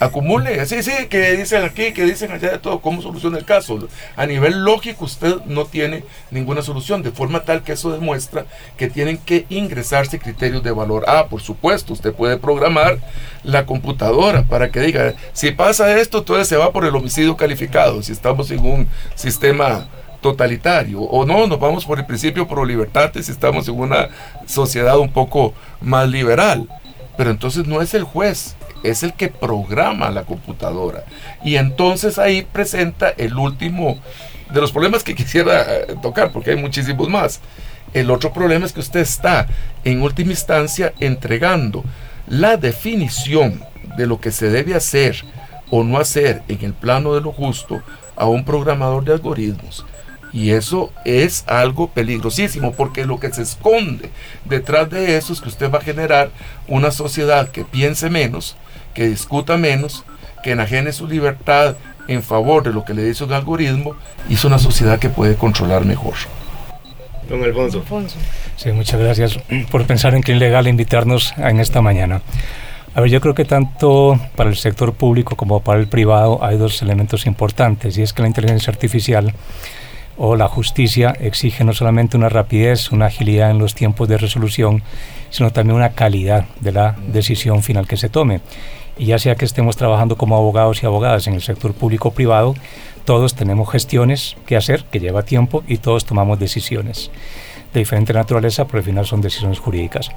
acumule, 0.02 0.66
sí, 0.66 0.82
sí, 0.82 0.92
que 1.10 1.38
dicen 1.38 1.64
aquí, 1.64 1.94
que 1.94 2.04
dicen 2.04 2.32
allá 2.32 2.50
de 2.54 2.58
todo, 2.58 2.82
cómo 2.82 3.04
soluciona 3.04 3.38
el 3.38 3.46
caso. 3.46 3.88
A 4.16 4.26
nivel 4.26 4.66
lógico 4.66 5.06
usted 5.06 5.36
no 5.46 5.66
tiene 5.66 6.04
ninguna 6.32 6.64
solución, 6.64 7.04
de 7.04 7.12
forma 7.12 7.44
tal 7.44 7.62
que 7.62 7.74
eso 7.74 7.92
demuestra 7.92 8.48
que 8.78 8.90
tienen 8.90 9.20
que 9.20 9.46
ingresarse 9.50 10.18
criterios 10.18 10.64
de 10.64 10.72
valor. 10.72 11.06
Ah, 11.08 11.28
por 11.30 11.42
supuesto, 11.42 11.94
usted 11.94 12.14
puede 12.14 12.38
programar 12.38 12.98
la 13.44 13.68
computadora 13.68 14.42
para 14.44 14.72
que 14.72 14.80
diga, 14.80 15.14
si 15.34 15.52
pasa 15.52 15.96
esto, 16.00 16.20
entonces 16.20 16.48
se 16.48 16.58
va 16.58 16.72
por 16.72 16.84
el 16.86 16.96
homicidio 16.96 17.38
calificado, 17.38 18.02
si 18.02 18.12
estamos 18.12 18.50
en 18.50 18.66
un 18.66 18.88
sistema 19.14 19.88
totalitario, 20.20 21.02
o 21.02 21.28
no, 21.28 21.46
nos 21.46 21.60
vamos 21.60 21.86
por 21.86 22.00
el 22.00 22.06
principio 22.08 22.48
pro 22.48 22.66
libertad 22.66 23.12
si 23.14 23.32
estamos 23.32 23.68
en 23.68 23.80
una 23.80 24.10
sociedad 24.48 24.98
un 24.98 25.12
poco 25.12 25.54
más 25.80 26.10
liberal. 26.10 26.68
Pero 27.18 27.30
entonces 27.30 27.68
no 27.68 27.82
es 27.82 27.94
el 27.94 28.04
juez 28.04 28.56
es 28.84 29.04
el 29.04 29.14
que 29.14 29.30
programa 29.30 30.10
la 30.12 30.24
computadora. 30.24 31.04
Y 31.44 31.56
entonces 31.56 32.18
ahí 32.18 32.42
presenta 32.44 33.10
el 33.10 33.36
último 33.36 34.00
de 34.52 34.62
los 34.62 34.72
problemas 34.72 35.04
que 35.04 35.16
quisiera 35.16 35.62
eh, 35.62 35.96
tocar, 36.02 36.32
porque 36.32 36.52
hay 36.52 36.58
muchísimos 36.58 37.10
más. 37.10 37.42
El 37.94 38.10
otro 38.10 38.32
problema 38.32 38.66
es 38.66 38.74
que 38.74 38.80
usted 38.80 39.02
está 39.02 39.48
en 39.84 40.02
última 40.02 40.32
instancia 40.32 40.94
entregando 41.00 41.84
la 42.28 42.56
definición 42.56 43.62
de 43.98 44.08
lo 44.08 44.22
que 44.22 44.32
se 44.32 44.50
debe 44.50 44.76
hacer 44.76 45.24
o 45.70 45.84
no 45.84 45.98
hacer 45.98 46.44
en 46.48 46.64
el 46.64 46.74
plano 46.74 47.14
de 47.14 47.22
lo 47.22 47.32
justo 47.32 47.82
a 48.16 48.28
un 48.28 48.46
programador 48.46 49.04
de 49.04 49.14
algoritmos. 49.14 49.86
Y 50.34 50.52
eso 50.52 50.94
es 51.04 51.44
algo 51.48 51.90
peligrosísimo 51.90 52.72
porque 52.74 53.06
lo 53.06 53.20
que 53.20 53.34
se 53.34 53.42
esconde 53.42 54.10
detrás 54.46 54.90
de 54.90 55.18
eso 55.18 55.34
es 55.34 55.42
que 55.42 55.50
usted 55.50 55.70
va 55.70 55.80
a 55.80 55.84
generar 55.84 56.30
una 56.68 56.92
sociedad 56.92 57.50
que 57.50 57.66
piense 57.66 58.10
menos, 58.10 58.56
que 58.94 59.08
discuta 59.08 59.58
menos, 59.58 60.04
que 60.44 60.52
enajene 60.52 60.92
su 60.92 61.08
libertad 61.08 61.76
en 62.08 62.24
favor 62.24 62.64
de 62.64 62.74
lo 62.74 62.84
que 62.84 62.94
le 62.94 63.04
dice 63.04 63.24
un 63.24 63.34
algoritmo 63.34 63.96
y 64.30 64.34
es 64.34 64.46
una 64.46 64.60
sociedad 64.60 65.00
que 65.00 65.10
puede 65.10 65.36
controlar 65.36 65.86
mejor. 65.86 66.16
Don 67.30 67.44
Alfonso. 67.44 67.84
Sí, 68.58 68.72
muchas 68.72 69.00
gracias 69.00 69.40
por 69.70 69.86
pensar 69.86 70.16
en 70.16 70.22
que 70.22 70.34
es 70.34 70.40
legal 70.40 70.68
invitarnos 70.68 71.34
en 71.38 71.60
esta 71.60 71.82
mañana. 71.82 72.22
A 72.94 73.00
ver, 73.00 73.10
yo 73.10 73.22
creo 73.22 73.34
que 73.34 73.46
tanto 73.46 74.20
para 74.36 74.50
el 74.50 74.58
sector 74.58 74.94
público 74.94 75.38
como 75.38 75.62
para 75.62 75.80
el 75.80 75.88
privado 75.88 76.44
hay 76.44 76.58
dos 76.58 76.82
elementos 76.82 77.26
importantes 77.26 77.98
y 77.98 78.02
es 78.02 78.12
que 78.12 78.22
la 78.22 78.28
inteligencia 78.28 78.72
artificial 78.72 79.34
o 80.18 80.36
la 80.36 80.50
justicia 80.50 81.16
exige 81.20 81.64
no 81.64 81.74
solamente 81.74 82.18
una 82.18 82.28
rapidez, 82.28 82.92
una 82.92 83.06
agilidad 83.06 83.50
en 83.50 83.60
los 83.60 83.76
tiempos 83.76 84.10
de 84.10 84.18
resolución, 84.18 84.84
sino 85.30 85.52
también 85.52 85.78
una 85.78 85.94
calidad 85.94 86.46
de 86.60 86.74
la 86.74 86.98
decisión 87.08 87.64
final 87.64 87.88
que 87.88 87.96
se 87.96 88.10
tome. 88.10 88.42
Y 89.02 89.06
ya 89.06 89.18
sea 89.18 89.34
que 89.34 89.46
estemos 89.46 89.78
trabajando 89.78 90.16
como 90.16 90.36
abogados 90.36 90.84
y 90.84 90.86
abogadas 90.86 91.26
en 91.26 91.34
el 91.34 91.42
sector 91.42 91.74
público 91.74 92.10
o 92.10 92.12
privado, 92.12 92.54
todos 93.04 93.34
tenemos 93.34 93.68
gestiones 93.68 94.38
que 94.46 94.56
hacer, 94.56 94.84
que 94.92 95.00
lleva 95.00 95.24
tiempo, 95.24 95.64
y 95.68 95.78
todos 95.78 96.06
tomamos 96.06 96.38
decisiones 96.38 97.10
de 97.74 97.80
diferente 97.80 98.14
naturaleza, 98.14 98.66
pero 98.66 98.78
al 98.78 98.84
final 98.84 99.08
son 99.08 99.22
decisiones 99.22 99.58
jurídicas. 99.58 100.12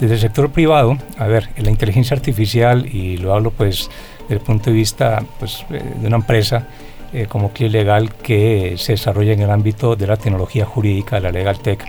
Desde 0.00 0.14
el 0.14 0.20
sector 0.20 0.50
privado, 0.50 0.96
a 1.18 1.26
ver, 1.26 1.50
la 1.58 1.70
inteligencia 1.70 2.16
artificial, 2.16 2.86
y 2.86 3.18
lo 3.18 3.34
hablo 3.34 3.50
pues 3.50 3.90
desde 4.22 4.36
el 4.36 4.40
punto 4.40 4.70
de 4.70 4.76
vista 4.76 5.22
pues, 5.38 5.66
eh, 5.68 5.82
de 6.00 6.06
una 6.06 6.16
empresa 6.16 6.66
eh, 7.12 7.26
como 7.28 7.52
que 7.52 7.68
Legal 7.68 8.14
que 8.14 8.76
se 8.78 8.92
desarrolla 8.92 9.34
en 9.34 9.42
el 9.42 9.50
ámbito 9.50 9.96
de 9.96 10.06
la 10.06 10.16
tecnología 10.16 10.64
jurídica, 10.64 11.16
de 11.16 11.22
la 11.22 11.30
Legal 11.30 11.58
Tech, 11.58 11.84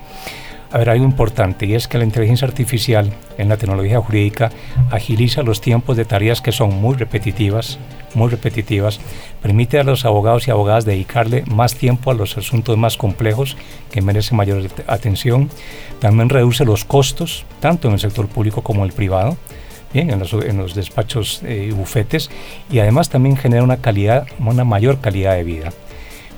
a 0.71 0.77
ver, 0.77 0.89
algo 0.89 1.05
importante 1.05 1.65
y 1.65 1.75
es 1.75 1.87
que 1.87 1.97
la 1.97 2.03
inteligencia 2.03 2.47
artificial 2.47 3.11
en 3.37 3.49
la 3.49 3.57
tecnología 3.57 3.99
jurídica 3.99 4.51
agiliza 4.91 5.43
los 5.43 5.61
tiempos 5.61 5.97
de 5.97 6.05
tareas 6.05 6.41
que 6.41 6.51
son 6.51 6.75
muy 6.81 6.95
repetitivas, 6.95 7.79
muy 8.13 8.29
repetitivas, 8.29 8.99
permite 9.41 9.79
a 9.79 9.83
los 9.83 10.05
abogados 10.05 10.47
y 10.47 10.51
abogadas 10.51 10.85
dedicarle 10.85 11.43
más 11.47 11.75
tiempo 11.75 12.11
a 12.11 12.13
los 12.13 12.37
asuntos 12.37 12.77
más 12.77 12.97
complejos 12.97 13.57
que 13.91 14.01
merecen 14.01 14.37
mayor 14.37 14.69
atención, 14.87 15.49
también 15.99 16.29
reduce 16.29 16.65
los 16.65 16.85
costos, 16.85 17.45
tanto 17.59 17.87
en 17.87 17.93
el 17.93 17.99
sector 17.99 18.27
público 18.27 18.61
como 18.61 18.81
en 18.81 18.89
el 18.89 18.95
privado, 18.95 19.37
bien, 19.93 20.09
en, 20.09 20.19
los, 20.19 20.75
despachos 20.75 21.41
eh, 21.43 21.67
y 21.69 21.71
bufetes, 21.71 22.29
y 22.69 22.79
además 22.79 23.09
también 23.09 23.37
genera 23.37 23.63
una 23.63 23.77
calidad, 23.77 24.27
una 24.39 24.63
mayor 24.63 24.99
calidad 24.99 25.35
de 25.35 25.43
vida. 25.43 25.71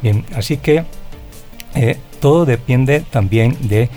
Bien, 0.02 0.26
así 0.36 0.58
que 0.58 0.84
eh, 1.76 1.98
todo 2.20 2.46
depende 2.46 3.02
también 3.02 3.58
de 3.62 3.90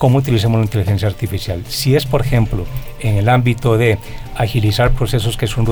cómo 0.00 0.16
utilizamos 0.16 0.58
la 0.58 0.64
inteligencia 0.64 1.08
artificial. 1.08 1.62
Si 1.68 1.94
es, 1.94 2.06
por 2.06 2.22
ejemplo, 2.22 2.64
en 3.00 3.16
el 3.16 3.28
ámbito 3.28 3.76
de 3.76 3.98
agilizar 4.34 4.92
procesos 4.92 5.36
que 5.36 5.46
son 5.46 5.66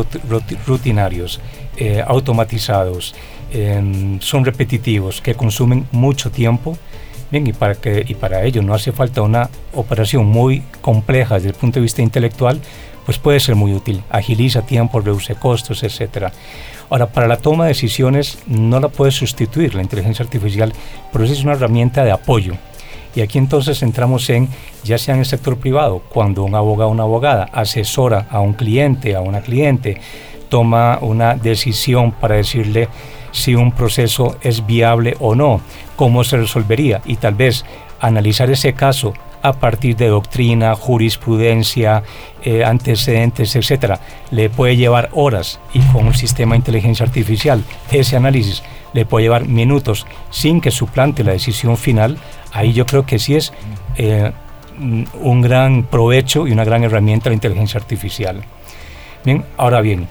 rutinarios, 0.66 1.40
eh, 1.78 2.04
automatizados, 2.06 3.14
em, 3.50 4.20
son 4.20 4.44
repetitivos, 4.44 5.22
que 5.22 5.34
consumen 5.34 5.86
mucho 5.92 6.30
tiempo, 6.30 6.76
bien, 7.30 7.46
y 7.46 7.54
para, 7.54 7.74
que, 7.76 8.04
y 8.06 8.14
para 8.16 8.44
ello 8.44 8.60
no 8.60 8.74
hace 8.74 8.92
falta 8.92 9.22
una 9.22 9.48
operación 9.72 10.26
muy 10.26 10.62
compleja 10.82 11.36
desde 11.36 11.48
el 11.48 11.54
punto 11.54 11.76
de 11.76 11.84
vista 11.84 12.02
intelectual, 12.02 12.60
pues 13.06 13.16
puede 13.16 13.40
ser 13.40 13.54
muy 13.54 13.72
útil. 13.72 14.02
Agiliza 14.10 14.60
tiempo, 14.60 15.00
reduce 15.00 15.36
costos, 15.36 15.82
etc. 15.82 16.34
Ahora, 16.90 17.06
para 17.06 17.28
la 17.28 17.38
toma 17.38 17.64
de 17.64 17.68
decisiones 17.68 18.40
no 18.46 18.78
la 18.78 18.88
puede 18.88 19.10
sustituir 19.10 19.74
la 19.74 19.80
inteligencia 19.80 20.22
artificial, 20.22 20.74
pero 21.10 21.24
es 21.24 21.42
una 21.42 21.54
herramienta 21.54 22.04
de 22.04 22.10
apoyo 22.10 22.58
y 23.18 23.20
aquí 23.20 23.38
entonces 23.38 23.82
entramos 23.82 24.30
en, 24.30 24.48
ya 24.84 24.96
sea 24.96 25.14
en 25.14 25.20
el 25.20 25.26
sector 25.26 25.56
privado, 25.56 26.00
cuando 26.08 26.44
un 26.44 26.54
abogado 26.54 26.88
o 26.88 26.92
una 26.92 27.02
abogada 27.02 27.48
asesora 27.52 28.28
a 28.30 28.38
un 28.38 28.52
cliente, 28.52 29.16
a 29.16 29.20
una 29.20 29.40
cliente, 29.40 30.00
toma 30.48 31.00
una 31.02 31.34
decisión 31.34 32.12
para 32.12 32.36
decirle 32.36 32.88
si 33.32 33.56
un 33.56 33.72
proceso 33.72 34.36
es 34.40 34.64
viable 34.64 35.16
o 35.18 35.34
no, 35.34 35.60
cómo 35.96 36.22
se 36.22 36.36
resolvería. 36.36 37.02
Y 37.06 37.16
tal 37.16 37.34
vez 37.34 37.64
analizar 37.98 38.52
ese 38.52 38.72
caso 38.74 39.14
a 39.42 39.54
partir 39.54 39.96
de 39.96 40.06
doctrina, 40.06 40.76
jurisprudencia, 40.76 42.04
eh, 42.44 42.64
antecedentes, 42.64 43.56
etcétera, 43.56 43.98
le 44.30 44.48
puede 44.48 44.76
llevar 44.76 45.10
horas 45.12 45.58
y 45.74 45.80
con 45.80 46.06
un 46.06 46.14
sistema 46.14 46.52
de 46.52 46.58
inteligencia 46.58 47.04
artificial 47.04 47.64
ese 47.90 48.14
análisis 48.14 48.62
le 48.92 49.06
puede 49.06 49.24
llevar 49.24 49.46
minutos 49.46 50.06
sin 50.30 50.60
que 50.60 50.70
suplante 50.70 51.24
la 51.24 51.32
decisión 51.32 51.76
final, 51.76 52.18
ahí 52.52 52.72
yo 52.72 52.86
creo 52.86 53.06
que 53.06 53.18
sí 53.18 53.36
es 53.36 53.52
eh, 53.96 54.32
un 54.78 55.42
gran 55.42 55.84
provecho 55.84 56.46
y 56.46 56.52
una 56.52 56.64
gran 56.64 56.84
herramienta 56.84 57.30
la 57.30 57.34
inteligencia 57.34 57.80
artificial. 57.80 58.42
Bien, 59.24 59.44
ahora 59.56 59.80
bien, 59.80 60.08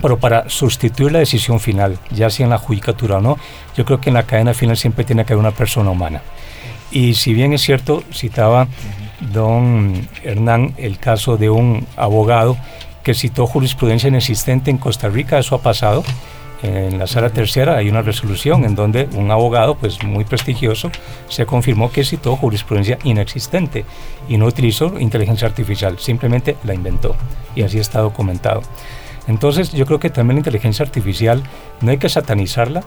pero 0.00 0.18
para 0.18 0.48
sustituir 0.48 1.12
la 1.12 1.18
decisión 1.20 1.60
final, 1.60 1.98
ya 2.10 2.30
sea 2.30 2.44
en 2.44 2.50
la 2.50 2.58
judicatura 2.58 3.18
o 3.18 3.20
no, 3.20 3.38
yo 3.76 3.84
creo 3.84 4.00
que 4.00 4.10
en 4.10 4.14
la 4.14 4.24
cadena 4.24 4.54
final 4.54 4.76
siempre 4.76 5.04
tiene 5.04 5.24
que 5.24 5.32
haber 5.32 5.40
una 5.40 5.56
persona 5.56 5.90
humana. 5.90 6.22
Y 6.90 7.14
si 7.14 7.32
bien 7.32 7.52
es 7.52 7.62
cierto, 7.62 8.04
citaba 8.12 8.68
don 9.32 10.06
Hernán 10.22 10.74
el 10.76 10.98
caso 10.98 11.36
de 11.36 11.50
un 11.50 11.86
abogado 11.96 12.56
que 13.02 13.14
citó 13.14 13.46
jurisprudencia 13.46 14.08
inexistente 14.08 14.70
en 14.70 14.78
Costa 14.78 15.08
Rica, 15.08 15.38
eso 15.38 15.54
ha 15.54 15.62
pasado, 15.62 16.04
en 16.62 16.98
la 16.98 17.06
sala 17.06 17.30
tercera 17.30 17.76
hay 17.76 17.88
una 17.88 18.02
resolución 18.02 18.64
en 18.64 18.74
donde 18.74 19.08
un 19.14 19.30
abogado 19.30 19.74
pues 19.74 20.02
muy 20.02 20.24
prestigioso 20.24 20.90
se 21.28 21.46
confirmó 21.46 21.90
que 21.90 22.04
citó 22.04 22.36
jurisprudencia 22.36 22.98
inexistente 23.04 23.84
y 24.28 24.38
no 24.38 24.46
utilizó 24.46 24.98
inteligencia 24.98 25.46
artificial, 25.46 25.98
simplemente 25.98 26.56
la 26.64 26.74
inventó 26.74 27.16
y 27.54 27.62
así 27.62 27.78
está 27.78 28.00
documentado. 28.00 28.62
Entonces 29.26 29.72
yo 29.72 29.86
creo 29.86 29.98
que 29.98 30.10
también 30.10 30.36
la 30.36 30.40
inteligencia 30.40 30.84
artificial 30.84 31.42
no 31.80 31.90
hay 31.90 31.98
que 31.98 32.08
satanizarla, 32.08 32.82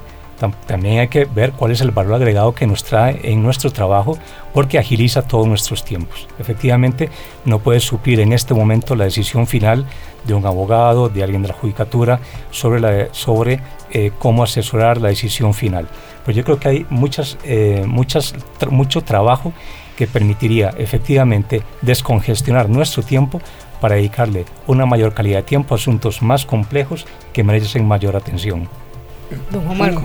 también 0.68 1.00
hay 1.00 1.08
que 1.08 1.26
ver 1.26 1.52
cuál 1.52 1.72
es 1.72 1.82
el 1.82 1.92
valor 1.92 2.16
agregado 2.16 2.54
que 2.54 2.68
nos 2.68 2.84
trae 2.84 3.20
en 3.24 3.42
nuestro 3.42 3.72
trabajo 3.72 4.18
porque 4.54 4.78
agiliza 4.78 5.24
todos 5.24 5.48
nuestros 5.48 5.84
tiempos. 5.84 6.28
Efectivamente, 6.38 7.10
no 7.46 7.60
puede 7.60 7.80
suplir 7.80 8.20
en 8.20 8.34
este 8.34 8.54
momento 8.54 8.96
la 8.96 9.06
decisión 9.06 9.48
final 9.48 9.86
de 10.26 10.34
un 10.34 10.46
abogado, 10.46 11.10
de 11.10 11.24
alguien 11.24 11.42
de 11.42 11.50
la 11.50 11.54
judicatura, 11.54 12.20
sobre, 12.52 12.80
la, 12.80 13.14
sobre 13.14 13.60
eh, 13.92 14.12
cómo 14.20 14.44
asesorar 14.44 15.00
la 15.00 15.10
decisión 15.10 15.54
final. 15.54 15.88
Pero 16.26 16.38
yo 16.38 16.44
creo 16.44 16.60
que 16.60 16.70
hay 16.70 16.86
muchas, 16.90 17.38
eh, 17.44 17.84
muchas, 17.88 18.34
mucho 18.70 19.02
trabajo 19.02 19.54
que 19.96 20.08
permitiría 20.08 20.70
efectivamente 20.78 21.64
descongestionar 21.82 22.70
nuestro 22.70 23.02
tiempo 23.04 23.42
para 23.82 23.96
dedicarle 23.96 24.46
una 24.68 24.86
mayor 24.86 25.14
calidad 25.14 25.40
de 25.40 25.44
tiempo 25.44 25.74
a 25.74 25.78
asuntos 25.78 26.22
más 26.22 26.46
complejos 26.46 27.06
que 27.34 27.44
merecen 27.44 27.88
mayor 27.88 28.16
atención. 28.16 28.68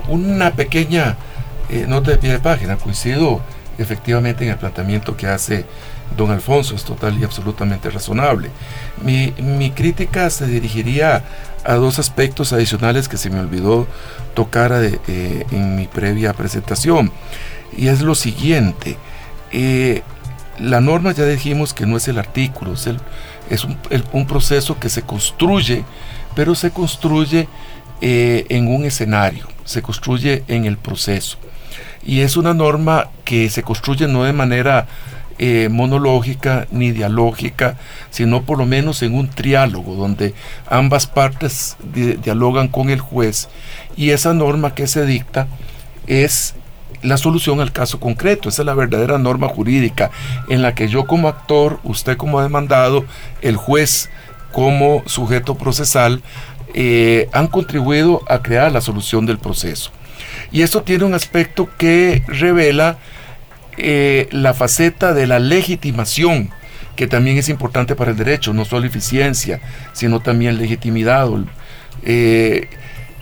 una 0.07 0.51
pequeña 0.51 1.17
eh, 1.69 1.85
nota 1.87 2.11
de 2.11 2.17
pie 2.17 2.31
de 2.31 2.39
página, 2.39 2.75
coincido 2.77 3.41
efectivamente 3.77 4.43
en 4.43 4.51
el 4.51 4.57
planteamiento 4.57 5.15
que 5.15 5.27
hace 5.27 5.65
don 6.17 6.31
Alfonso, 6.31 6.75
es 6.75 6.83
total 6.83 7.19
y 7.19 7.23
absolutamente 7.23 7.89
razonable. 7.89 8.49
Mi, 9.03 9.33
mi, 9.37 9.71
crítica 9.71 10.29
se 10.29 10.47
dirigiría 10.47 11.23
a 11.63 11.73
dos 11.75 11.99
aspectos 11.99 12.53
adicionales 12.53 13.07
que 13.07 13.17
se 13.17 13.29
me 13.29 13.39
olvidó 13.39 13.87
tocar 14.33 14.71
eh, 14.73 15.45
en 15.51 15.75
mi 15.75 15.87
previa 15.87 16.33
presentación. 16.33 17.11
Y 17.75 17.87
es 17.87 18.01
lo 18.01 18.15
siguiente, 18.15 18.97
eh, 19.51 20.03
la 20.59 20.81
norma 20.81 21.11
ya 21.11 21.25
dijimos 21.25 21.73
que 21.73 21.85
no 21.85 21.97
es 21.97 22.07
el 22.07 22.19
artículo, 22.19 22.73
es, 22.73 23.63
un, 24.11 24.27
proceso 24.27 24.79
que 24.79 24.89
se 24.89 25.01
construye, 25.01 25.83
pero 26.35 26.55
se 26.55 26.71
construye 26.71 27.47
eh, 28.01 28.45
en 28.49 28.67
un 28.67 28.85
escenario, 28.85 29.47
se 29.65 29.81
construye 29.81 30.43
en 30.47 30.65
el 30.65 30.77
proceso. 30.77 31.37
Y 32.05 32.21
es 32.21 32.37
una 32.37 32.53
norma 32.53 33.09
que 33.23 33.49
se 33.49 33.63
construye 33.63 34.07
no 34.07 34.23
de 34.23 34.33
manera 34.33 34.87
eh, 35.39 35.69
monológica 35.69 36.67
ni 36.71 36.91
dialógica, 36.91 37.77
sino 38.09 38.43
por 38.43 38.57
lo 38.57 38.65
menos 38.65 39.01
en 39.01 39.15
un 39.15 39.29
triálogo 39.29 39.95
donde 39.95 40.33
ambas 40.69 41.07
partes 41.07 41.75
dialogan 42.23 42.67
con 42.67 42.89
el 42.89 42.99
juez 42.99 43.49
y 43.95 44.11
esa 44.11 44.33
norma 44.33 44.75
que 44.75 44.87
se 44.87 45.05
dicta 45.05 45.47
es 46.07 46.55
la 47.01 47.17
solución 47.17 47.59
al 47.59 47.71
caso 47.71 47.99
concreto. 47.99 48.49
Esa 48.49 48.61
es 48.61 48.65
la 48.65 48.73
verdadera 48.73 49.17
norma 49.17 49.47
jurídica 49.47 50.11
en 50.49 50.61
la 50.61 50.73
que 50.73 50.87
yo 50.87 51.05
como 51.05 51.27
actor, 51.27 51.79
usted 51.83 52.17
como 52.17 52.41
demandado, 52.41 53.05
el 53.41 53.57
juez 53.57 54.09
como 54.51 55.03
sujeto 55.05 55.55
procesal, 55.55 56.21
eh, 56.73 57.29
han 57.33 57.47
contribuido 57.47 58.21
a 58.27 58.41
crear 58.41 58.71
la 58.71 58.81
solución 58.81 59.25
del 59.25 59.37
proceso. 59.37 59.91
Y 60.51 60.61
esto 60.61 60.83
tiene 60.83 61.03
un 61.03 61.13
aspecto 61.13 61.69
que 61.77 62.23
revela 62.27 62.97
eh, 63.77 64.27
la 64.31 64.53
faceta 64.53 65.13
de 65.13 65.27
la 65.27 65.39
legitimación, 65.39 66.49
que 66.95 67.07
también 67.07 67.37
es 67.37 67.49
importante 67.49 67.95
para 67.95 68.11
el 68.11 68.17
derecho, 68.17 68.53
no 68.53 68.65
solo 68.65 68.85
eficiencia, 68.85 69.59
sino 69.93 70.19
también 70.19 70.57
legitimidad. 70.57 71.27
Eh, 72.03 72.67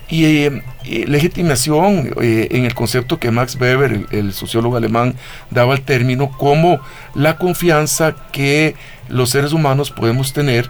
Y 0.10 0.26
eh, 0.26 0.62
eh, 0.84 1.06
legitimación 1.08 2.12
en 2.20 2.66
el 2.66 2.74
concepto 2.74 3.18
que 3.18 3.32
Max 3.32 3.56
Weber, 3.56 3.94
el, 3.94 4.08
el, 4.12 4.34
sociólogo 4.34 4.76
alemán, 4.76 5.16
daba 5.52 5.74
el 5.74 5.84
término 5.84 6.30
como 6.38 6.82
la 7.16 7.38
confianza 7.38 8.14
que 8.34 8.76
los 9.08 9.30
seres 9.30 9.54
humanos 9.54 9.90
podemos 9.90 10.34
tener 10.34 10.70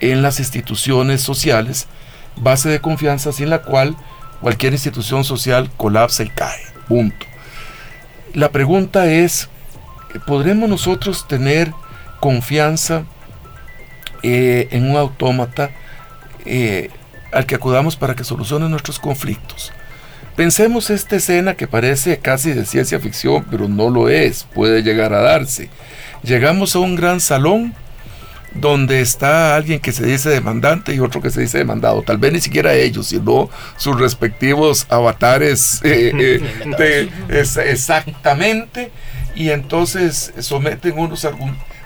en 0.00 0.22
las 0.22 0.38
instituciones 0.38 1.20
sociales, 1.20 1.86
base 2.36 2.70
de 2.70 2.80
confianza 2.80 3.30
sin 3.30 3.50
la 3.50 3.60
cual 3.60 3.94
cualquier 4.40 4.72
institución 4.72 5.22
social 5.22 5.68
colapsa 5.76 6.22
y 6.22 6.30
cae. 6.30 6.62
Punto. 6.88 7.26
La 8.38 8.52
pregunta 8.52 9.06
es, 9.06 9.48
¿podremos 10.24 10.68
nosotros 10.68 11.26
tener 11.26 11.72
confianza 12.20 13.02
en 14.22 14.88
un 14.88 14.96
autómata? 14.96 15.72
al 17.32 17.46
que 17.46 17.56
acudamos 17.56 17.96
para 17.96 18.14
que 18.14 18.22
solucione 18.22 18.68
nuestros 18.68 19.00
conflictos. 19.00 19.72
Pensemos 20.36 20.88
esta 20.88 21.16
escena 21.16 21.54
que 21.54 21.66
parece 21.66 22.18
casi 22.18 22.52
de 22.52 22.64
ciencia 22.64 23.00
ficción, 23.00 23.44
pero 23.50 23.66
no 23.66 23.90
lo 23.90 24.08
es, 24.08 24.46
puede 24.54 24.84
llegar 24.84 25.12
a 25.12 25.20
darse. 25.20 25.68
Llegamos 26.22 26.76
a 26.76 26.78
un 26.78 26.94
gran 26.94 27.18
salón 27.20 27.74
donde 28.54 29.00
está 29.00 29.54
alguien 29.54 29.80
que 29.80 29.92
se 29.92 30.06
dice 30.06 30.30
demandante 30.30 30.94
y 30.94 31.00
otro 31.00 31.20
que 31.20 31.30
se 31.30 31.40
dice 31.40 31.58
demandado. 31.58 32.02
Tal 32.02 32.18
vez 32.18 32.32
ni 32.32 32.40
siquiera 32.40 32.74
ellos, 32.74 33.08
sino 33.08 33.50
sus 33.76 33.98
respectivos 33.98 34.86
avatares 34.88 35.80
eh, 35.84 36.40
eh, 36.78 37.08
exactamente. 37.28 38.90
Y 39.34 39.50
entonces 39.50 40.32
someten 40.40 40.98
unos, 40.98 41.26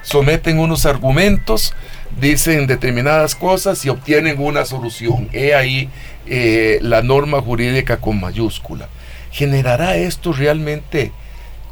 someten 0.01 0.59
unos 0.59 0.85
argumentos 0.85 1.73
dicen 2.19 2.67
determinadas 2.67 3.35
cosas 3.35 3.83
y 3.85 3.89
obtienen 3.89 4.39
una 4.39 4.65
solución. 4.65 5.29
He 5.33 5.55
ahí 5.55 5.89
eh, 6.25 6.79
la 6.81 7.01
norma 7.01 7.41
jurídica 7.41 7.97
con 7.97 8.19
mayúscula. 8.19 8.87
¿Generará 9.31 9.97
esto 9.97 10.31
realmente 10.31 11.11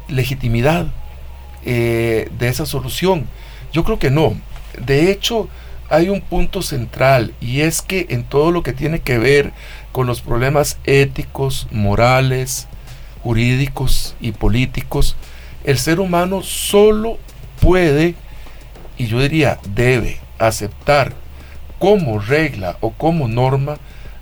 legitimidad 0.08 0.86
de 1.64 2.28
esa 2.40 2.66
solución? 2.66 3.28
Yo 3.72 3.84
creo 3.84 4.00
que 4.00 4.10
no. 4.10 4.34
De 4.78 5.10
hecho, 5.10 5.48
hay 5.88 6.08
un 6.08 6.20
punto 6.20 6.62
central 6.62 7.34
y 7.40 7.60
es 7.60 7.82
que 7.82 8.06
en 8.10 8.24
todo 8.24 8.50
lo 8.50 8.62
que 8.62 8.72
tiene 8.72 9.00
que 9.00 9.18
ver 9.18 9.52
con 9.92 10.06
los 10.06 10.22
problemas 10.22 10.78
éticos, 10.84 11.68
morales, 11.70 12.66
jurídicos 13.22 14.16
y 14.20 14.32
políticos, 14.32 15.16
el 15.64 15.78
ser 15.78 16.00
humano 16.00 16.42
solo 16.42 17.18
puede, 17.60 18.14
y 18.96 19.06
yo 19.06 19.20
diría 19.20 19.58
debe, 19.74 20.18
aceptar 20.38 21.12
como 21.78 22.18
regla 22.18 22.76
o 22.80 22.92
como 22.92 23.28
norma 23.28 23.76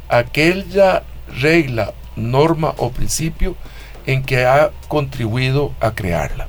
aquella 0.08 1.04
regla, 1.40 1.92
norma 2.16 2.74
o 2.78 2.90
principio 2.90 3.56
en 4.06 4.24
que 4.24 4.44
ha 4.44 4.70
contribuido 4.88 5.72
a 5.80 5.92
crearla. 5.92 6.48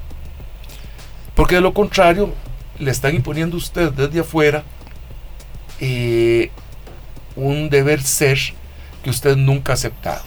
Porque 1.35 1.55
de 1.55 1.61
lo 1.61 1.73
contrario, 1.73 2.33
le 2.81 2.91
están 2.91 3.15
imponiendo 3.15 3.55
a 3.55 3.59
usted 3.59 3.91
desde 3.91 4.19
afuera 4.19 4.63
eh, 5.79 6.49
un 7.35 7.69
deber 7.69 8.01
ser 8.01 8.39
que 9.03 9.09
usted 9.09 9.35
nunca 9.35 9.73
ha 9.73 9.75
aceptado. 9.75 10.23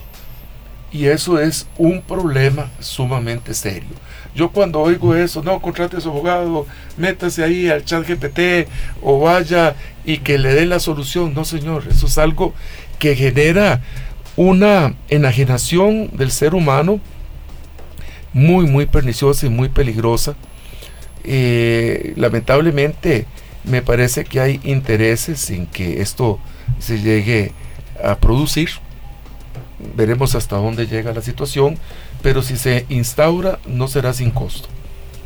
Y 0.91 1.07
eso 1.07 1.39
es 1.39 1.67
un 1.77 2.01
problema 2.01 2.71
sumamente 2.79 3.53
serio. 3.53 3.89
Yo 4.33 4.49
cuando 4.51 4.79
oigo 4.79 5.13
eso, 5.15 5.43
no, 5.43 5.61
contrate 5.61 5.97
a 5.97 6.01
su 6.01 6.09
abogado, 6.09 6.65
métase 6.97 7.43
ahí 7.43 7.69
al 7.69 7.83
chat 7.83 8.07
GPT 8.07 8.69
o 9.01 9.19
vaya 9.19 9.75
y 10.05 10.19
que 10.19 10.37
le 10.37 10.53
dé 10.53 10.65
la 10.65 10.79
solución. 10.79 11.33
No, 11.33 11.43
señor, 11.43 11.83
eso 11.89 12.05
es 12.05 12.17
algo 12.17 12.53
que 12.97 13.15
genera 13.15 13.81
una 14.37 14.95
enajenación 15.09 16.09
del 16.13 16.31
ser 16.31 16.55
humano 16.55 17.01
muy, 18.31 18.65
muy 18.65 18.85
perniciosa 18.85 19.45
y 19.45 19.49
muy 19.49 19.67
peligrosa. 19.67 20.35
Eh, 21.27 22.13
lamentablemente 22.15 23.25
me 23.63 23.81
parece 23.81 24.25
que 24.25 24.39
hay 24.39 24.59
intereses 24.63 25.49
en 25.49 25.65
que 25.65 26.01
esto 26.01 26.39
se 26.79 26.99
llegue 27.01 27.51
a 28.03 28.15
producir. 28.15 28.69
Veremos 29.95 30.35
hasta 30.35 30.57
dónde 30.57 30.87
llega 30.87 31.13
la 31.13 31.21
situación, 31.21 31.77
pero 32.21 32.41
si 32.41 32.57
se 32.57 32.85
instaura 32.89 33.59
no 33.65 33.87
será 33.87 34.13
sin 34.13 34.31
costo 34.31 34.69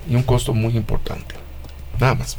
y 0.09 0.15
un 0.15 0.23
costo 0.23 0.53
muy 0.53 0.75
importante. 0.75 1.35
Nada 1.99 2.15
más. 2.15 2.37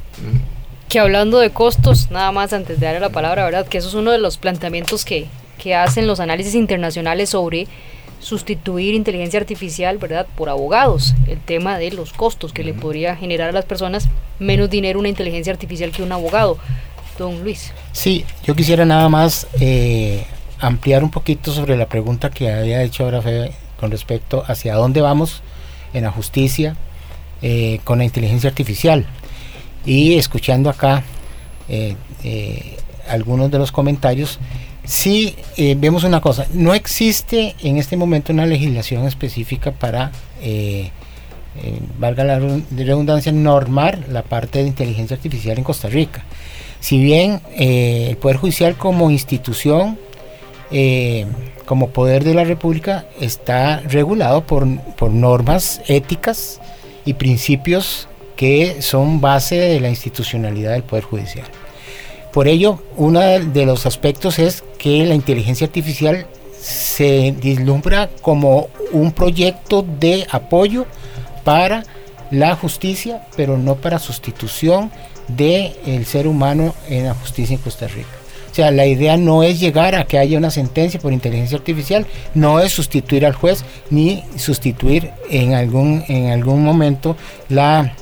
Que 0.89 0.99
hablando 0.99 1.39
de 1.39 1.51
costos, 1.51 2.11
nada 2.11 2.33
más 2.33 2.53
antes 2.53 2.81
de 2.81 2.87
darle 2.87 3.01
la 3.01 3.11
palabra, 3.11 3.45
¿verdad? 3.45 3.67
Que 3.67 3.79
eso 3.79 3.89
es 3.89 3.95
uno 3.95 4.11
de 4.11 4.19
los 4.19 4.39
planteamientos 4.39 5.05
que, 5.05 5.29
que 5.59 5.75
hacen 5.75 6.07
los 6.07 6.19
análisis 6.19 6.55
internacionales 6.55 7.31
sobre 7.31 7.69
sustituir 8.21 8.95
inteligencia 8.95 9.41
artificial, 9.41 9.99
¿verdad? 9.99 10.27
Por 10.37 10.49
abogados. 10.49 11.15
El 11.27 11.41
tema 11.41 11.79
de 11.79 11.91
los 11.91 12.13
costos 12.13 12.53
que 12.53 12.63
le 12.63 12.75
podría 12.75 13.17
generar 13.17 13.49
a 13.49 13.53
las 13.53 13.65
personas 13.65 14.09
menos 14.39 14.71
dinero 14.71 14.99
una 14.99 15.09
inteligencia 15.09 15.53
artificial 15.53 15.91
que 15.91 16.03
un 16.03 16.13
abogado. 16.13 16.59
Don 17.19 17.43
Luis. 17.43 17.73
Sí, 17.93 18.25
yo 18.45 18.55
quisiera 18.55 18.85
nada 18.85 19.09
más 19.09 19.47
eh, 19.61 20.25
ampliar 20.59 21.05
un 21.05 21.11
poquito 21.11 21.53
sobre 21.53 21.77
la 21.77 21.87
pregunta 21.87 22.31
que 22.31 22.51
había 22.51 22.83
hecho 22.83 23.05
ahora 23.05 23.21
Fede 23.21 23.53
con 23.79 23.91
respecto 23.91 24.45
hacia 24.47 24.75
dónde 24.75 25.01
vamos 25.01 25.43
en 25.93 26.05
la 26.05 26.11
justicia 26.11 26.77
eh, 27.43 27.81
con 27.85 27.99
la 27.99 28.05
inteligencia 28.05 28.49
artificial. 28.49 29.07
Y 29.85 30.15
escuchando 30.15 30.71
acá 30.71 31.03
eh, 31.69 31.97
algunos 33.09 33.51
de 33.51 33.59
los 33.59 33.73
comentarios, 33.73 34.39
sí 34.85 35.37
vemos 35.77 36.05
una 36.05 36.21
cosa, 36.21 36.47
no 36.53 36.75
existe 36.75 37.55
en 37.63 37.77
este 37.77 37.97
momento 37.97 38.33
una 38.33 38.47
legislación 38.47 39.07
específica 39.07 39.73
para, 39.73 40.13
valga 41.99 42.25
la 42.25 42.39
redundancia, 42.39 43.33
normar 43.33 43.99
la 44.09 44.23
parte 44.23 44.61
de 44.61 44.69
inteligencia 44.69 45.17
artificial 45.17 45.59
en 45.59 45.65
Costa 45.65 45.89
Rica. 45.89 46.25
Si 46.81 46.99
bien 46.99 47.41
el 47.57 48.17
Poder 48.17 48.39
Judicial 48.39 48.77
como 48.77 49.11
institución 49.11 49.99
como 51.71 51.91
poder 51.91 52.25
de 52.25 52.35
la 52.35 52.43
República 52.43 53.07
está 53.21 53.79
regulado 53.81 54.45
por, 54.45 54.67
normas 55.09 55.81
éticas 55.87 56.61
y 57.05 57.15
principios 57.15 58.09
que 58.37 58.83
son 58.83 59.21
base 59.21 59.57
de 59.57 59.79
la 59.79 59.89
institucionalidad 59.89 60.73
del 60.73 60.83
Poder 60.83 61.05
Judicial. 61.05 61.47
Por 62.33 62.47
ello, 62.47 62.79
uno 62.97 63.21
de 63.21 63.67
los 63.67 63.87
aspectos 63.87 64.39
es 64.39 64.63
que 64.79 65.05
la 65.05 65.15
inteligencia 65.15 65.67
artificial 65.67 66.27
se 66.61 67.35
vislumbra 67.41 68.09
como 68.23 68.69
un 68.93 69.13
proyecto 69.13 69.85
de 69.99 70.27
apoyo 70.31 70.87
para 71.45 71.83
la 72.31 72.55
justicia, 72.55 73.27
pero 73.37 73.59
no 73.59 73.77
para 73.77 73.99
sustitución 73.99 74.91
del 75.29 76.07
ser 76.07 76.27
humano 76.27 76.75
en 76.89 77.07
la 77.07 77.15
justicia 77.15 77.55
en 77.55 77.63
Costa 77.63 77.89
Rica. 77.89 78.09
O 78.51 78.55
sea, 78.55 78.71
la 78.71 78.87
idea 78.87 79.17
no 79.17 79.43
es 79.43 79.61
llegar 79.61 79.95
a 79.95 80.05
que 80.05 80.19
haya 80.19 80.37
una 80.37 80.51
sentencia 80.51 80.99
por 80.99 81.13
inteligencia 81.13 81.57
artificial, 81.57 82.07
no 82.35 82.61
es 82.61 82.73
sustituir 82.73 83.25
al 83.25 83.35
juez 83.35 83.65
ni 83.91 84.25
sustituir 84.37 85.11
en 85.31 85.55
algún, 85.55 86.05
en 86.09 86.31
algún 86.31 86.65
momento 86.65 87.17
la 87.49 87.95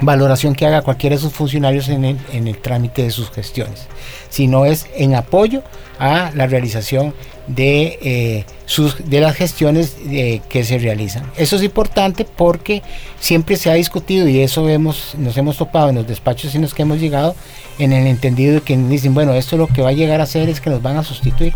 valoración 0.00 0.54
que 0.54 0.66
haga 0.66 0.82
cualquiera 0.82 1.16
de 1.16 1.22
sus 1.22 1.32
funcionarios 1.32 1.88
en 1.88 2.04
el, 2.04 2.58
trámite 2.58 3.02
de 3.02 3.10
sus 3.10 3.30
gestiones, 3.30 3.86
sino 4.28 4.64
es 4.64 4.86
en 4.96 5.14
apoyo 5.14 5.62
a 5.98 6.32
la 6.34 6.46
realización 6.46 7.14
de, 7.46 7.98
eh, 8.02 8.44
sus, 8.66 9.08
de 9.08 9.20
las 9.20 9.36
gestiones 9.36 9.96
eh, 10.08 10.40
que 10.48 10.64
se 10.64 10.78
realizan. 10.78 11.30
Eso 11.36 11.56
es 11.56 11.62
importante 11.62 12.24
porque 12.24 12.82
siempre 13.20 13.56
se 13.56 13.70
ha 13.70 13.74
discutido 13.74 14.28
y 14.28 14.40
eso 14.40 14.64
vemos, 14.64 15.14
nos 15.16 15.36
hemos 15.36 15.56
topado 15.56 15.90
en 15.90 15.96
los 15.96 16.06
despachos 16.06 16.54
en 16.54 16.62
los 16.62 16.74
que 16.74 16.82
hemos 16.82 16.98
llegado 16.98 17.36
en 17.78 17.92
el 17.92 18.06
entendido 18.06 18.54
de 18.54 18.60
que 18.62 18.76
dicen, 18.76 19.14
bueno, 19.14 19.34
esto 19.34 19.56
lo 19.56 19.66
que 19.66 19.82
va 19.82 19.90
a 19.90 19.92
llegar 19.92 20.20
a 20.20 20.24
hacer 20.24 20.48
es 20.48 20.60
que 20.60 20.70
nos 20.70 20.82
van 20.82 20.96
a 20.96 21.04
sustituir, 21.04 21.54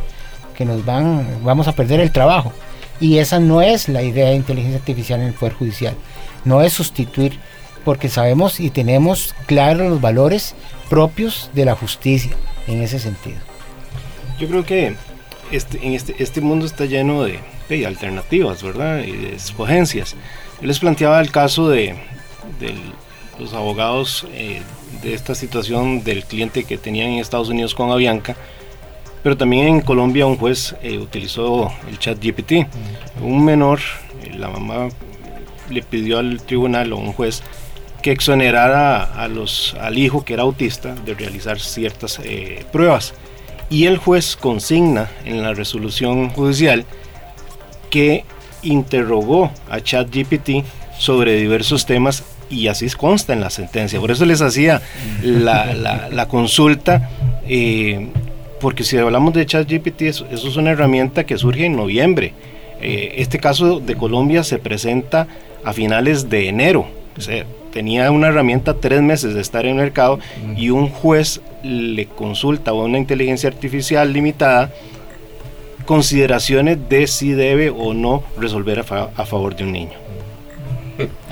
que 0.57 0.64
nos 0.64 0.84
van, 0.84 1.26
vamos 1.43 1.68
a 1.68 1.72
perder 1.72 2.01
el 2.01 2.12
trabajo. 2.12 2.53
Y 3.01 3.18
esa 3.18 3.39
no 3.39 3.62
es 3.62 3.89
la 3.89 4.03
idea 4.03 4.30
de 4.30 4.34
inteligencia 4.34 4.78
artificial 4.78 5.20
en 5.20 5.28
el 5.28 5.34
Poder 5.34 5.55
Judicial. 5.55 5.95
No 6.45 6.62
es 6.62 6.72
sustituir, 6.72 7.39
porque 7.85 8.09
sabemos 8.09 8.61
y 8.61 8.70
tenemos 8.70 9.35
claros 9.47 9.89
los 9.89 10.01
valores 10.01 10.55
propios 10.89 11.51
de 11.55 11.64
la 11.64 11.74
justicia 11.74 12.33
en 12.66 12.83
ese 12.83 12.99
sentido. 12.99 13.39
Yo 14.39 14.49
creo 14.49 14.64
que 14.64 14.95
este, 15.51 15.85
en 15.87 15.95
este, 15.95 16.14
este 16.22 16.41
mundo 16.41 16.66
está 16.66 16.85
lleno 16.85 17.24
de, 17.24 17.41
alternativas, 17.87 18.62
¿verdad? 18.62 19.03
Y 19.05 19.12
de 19.12 19.35
escogencias. 19.35 20.16
Yo 20.61 20.66
les 20.66 20.79
planteaba 20.79 21.20
el 21.20 21.31
caso 21.31 21.68
de, 21.68 21.95
los 23.39 23.53
abogados 23.53 24.26
eh, 24.33 24.62
de 25.03 25.14
esta 25.14 25.35
situación 25.35 26.03
del 26.03 26.24
cliente 26.24 26.64
que 26.64 26.79
tenían 26.79 27.09
en 27.11 27.18
Estados 27.18 27.51
Unidos 27.51 27.74
con 27.74 27.91
Avianca, 27.91 28.37
pero 29.22 29.37
también 29.37 29.68
en 29.68 29.81
Colombia 29.81 30.26
un 30.26 30.37
juez 30.37 30.74
eh, 30.83 30.99
utilizó 30.99 31.70
el 31.89 31.99
chat 31.99 32.18
GPT. 32.18 32.66
Un 33.22 33.45
menor, 33.45 33.81
eh, 34.24 34.35
la 34.35 34.49
mamá 34.49 34.89
le 35.68 35.83
pidió 35.83 36.18
al 36.18 36.43
tribunal 36.43 36.93
o 36.93 36.97
un 36.97 37.12
juez 37.12 37.43
que 38.09 38.12
exonerara 38.12 39.02
a 39.02 39.28
los, 39.28 39.76
al 39.78 39.98
hijo 39.98 40.24
que 40.24 40.32
era 40.32 40.42
autista 40.42 40.94
de 40.94 41.12
realizar 41.12 41.61
ciertas 41.61 42.18
pruebas 42.72 43.12
y 43.68 43.84
el 43.84 43.98
juez 43.98 44.34
consigna 44.34 45.11
en 45.26 45.42
la 45.42 45.52
resolución 45.52 46.30
judicial 46.30 46.86
que 47.90 48.24
interrogó 48.62 49.52
a 49.68 49.80
ChatGPT 49.82 50.64
sobre 50.98 51.36
diversos 51.36 51.84
temas 51.84 52.24
y 52.48 52.68
así 52.68 52.88
consta 52.88 53.34
en 53.34 53.42
la 53.42 53.50
sentencia. 53.50 54.00
Por 54.00 54.11
eso 54.11 54.24
les 54.24 54.40
hacía 54.40 54.80
la, 55.22 56.26
consulta, 56.30 57.11
eh, 57.46 58.09
porque 58.59 58.84
si 58.84 58.96
hablamos 58.96 59.34
de 59.34 59.44
ChatGPT, 59.44 60.00
eso, 60.00 60.26
eso, 60.30 60.48
es 60.48 60.56
una 60.56 60.70
herramienta 60.70 61.24
que 61.24 61.36
surge 61.36 61.66
en 61.66 61.76
noviembre. 61.76 62.32
Eh, 62.80 63.16
este 63.18 63.38
caso 63.38 63.80
de 63.80 63.96
Colombia 63.96 64.44
se 64.44 64.56
presenta 64.59 65.28
a 65.62 65.74
finales 65.74 66.30
de 66.30 66.48
enero. 66.48 66.88
Tenía 67.73 68.11
una 68.11 68.29
herramienta 68.29 68.75
tres 68.75 69.03
meses 69.03 69.35
de 69.35 69.41
estar 69.41 69.66
en 69.66 69.73
el 69.73 69.85
mercado 69.85 70.19
y 70.57 70.71
un 70.71 70.89
juez 70.89 71.41
le 71.62 72.07
consulta 72.07 72.71
a 72.71 72.75
una 72.75 72.99
inteligencia 72.99 73.49
artificial 73.49 74.12
limitada 74.12 74.71
consideraciones 75.89 76.79
de 76.91 77.07
si 77.07 77.33
debe 77.33 77.71
o 77.71 77.95
no 77.95 78.23
resolver 78.39 78.81
a, 78.81 79.25
favor 79.25 79.57
de 79.57 79.64
un 79.64 79.73
niño. 79.73 79.99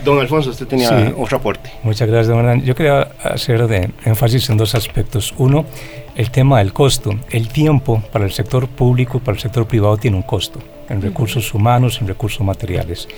Don 0.03 0.19
Alfonso, 0.19 0.49
usted 0.49 0.67
tenía 0.67 1.13
otro 1.15 1.37
aporte. 1.37 1.71
Muchas 1.83 2.09
gracias, 2.09 2.29
don 2.29 2.39
Hernán. 2.39 2.63
Yo 2.63 2.75
quería 2.75 3.03
hacer 3.23 3.67
de 3.67 3.91
énfasis 4.07 4.49
en 4.49 4.57
dos 4.57 4.75
aspectos. 4.75 5.35
Uno, 5.37 5.67
el 6.15 6.31
tema 6.31 6.61
del 6.61 6.73
costo. 6.73 7.11
El 7.31 7.49
tiempo 7.49 8.03
para 8.13 8.25
el 8.25 8.33
sector 8.33 8.67
público 8.67 9.19
para 9.19 9.35
el 9.35 9.43
sector 9.43 9.67
privado 9.67 9.99
tiene 9.99 10.17
un 10.17 10.23
costo, 10.23 10.59
en 10.89 11.03
recursos 11.03 11.53
humanos, 11.53 11.99
en 12.01 12.09
recursos 12.09 12.41
materiales. 12.41 13.09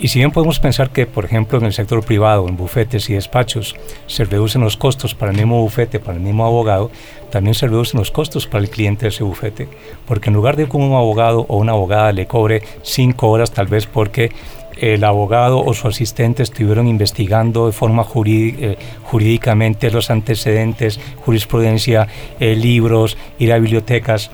Y 0.00 0.08
si 0.08 0.18
bien 0.18 0.30
podemos 0.30 0.58
pensar 0.58 0.90
que, 0.90 1.04
por 1.04 1.26
ejemplo, 1.26 1.58
en 1.58 1.66
el 1.66 1.74
sector 1.74 2.02
privado, 2.02 2.48
en 2.48 2.56
bufetes 2.56 3.10
y 3.10 3.14
despachos, 3.14 3.76
se 4.06 4.24
reducen 4.24 4.62
los 4.62 4.78
costos 4.78 5.14
para 5.14 5.30
el 5.30 5.36
mismo 5.36 5.60
bufete, 5.60 6.00
para 6.00 6.16
el 6.16 6.24
mismo 6.24 6.46
abogado, 6.46 6.90
también 7.30 7.54
se 7.54 7.68
reducen 7.68 8.00
los 8.00 8.10
costos 8.10 8.46
para 8.46 8.64
el 8.64 8.70
cliente 8.70 9.02
de 9.02 9.08
ese 9.10 9.24
bufete. 9.24 9.68
Porque 10.06 10.30
en 10.30 10.34
lugar 10.34 10.56
de 10.56 10.66
que 10.66 10.76
un 10.76 10.94
abogado 10.94 11.44
o 11.48 11.58
una 11.58 11.72
abogada 11.72 12.12
le 12.12 12.26
cobre 12.26 12.62
cinco 12.82 13.28
horas, 13.28 13.52
tal 13.52 13.66
vez 13.66 13.86
porque 13.86 14.32
el 14.78 15.04
abogado 15.04 15.62
o 15.62 15.74
su 15.74 15.86
asistente 15.86 16.42
estuvieron 16.42 16.88
investigando 16.88 17.66
de 17.66 17.72
forma 17.72 18.06
eh, 18.24 18.78
jurídicamente 19.02 19.90
los 19.90 20.10
antecedentes, 20.10 20.98
jurisprudencia, 21.26 22.08
eh, 22.40 22.56
libros, 22.56 23.18
ir 23.38 23.52
a 23.52 23.58
bibliotecas, 23.58 24.30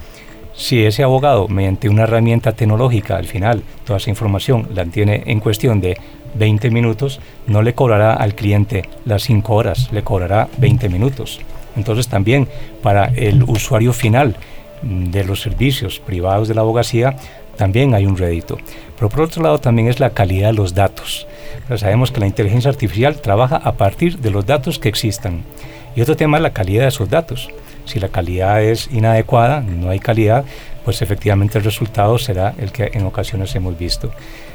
si 0.57 0.85
ese 0.85 1.03
abogado, 1.03 1.49
mediante 1.49 1.89
una 1.89 2.05
herramienta 2.05 2.53
tecnológica, 2.53 3.17
al 3.17 3.27
final 3.27 3.63
toda 3.85 3.99
esa 3.99 4.11
información 4.11 4.69
la 4.75 4.87
tiene 4.87 5.23
en 5.27 5.39
cuestión 5.39 5.81
de 5.81 5.99
20 6.35 6.71
minutos, 6.71 7.21
no 7.47 7.63
le 7.63 7.75
cobrará 7.75 8.15
al 8.15 8.35
cliente 8.35 8.89
las 9.05 9.23
5 9.25 9.55
horas, 9.55 9.93
le 9.93 10.03
cobrará 10.03 10.49
20 10.57 10.89
minutos. 10.89 11.41
Entonces 11.77 12.09
también 12.09 12.49
para 12.83 13.05
el 13.07 13.43
usuario 13.43 13.93
final 13.93 14.37
de 14.83 15.25
los 15.25 15.43
servicios 15.43 16.01
privados 16.01 16.49
de 16.49 16.55
la 16.55 16.63
abogacía, 16.63 17.17
también 17.57 17.95
hay 17.95 18.07
un 18.07 18.17
rédito. 18.17 18.59
Pero 18.97 19.11
por 19.11 19.23
otro 19.23 19.43
lado 19.43 19.59
también 19.59 19.89
es 19.89 20.01
la 20.01 20.11
calidad 20.11 20.49
de 20.49 20.55
los 20.55 20.75
datos. 20.75 21.27
sabemos 21.77 22.11
que 22.11 22.21
la 22.21 22.27
inteligencia 22.27 22.71
artificial 22.71 23.21
trabaja 23.21 23.57
a 23.57 23.73
partir 23.73 24.19
de 24.19 24.31
los 24.31 24.47
datos 24.47 24.79
que 24.79 24.89
existan. 24.89 25.43
Y 25.95 26.01
otro 26.01 26.17
tema 26.17 26.39
es 26.39 26.43
la 26.43 26.53
calidad 26.53 26.83
de 26.83 26.89
esos 26.89 27.11
datos. 27.11 27.51
Si 27.87 27.99
la 27.99 28.09
calidad 28.09 28.63
es 28.63 28.89
inadecuada, 28.93 29.61
no 29.63 29.91
hay 29.91 29.99
calidad, 29.99 30.45
pues 30.85 31.03
efectivamente 31.03 31.59
el 31.59 31.65
resultado 31.65 32.19
será 32.19 32.55
el 32.59 32.71
que 32.71 32.91
en 32.93 33.07
ocasiones 33.07 33.55
hemos 33.55 33.79
visto. 33.79 34.11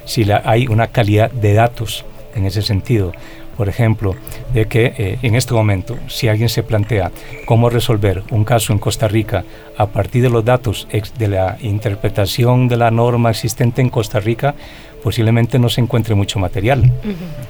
Si 0.05 0.23
la, 0.23 0.41
hay 0.45 0.67
una 0.67 0.87
calidad 0.87 1.31
de 1.31 1.53
datos 1.53 2.05
en 2.35 2.45
ese 2.45 2.61
sentido, 2.61 3.11
por 3.57 3.69
ejemplo, 3.69 4.15
de 4.53 4.65
que 4.65 4.93
eh, 4.97 5.19
en 5.21 5.35
este 5.35 5.53
momento, 5.53 5.97
si 6.07 6.27
alguien 6.27 6.49
se 6.49 6.63
plantea 6.63 7.11
cómo 7.45 7.69
resolver 7.69 8.23
un 8.31 8.43
caso 8.43 8.73
en 8.73 8.79
Costa 8.79 9.07
Rica 9.07 9.43
a 9.77 9.87
partir 9.87 10.23
de 10.23 10.29
los 10.29 10.43
datos 10.43 10.87
de 11.17 11.27
la 11.27 11.57
interpretación 11.61 12.67
de 12.67 12.77
la 12.77 12.91
norma 12.91 13.29
existente 13.29 13.81
en 13.81 13.89
Costa 13.89 14.19
Rica, 14.19 14.55
posiblemente 15.03 15.59
no 15.59 15.69
se 15.69 15.81
encuentre 15.81 16.15
mucho 16.15 16.39
material. 16.39 16.91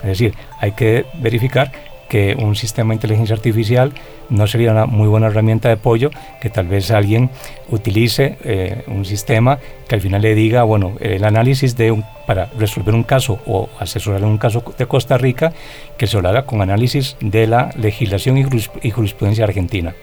Es 0.02 0.08
decir, 0.08 0.34
hay 0.60 0.72
que 0.72 1.06
verificar 1.22 1.72
que 2.12 2.36
un 2.38 2.58
sistema 2.58 2.90
de 2.90 2.96
inteligencia 2.96 3.34
artificial 3.34 3.94
no 4.28 4.46
sería 4.46 4.74
una 4.74 4.86
muy 4.86 5.08
buena 5.08 5.28
herramienta 5.28 5.70
de 5.70 5.76
apoyo 5.76 6.12
que 6.42 6.50
tal 6.50 6.68
vez 6.68 6.92
alguien 6.92 7.30
utilice 7.70 8.38
eh, 8.44 8.84
un 8.88 9.06
sistema 9.06 9.60
que 9.88 9.96
al 9.96 10.02
final 10.02 10.22
le 10.22 10.36
diga, 10.36 10.64
bueno, 10.64 10.98
el 11.00 11.24
análisis 11.24 11.78
de 11.78 11.94
un, 11.94 12.04
para 12.28 12.48
resolver 12.60 12.94
un 12.94 13.04
caso 13.04 13.40
o 13.46 13.70
asesorar 13.80 14.26
un 14.26 14.38
caso 14.38 14.62
de 14.78 14.86
Costa 14.88 15.18
Rica, 15.18 15.54
que 15.98 16.06
se 16.06 16.22
lo 16.22 16.28
haga 16.28 16.46
con 16.46 16.62
análisis 16.62 17.16
de 17.22 17.48
la 17.48 17.70
legislación 17.78 18.38
y 18.38 18.92
jurisprudencia 18.92 19.46
argentina 19.46 19.96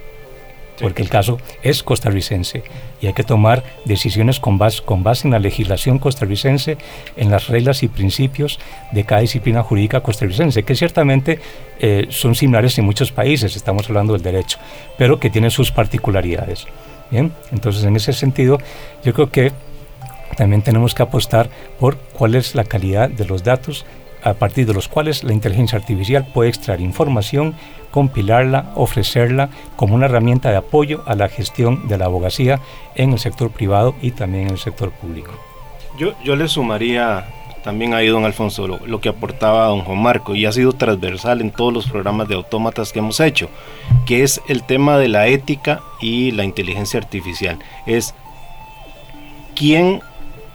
porque 0.81 1.03
el 1.03 1.09
caso 1.09 1.39
es 1.63 1.83
costarricense 1.83 2.63
y 3.01 3.07
hay 3.07 3.13
que 3.13 3.25
tomar 3.25 3.65
decisiones 3.85 4.41
con 4.41 4.59
base, 4.59 4.83
con 4.83 5.03
base 5.03 5.27
en 5.27 5.33
la 5.33 5.39
legislación 5.39 5.99
costarricense, 5.99 6.79
en 7.17 7.31
las 7.31 7.49
reglas 7.49 7.83
y 7.83 7.89
principios 7.89 8.59
de 8.93 9.05
cada 9.05 9.21
disciplina 9.21 9.63
jurídica 9.63 10.01
costarricense, 10.01 10.63
que 10.63 10.75
ciertamente 10.75 11.41
eh, 11.81 12.07
son 12.11 12.35
similares 12.35 12.79
en 12.79 12.85
muchos 12.85 13.13
países, 13.13 13.57
estamos 13.57 13.89
hablando 13.89 14.13
del 14.13 14.23
derecho, 14.23 14.59
pero 14.97 15.19
que 15.19 15.31
tienen 15.31 15.51
sus 15.51 15.71
particularidades. 15.71 16.67
Entonces 17.11 17.85
en 17.85 17.97
ese 17.97 18.13
sentido 18.13 18.59
yo 19.03 19.15
creo 19.15 19.31
que 19.31 19.53
también 20.37 20.63
tenemos 20.63 20.95
que 20.95 21.03
apostar 21.03 21.49
por 21.81 21.97
cuál 21.97 22.35
es 22.35 22.55
la 22.55 22.65
calidad 22.65 23.09
de 23.09 23.25
los 23.25 23.43
datos 23.43 23.87
a 24.23 24.35
partir 24.35 24.67
de 24.67 24.75
los 24.75 24.89
cuales 24.89 25.25
la 25.25 25.33
inteligencia 25.33 25.79
artificial 25.79 26.27
puede 26.33 26.51
extraer 26.51 26.81
información 26.81 27.55
compilarla, 27.91 28.73
ofrecerla 28.75 29.49
como 29.77 29.95
una 29.95 30.07
herramienta 30.07 30.51
de 30.51 30.57
apoyo 30.57 31.03
a 31.07 31.15
la 31.15 31.29
gestión 31.29 31.89
de 31.89 31.99
la 31.99 32.05
abogacía 32.05 32.61
en 32.95 33.13
el 33.13 33.19
sector 33.19 33.51
privado 33.51 33.95
y 34.03 34.11
también 34.11 34.45
en 34.45 34.51
el 34.51 34.59
sector 34.59 34.91
público. 34.91 35.33
Yo, 35.99 36.13
yo 36.23 36.37
le 36.37 36.49
sumaría 36.49 37.27
también 37.65 37.93
ahí, 37.95 38.07
don 38.07 38.25
Alfonso, 38.25 38.67
lo, 38.67 39.01
que 39.01 39.09
aportaba 39.09 39.67
don 39.67 39.83
Juan 39.83 39.99
Marco 39.99 40.35
y 40.35 40.47
ha 40.47 40.53
sido 40.53 40.73
transversal 40.73 41.41
en 41.41 41.51
todos 41.51 41.73
los 41.73 41.87
programas 41.87 42.29
de 42.29 42.35
autómatas 42.35 42.93
que 42.93 43.01
hemos 43.01 43.21
hecho, 43.21 43.49
que 44.07 44.23
es 44.23 44.41
el 44.49 44.63
tema 44.63 44.97
de 44.99 45.09
la 45.09 45.27
ética 45.27 45.81
y 46.01 46.31
la 46.31 46.45
inteligencia 46.45 47.01
artificial. 47.01 47.59
Es 47.87 48.15
quién 49.55 50.01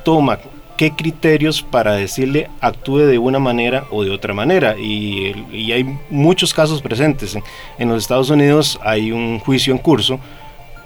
toma 0.03 0.39
qué 0.77 0.91
criterios 0.91 1.61
para 1.61 1.93
decirle 1.93 2.49
actúe 2.61 2.99
de 2.99 3.17
una 3.17 3.39
manera 3.39 3.85
o 3.91 4.03
de 4.03 4.11
otra 4.11 4.33
manera. 4.33 4.75
Y, 4.77 5.33
hay 5.71 5.97
muchos 6.09 6.53
casos 6.53 6.81
presentes. 6.81 7.37
En 7.77 7.89
los 7.89 8.03
Estados 8.03 8.29
Unidos 8.29 8.79
hay 8.83 9.11
un 9.11 9.39
juicio 9.39 9.73
en 9.73 9.79
curso 9.79 10.19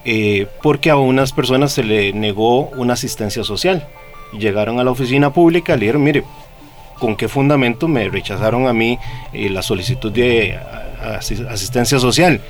eh, 0.06 0.48
porque 0.62 0.90
a 0.90 0.98
unas 0.98 1.32
personas 1.32 1.72
se 1.72 1.84
le 1.84 2.14
negó 2.14 2.68
una 2.70 2.94
asistencia 2.94 3.44
social. 3.44 3.88
Llegaron 4.38 4.80
a 4.80 4.84
la 4.84 4.92
oficina 4.92 5.32
pública 5.34 5.74
y 5.74 5.76
le 5.78 5.82
dijeron, 5.82 6.04
mire, 6.04 6.24
¿con 7.00 7.16
qué 7.16 7.28
fundamento 7.28 7.88
me 7.88 8.10
rechazaron 8.10 8.68
a 8.68 8.74
mí 8.74 8.98
eh, 9.34 9.50
la 9.50 9.62
solicitud 9.62 10.12
de 10.12 10.58
asistencia 11.50 12.00
social? 12.00 12.42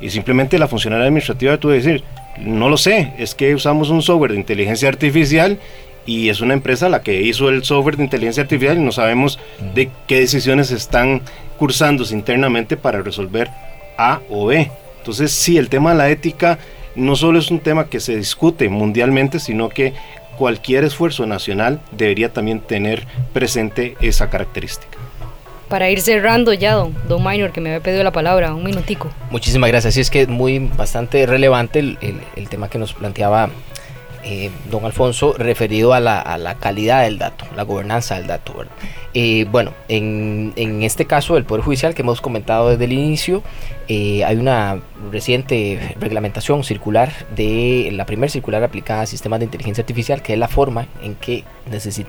Y 0.00 0.10
simplemente 0.10 0.58
la 0.58 0.68
funcionaria 0.68 1.06
administrativa 1.06 1.56
tuvo 1.58 1.72
que 1.72 1.78
decir, 1.78 2.04
no 2.38 2.68
lo 2.68 2.76
sé, 2.76 3.14
es 3.18 3.34
que 3.34 3.54
usamos 3.54 3.88
un 3.88 4.02
software 4.02 4.32
de 4.32 4.38
inteligencia 4.38 4.88
artificial 4.88 5.58
y 6.06 6.28
es 6.28 6.40
una 6.40 6.54
empresa 6.54 6.88
la 6.88 7.02
que 7.02 7.20
hizo 7.20 7.48
el 7.48 7.64
software 7.64 7.96
de 7.96 8.04
inteligencia 8.04 8.44
artificial 8.44 8.78
y 8.78 8.82
no 8.82 8.92
sabemos 8.92 9.38
de 9.74 9.90
qué 10.06 10.20
decisiones 10.20 10.70
están 10.70 11.20
cursándose 11.58 12.14
internamente 12.14 12.76
para 12.76 13.02
resolver 13.02 13.50
A 13.98 14.20
o 14.30 14.46
B. 14.46 14.70
Entonces, 14.98 15.32
sí, 15.32 15.58
el 15.58 15.68
tema 15.68 15.90
de 15.90 15.98
la 15.98 16.08
ética 16.08 16.58
no 16.94 17.16
solo 17.16 17.38
es 17.38 17.50
un 17.50 17.60
tema 17.60 17.88
que 17.88 18.00
se 18.00 18.16
discute 18.16 18.68
mundialmente, 18.68 19.40
sino 19.40 19.68
que 19.68 19.92
cualquier 20.38 20.84
esfuerzo 20.84 21.26
nacional 21.26 21.80
debería 21.92 22.32
también 22.32 22.60
tener 22.60 23.06
presente 23.32 23.96
esa 24.00 24.30
característica. 24.30 24.98
Para 25.68 25.90
ir 25.90 26.00
cerrando 26.00 26.52
ya, 26.52 26.74
don, 26.74 26.94
don 27.08 27.24
Minor, 27.24 27.50
que 27.50 27.60
me 27.60 27.70
había 27.70 27.82
pedido 27.82 28.04
la 28.04 28.12
palabra, 28.12 28.54
un 28.54 28.62
minutico. 28.62 29.10
Muchísimas 29.30 29.68
gracias. 29.68 29.94
Sí, 29.94 30.00
es 30.00 30.10
que 30.10 30.22
es 30.22 30.28
muy 30.28 30.58
bastante 30.58 31.26
relevante 31.26 31.80
el, 31.80 31.98
el 32.36 32.48
tema 32.48 32.68
que 32.68 32.78
nos 32.78 32.92
planteaba 32.92 33.50
eh, 34.28 34.50
don 34.72 34.84
Alfonso, 34.84 35.34
referido 35.38 35.94
a 35.94 36.00
la, 36.00 36.20
a 36.20 36.36
la, 36.36 36.56
calidad 36.56 37.04
del 37.04 37.16
dato, 37.16 37.44
la 37.54 37.62
gobernanza 37.62 38.16
del 38.16 38.26
dato. 38.26 38.64
Eh, 39.14 39.46
bueno, 39.52 39.72
en, 39.86 40.52
en, 40.56 40.82
este 40.82 41.04
caso 41.04 41.34
del 41.34 41.44
Poder 41.44 41.62
Judicial 41.62 41.94
que 41.94 42.02
hemos 42.02 42.20
comentado 42.20 42.70
desde 42.70 42.86
el 42.86 42.92
inicio, 42.92 43.44
eh, 43.86 44.24
hay 44.24 44.36
una 44.36 44.80
reciente 45.12 45.94
reglamentación 46.00 46.64
circular 46.64 47.12
de 47.36 47.90
la 47.92 48.04
primera 48.04 48.28
circular 48.28 48.64
aplicada 48.64 49.02
a 49.02 49.06
sistemas 49.06 49.38
de 49.38 49.44
inteligencia 49.44 49.82
artificial, 49.82 50.22
que 50.22 50.32
es 50.32 50.38
la 50.40 50.48
forma 50.48 50.88
en 51.04 51.14
que 51.14 51.44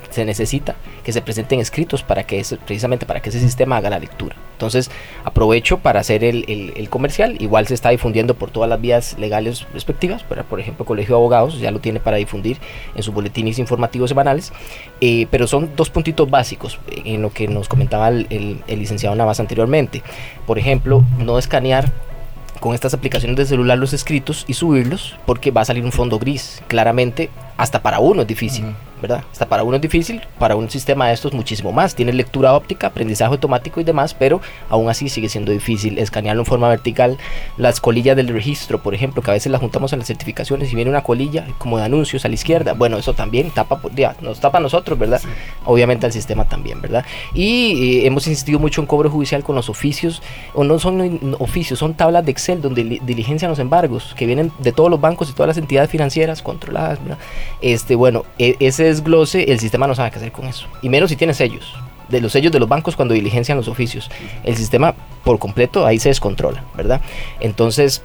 se 0.10 0.26
necesita 0.26 0.76
que 1.03 1.14
se 1.14 1.22
presenten 1.22 1.60
escritos 1.60 2.03
para 2.03 2.24
que 2.24 2.43
precisamente 2.66 3.05
para 3.05 3.22
que 3.22 3.30
ese 3.30 3.39
sistema 3.39 3.78
haga 3.78 3.89
la 3.89 3.99
lectura. 3.99 4.36
Entonces 4.53 4.89
aprovecho 5.24 5.80
para 5.80 5.99
hacer 5.99 6.24
el, 6.24 6.88
comercial, 6.89 7.38
igual 7.39 7.68
se 7.68 7.74
está 7.74 7.89
difundiendo 7.89 8.36
por 8.36 8.49
todas 8.49 8.70
las 8.70 8.80
vías 8.82 9.18
legales 9.20 9.68
respectivas, 9.74 10.24
por 10.24 10.60
ejemplo 10.60 10.86
Colegio 10.86 11.16
de 11.16 11.20
Abogados 11.20 11.60
ya 11.60 11.72
lo 11.72 11.80
tiene 11.80 11.99
para 11.99 12.18
difundir 12.18 12.58
en 12.95 13.03
sus 13.03 13.14
boletines 13.14 13.60
informativos 13.60 14.10
semanales, 14.10 14.51
eh, 15.01 15.28
pero 15.32 15.47
son 15.47 15.72
dos 15.76 15.89
puntitos 15.89 16.30
básicos 16.30 16.80
en 17.05 17.22
lo 17.22 17.32
que 17.32 17.47
nos 17.47 17.68
comentaba 17.68 18.10
el, 18.10 18.62
licenciado 18.68 19.16
Navas 19.16 19.39
anteriormente. 19.39 20.03
Por 20.45 20.60
ejemplo, 20.60 21.03
no 21.20 21.38
escanear 21.39 21.91
con 22.60 22.74
estas 22.74 22.93
aplicaciones 22.93 23.38
de 23.38 23.45
celular 23.45 23.78
los 23.78 23.93
escritos 23.93 24.45
y 24.47 24.53
subirlos 24.53 25.16
porque 25.26 25.51
va 25.51 25.62
a 25.62 25.66
salir 25.66 25.84
un 25.84 25.91
fondo 25.91 26.20
gris. 26.20 26.62
Claramente, 26.68 27.30
hasta 27.58 27.82
para 27.82 27.99
uno 27.99 28.22
es 28.22 28.28
difícil. 28.28 28.66
¿verdad? 29.01 29.24
Hasta 29.32 29.47
para 29.47 29.64
uno 29.64 29.76
es 29.76 29.82
difícil, 29.82 30.22
para 30.39 30.55
un 30.55 30.70
sistema 30.70 31.08
de 31.08 31.14
estos 31.14 31.34
muchísimo 31.34 31.72
más. 31.72 31.95
Tiene 31.95 32.14
lectura 32.14 32.53
óptica, 32.53 32.88
aprendizaje 32.88 33.32
automático 33.32 33.80
y 33.80 33.84
demás, 33.84 34.14
pero 34.14 34.41
aún 34.70 34.89
así 34.89 35.10
sigue 35.10 35.30
siendo 35.30 35.51
difícil 35.51 35.99
escanearlo 35.99 36.41
en 36.41 36.45
forma 36.45 36.70
vertical. 36.70 37.18
Las 37.58 37.80
colillas 37.80 38.16
del 38.16 38.30
registro, 38.30 38.82
por 38.82 38.95
ejemplo, 38.95 39.22
que 39.22 39.32
a 39.32 39.34
veces 39.34 39.51
las 39.51 39.62
juntamos 39.62 39.93
en 39.93 39.99
las 39.99 40.08
certificaciones 40.08 40.72
y 40.72 40.76
viene 40.76 40.89
una 40.89 41.03
colilla 41.03 41.47
como 41.58 41.78
de 41.78 41.86
anuncios 41.86 42.26
a 42.26 42.28
la 42.28 42.34
izquierda. 42.34 42.74
Bueno, 42.74 42.97
eso 42.97 43.14
también 43.14 43.51
tapa, 43.51 43.80
ya, 43.95 44.16
nos 44.22 44.39
tapa 44.39 44.58
a 44.58 44.62
nosotros, 44.62 44.97
¿verdad? 44.97 45.22
Obviamente 45.66 46.05
al 46.05 46.12
sistema 46.12 46.45
también, 46.45 46.82
¿verdad? 46.82 47.05
Y 47.34 47.99
eh, 47.99 48.08
hemos 48.08 48.28
insistido 48.28 48.60
mucho 48.60 48.82
en 48.82 48.88
cobro 48.88 49.10
judicial 49.10 49.43
con 49.43 49.55
los 49.55 49.70
oficios, 49.70 50.22
o 50.53 50.64
no 50.64 50.80
son 50.80 51.36
oficios, 51.39 51.80
son 51.80 51.93
tablas 51.93 52.26
de 52.26 52.32
Excel 52.32 52.62
donde 52.62 52.99
diligencian 53.03 53.49
los 53.49 53.60
embargos 53.60 54.16
que 54.16 54.26
vienen 54.26 54.51
de 54.60 54.72
todos 54.72 54.89
los 54.89 54.99
bancos 54.99 55.30
y 55.30 55.34
todas 55.34 55.47
las 55.47 55.58
entidades 55.58 55.89
financieras 55.89 56.41
controladas, 56.41 56.99
¿verdad? 57.01 57.18
Este, 57.62 57.95
bueno, 57.95 58.26
e, 58.38 58.56
ese 58.60 58.86
desglose, 58.86 59.52
el 59.52 59.60
sistema 59.60 59.88
no 59.88 59.95
sabe 59.95 60.12
qué 60.12 60.18
hacer 60.18 60.32
con 60.32 60.45
eso. 60.45 60.68
Y 60.82 60.89
menos 60.89 61.10
si 61.10 61.16
tiene 61.16 61.34
sellos. 61.34 61.74
De 62.10 62.22
los 62.22 62.32
sellos 62.32 62.52
de 62.52 62.60
los 62.60 62.70
bancos 62.70 62.95
cuando 62.95 63.14
diligencian 63.14 63.58
los 63.58 63.68
oficios. 63.68 64.10
El 64.43 64.56
sistema 64.56 64.95
por 65.24 65.39
completo 65.39 65.86
ahí 65.86 66.00
se 66.00 66.10
descontrola, 66.10 66.64
¿verdad? 66.76 67.02
Entonces, 67.39 68.02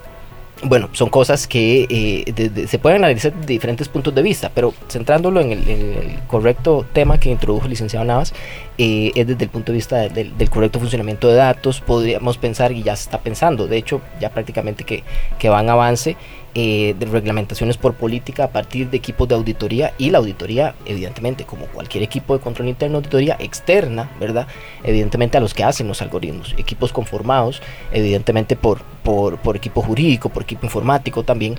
bueno, 0.65 0.89
son 0.93 1.11
cosas 1.11 1.47
que 1.47 1.87
eh, 1.91 2.67
se 2.69 2.79
pueden 2.79 2.99
analizar 2.99 3.33
de 3.33 3.47
diferentes 3.47 3.89
puntos 3.89 4.15
de 4.15 4.23
vista, 4.23 4.51
pero 4.55 4.73
centrándolo 4.89 5.41
en 5.41 5.53
el, 5.53 6.19
correcto 6.29 6.87
tema 6.93 7.19
que 7.19 7.31
introdujo 7.31 7.65
el 7.65 7.71
licenciado 7.71 8.05
Navas, 8.05 8.33
eh, 8.79 9.11
es 9.15 9.27
desde 9.27 9.45
el 9.45 9.51
punto 9.51 9.73
de 9.73 9.77
vista 9.77 10.09
del, 10.09 10.51
correcto 10.51 10.79
funcionamiento 10.79 11.29
de 11.29 11.35
datos, 11.35 11.81
podríamos 11.81 12.39
pensar, 12.39 12.73
y 12.73 12.83
ya 12.83 12.95
se 12.95 13.05
está 13.05 13.19
pensando, 13.19 13.67
de 13.67 13.77
hecho, 13.77 14.01
ya 14.21 14.31
prácticamente 14.31 14.85
que, 14.85 15.03
que 15.39 15.49
va 15.49 15.61
en 15.61 15.71
avance, 15.71 16.17
eh, 16.55 16.95
de 16.99 17.07
reglamentaciones 17.07 17.79
por 17.79 17.95
política 17.95 18.45
a 18.45 18.49
partir 18.49 18.91
de 18.91 18.99
equipos 18.99 19.27
de 19.27 19.35
auditoría 19.35 19.95
y 19.97 20.11
la 20.11 20.19
auditoría, 20.19 20.75
evidentemente, 20.85 21.45
como 21.45 21.65
cualquier 21.67 22.05
equipo 22.05 22.37
de 22.37 22.43
control 22.43 22.69
interno, 22.69 22.99
auditoría 22.99 23.37
externa, 23.39 24.11
¿verdad? 24.21 24.47
Evidentemente 24.85 25.39
a 25.39 25.41
los 25.41 25.55
que 25.55 25.65
hacen 25.65 25.89
los 25.89 26.03
algoritmos, 26.03 26.55
equipos 26.59 26.93
conformados, 26.93 27.63
evidentemente 27.91 28.55
por, 28.55 28.83
por, 29.03 29.39
por 29.39 29.57
equipo 29.57 29.81
jurídico, 29.81 30.29
por 30.29 30.43
equipo 30.43 30.67
informático 30.67 31.23
también. 31.23 31.59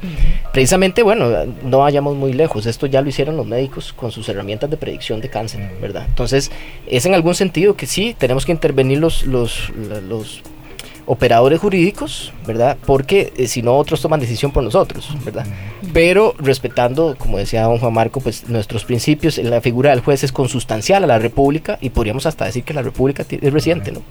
Precisamente, 0.51 1.01
bueno, 1.01 1.27
no 1.63 1.79
vayamos 1.79 2.15
muy 2.15 2.33
lejos, 2.33 2.67
esto 2.67 2.85
ya 2.85 3.01
lo 3.01 3.09
hicieron 3.09 3.35
los 3.35 3.47
médicos 3.47 3.93
con 3.93 4.11
sus 4.11 4.29
herramientas 4.29 4.69
de 4.69 4.77
predicción 4.77 5.21
de 5.21 5.29
cáncer, 5.29 5.71
¿verdad? 5.81 6.05
Entonces, 6.07 6.51
es 6.85 7.05
en 7.05 7.15
algún 7.15 7.33
sentido 7.33 7.75
que 7.75 7.87
sí, 7.87 8.15
tenemos 8.17 8.45
que 8.45 8.51
intervenir 8.51 8.99
los, 8.99 9.25
los, 9.25 9.71
los 10.07 10.43
operadores 11.05 11.59
jurídicos, 11.59 12.33
¿verdad? 12.45 12.77
Porque 12.85 13.33
eh, 13.37 13.47
si 13.47 13.61
no, 13.61 13.77
otros 13.77 14.01
toman 14.01 14.19
decisión 14.19 14.51
por 14.51 14.63
nosotros, 14.63 15.09
¿verdad? 15.23 15.45
Pero 15.93 16.35
respetando, 16.39 17.15
como 17.17 17.37
decía 17.37 17.63
don 17.63 17.79
Juan 17.79 17.93
Marco, 17.93 18.19
pues 18.19 18.49
nuestros 18.49 18.85
principios, 18.85 19.37
la 19.37 19.61
figura 19.61 19.91
del 19.91 19.99
juez 20.01 20.23
es 20.23 20.31
consustancial 20.31 21.03
a 21.03 21.07
la 21.07 21.19
República 21.19 21.77
y 21.81 21.89
podríamos 21.89 22.25
hasta 22.25 22.45
decir 22.45 22.63
que 22.63 22.73
la 22.73 22.81
República 22.81 23.25
es 23.29 23.53
reciente, 23.53 23.91
¿no? 23.91 24.01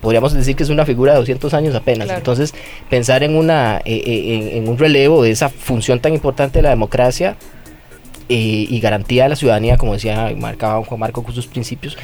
Podríamos 0.00 0.34
decir 0.34 0.54
que 0.54 0.64
es 0.64 0.68
una 0.68 0.84
figura 0.84 1.12
de 1.12 1.18
200 1.20 1.54
años 1.54 1.74
apenas. 1.74 2.10
Entonces, 2.10 2.54
pensar 2.90 3.22
en, 3.22 3.34
una, 3.36 3.78
eh, 3.86 4.02
eh, 4.04 4.58
en 4.58 4.68
un 4.68 4.76
relevo 4.76 5.22
de 5.22 5.30
esa 5.30 5.48
función 5.48 5.98
tan 5.98 6.12
importante 6.12 6.58
de 6.58 6.62
la 6.62 6.68
democracia 6.68 7.38
y 8.28 8.80
garantía 8.80 9.24
de 9.24 9.30
la 9.30 9.36
ciudadanía, 9.36 9.76
como 9.76 9.94
decía 9.94 10.32
marcaba 10.36 10.84
Juan 10.84 11.00
Marco 11.00 11.22
con 11.22 11.34
sus 11.34 11.46
principios, 11.46 11.96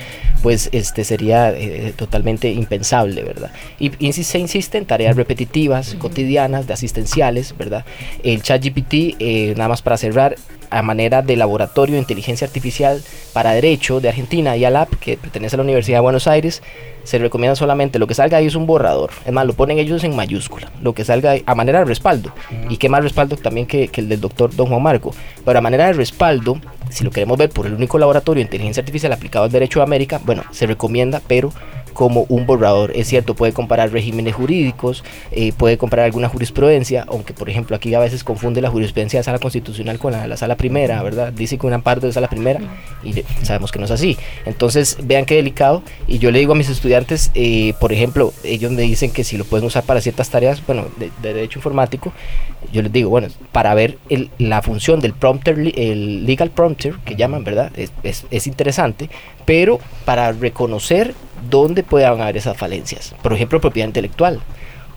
pues 0.42 0.68
este 0.72 1.04
sería 1.04 1.50
eh, 1.50 1.92
totalmente 1.96 2.50
impensable, 2.50 3.22
¿verdad? 3.22 3.50
Y, 3.78 3.90
se 4.12 4.38
insiste 4.38 4.78
en 4.78 4.86
tareas 4.86 5.16
repetitivas, 5.16 5.94
cotidianas, 5.94 6.66
de 6.66 6.74
asistenciales, 6.74 7.56
¿verdad? 7.56 7.84
El 8.22 8.42
chat 8.42 8.62
GPT, 8.62 9.16
eh, 9.18 9.54
nada 9.56 9.68
más 9.68 9.82
para 9.82 9.96
cerrar, 9.96 10.36
a 10.70 10.82
manera 10.82 11.20
de 11.22 11.36
laboratorio 11.36 11.94
de 11.94 12.00
inteligencia 12.00 12.46
artificial 12.46 13.02
para 13.32 13.52
derecho 13.52 14.00
de 14.00 14.08
Argentina 14.08 14.56
y 14.56 14.64
ALAP, 14.64 14.94
que 15.00 15.16
pertenece 15.16 15.56
a 15.56 15.58
la 15.58 15.64
Universidad 15.64 15.98
de 15.98 16.02
Buenos 16.02 16.28
Aires, 16.28 16.62
se 17.04 17.18
recomienda 17.18 17.56
solamente 17.56 17.98
lo 17.98 18.06
que 18.06 18.14
salga 18.14 18.38
ahí 18.38 18.46
es 18.46 18.54
un 18.54 18.66
borrador. 18.66 19.10
Es 19.24 19.32
más, 19.32 19.46
lo 19.46 19.52
ponen 19.52 19.78
ellos 19.78 20.04
en 20.04 20.16
mayúscula. 20.16 20.70
Lo 20.82 20.92
que 20.92 21.04
salga 21.04 21.32
ahí, 21.32 21.42
a 21.46 21.54
manera 21.54 21.80
de 21.80 21.84
respaldo. 21.84 22.32
Y 22.68 22.76
qué 22.76 22.88
más 22.88 23.02
respaldo 23.02 23.36
también 23.36 23.66
que, 23.66 23.88
que, 23.88 24.00
el 24.00 24.08
del 24.08 24.20
doctor 24.20 24.54
Don 24.54 24.66
Juan 24.66 24.82
Marco. 24.82 25.14
Pero 25.44 25.58
a 25.58 25.62
manera 25.62 25.86
de 25.86 25.92
respaldo, 25.94 26.60
si 26.90 27.04
lo 27.04 27.10
queremos 27.10 27.38
ver 27.38 27.50
por 27.50 27.66
el 27.66 27.74
único 27.74 27.98
laboratorio 27.98 28.40
de 28.40 28.46
inteligencia 28.46 28.80
artificial 28.80 29.12
aplicado 29.12 29.44
al 29.44 29.50
derecho 29.50 29.80
de 29.80 29.84
América, 29.84 30.20
bueno, 30.24 30.44
se 30.50 30.66
recomienda, 30.66 31.20
pero 31.26 31.52
como 32.00 32.24
un 32.30 32.46
borrador. 32.46 32.92
Es 32.94 33.08
cierto, 33.08 33.34
puede 33.34 33.52
comparar 33.52 33.92
regímenes 33.92 34.34
jurídicos, 34.34 35.04
eh, 35.32 35.52
puede 35.52 35.76
comparar 35.76 36.06
alguna 36.06 36.30
jurisprudencia, 36.30 37.04
aunque 37.06 37.34
por 37.34 37.50
ejemplo 37.50 37.76
aquí 37.76 37.92
a 37.92 37.98
veces 37.98 38.24
confunde 38.24 38.62
la 38.62 38.70
jurisprudencia 38.70 39.20
de 39.20 39.24
sala 39.24 39.38
constitucional 39.38 39.98
con 39.98 40.12
la, 40.12 40.26
la 40.26 40.38
sala 40.38 40.56
primera, 40.56 41.02
¿verdad? 41.02 41.30
Dice 41.30 41.58
que 41.58 41.66
una 41.66 41.80
parte 41.80 42.06
de 42.06 42.14
sala 42.14 42.28
primera 42.28 42.58
y 43.04 43.22
sabemos 43.42 43.70
que 43.70 43.78
no 43.78 43.84
es 43.84 43.90
así. 43.90 44.16
Entonces, 44.46 44.96
vean 45.02 45.26
qué 45.26 45.34
delicado. 45.34 45.82
Y 46.08 46.18
yo 46.18 46.30
le 46.30 46.38
digo 46.38 46.54
a 46.54 46.56
mis 46.56 46.70
estudiantes, 46.70 47.30
eh, 47.34 47.74
por 47.78 47.92
ejemplo, 47.92 48.32
ellos 48.44 48.72
me 48.72 48.80
dicen 48.80 49.12
que 49.12 49.22
si 49.22 49.36
lo 49.36 49.44
pueden 49.44 49.66
usar 49.66 49.82
para 49.82 50.00
ciertas 50.00 50.30
tareas, 50.30 50.64
bueno, 50.66 50.86
de, 50.96 51.10
derecho 51.20 51.58
informático, 51.58 52.14
yo 52.72 52.80
les 52.80 52.90
digo, 52.90 53.10
bueno, 53.10 53.28
para 53.52 53.74
ver 53.74 53.98
la 54.38 54.62
función 54.62 55.00
del 55.00 55.12
prompter, 55.12 55.58
el 55.76 56.24
legal 56.24 56.50
prompter, 56.50 56.94
que 57.04 57.14
llaman, 57.14 57.44
¿verdad? 57.44 57.70
Es, 57.76 58.24
es 58.30 58.46
interesante, 58.46 59.10
pero 59.44 59.80
para 60.06 60.32
reconocer 60.32 61.14
dónde 61.48 61.82
puedan 61.82 62.20
haber 62.20 62.36
esas 62.36 62.56
falencias. 62.56 63.14
Por 63.22 63.32
ejemplo, 63.32 63.60
propiedad 63.60 63.88
intelectual. 63.88 64.40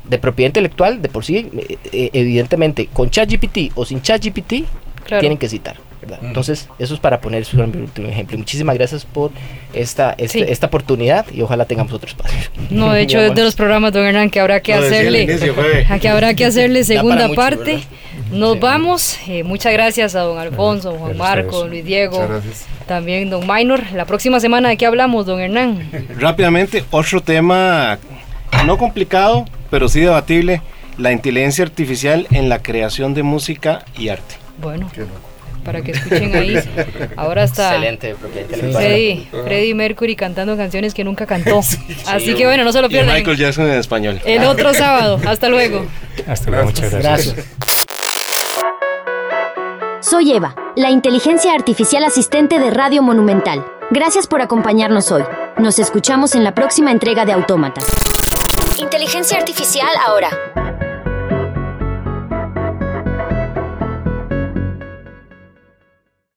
De 0.03 0.17
propiedad 0.17 0.49
intelectual, 0.49 1.01
de 1.01 1.09
por 1.09 1.23
sí, 1.23 1.49
eh, 1.57 1.77
eh, 1.91 2.09
evidentemente, 2.13 2.87
con 2.87 3.09
ChatGPT 3.09 3.71
o 3.75 3.85
sin 3.85 4.01
ChatGPT, 4.01 4.65
tienen 5.19 5.37
que 5.37 5.47
citar. 5.47 5.77
Entonces, 6.21 6.69
eso 6.79 6.93
es 6.93 6.99
para 6.99 7.21
poner 7.21 7.45
su 7.45 7.61
ejemplo. 7.61 8.37
Muchísimas 8.37 8.75
gracias 8.75 9.05
por 9.05 9.31
esta, 9.73 10.15
este, 10.17 10.51
esta, 10.51 10.67
oportunidad 10.67 11.25
y 11.33 11.41
ojalá 11.41 11.65
tengamos 11.65 11.93
otro 11.93 12.07
espacio. 12.07 12.49
No, 12.69 12.91
de 12.93 13.01
hecho, 13.01 13.19
es 13.19 13.35
de 13.35 13.43
los 13.43 13.55
programas, 13.55 13.93
don 13.93 14.05
Hernán, 14.05 14.29
que 14.29 14.39
habrá 14.39 14.61
que 14.61 14.73
hacerle, 14.73 15.25
que 16.01 16.09
habrá 16.09 16.33
que 16.33 16.45
hacerle 16.45 16.83
segunda 16.83 17.29
parte. 17.29 17.83
Nos 18.31 18.59
vamos. 18.59 19.17
Eh, 19.27 19.43
muchas 19.43 19.73
gracias 19.73 20.15
a 20.15 20.21
don 20.21 20.37
Alfonso, 20.37 20.91
don 20.91 20.99
Juan 20.99 21.17
Marco, 21.17 21.59
don 21.59 21.69
Luis 21.69 21.85
Diego, 21.85 22.27
también 22.87 23.29
don 23.29 23.45
Minor. 23.47 23.81
La 23.93 24.05
próxima 24.05 24.39
semana, 24.39 24.69
¿de 24.69 24.77
qué 24.77 24.85
hablamos, 24.85 25.25
don 25.25 25.39
Hernán? 25.39 25.89
Rápidamente, 26.19 26.83
otro 26.89 27.21
tema 27.21 27.99
no 28.65 28.77
complicado, 28.77 29.45
pero 29.69 29.87
sí 29.89 29.99
debatible, 29.99 30.61
la 30.97 31.11
inteligencia 31.11 31.63
artificial 31.63 32.27
en 32.31 32.49
la 32.49 32.59
creación 32.59 33.13
de 33.13 33.23
música 33.23 33.85
y 33.97 34.09
arte. 34.09 34.35
Bueno 34.61 34.89
para 35.63 35.81
que 35.81 35.91
escuchen 35.91 36.35
ahí. 36.35 36.59
Ahora 37.15 37.43
está 37.43 37.69
Excelente, 37.75 38.15
Freddy, 38.15 39.27
Freddy 39.31 39.73
Mercury 39.73 40.15
cantando 40.15 40.55
canciones 40.57 40.93
que 40.93 41.03
nunca 41.03 41.25
cantó. 41.25 41.59
Así 42.07 42.33
que 42.35 42.45
bueno, 42.45 42.63
no 42.63 42.71
se 42.71 42.81
lo 42.81 42.89
pierdan. 42.89 43.15
Michael 43.15 43.37
Jackson 43.37 43.65
en 43.69 43.79
español. 43.79 44.21
El 44.25 44.43
otro 44.45 44.73
sábado. 44.75 45.19
Hasta 45.25 45.49
luego. 45.49 45.85
Hasta 46.27 46.49
luego, 46.51 46.65
muchas 46.65 46.93
gracias. 46.93 47.35
Soy 50.01 50.33
Eva, 50.33 50.55
la 50.75 50.89
inteligencia 50.91 51.53
artificial 51.53 52.03
asistente 52.03 52.59
de 52.59 52.69
Radio 52.69 53.01
Monumental. 53.01 53.65
Gracias 53.89 54.27
por 54.27 54.41
acompañarnos 54.41 55.11
hoy. 55.11 55.23
Nos 55.57 55.79
escuchamos 55.79 56.35
en 56.35 56.43
la 56.43 56.53
próxima 56.53 56.91
entrega 56.91 57.25
de 57.25 57.31
Autómata. 57.31 57.81
Inteligencia 58.79 59.37
artificial 59.37 59.89
ahora. 60.05 60.29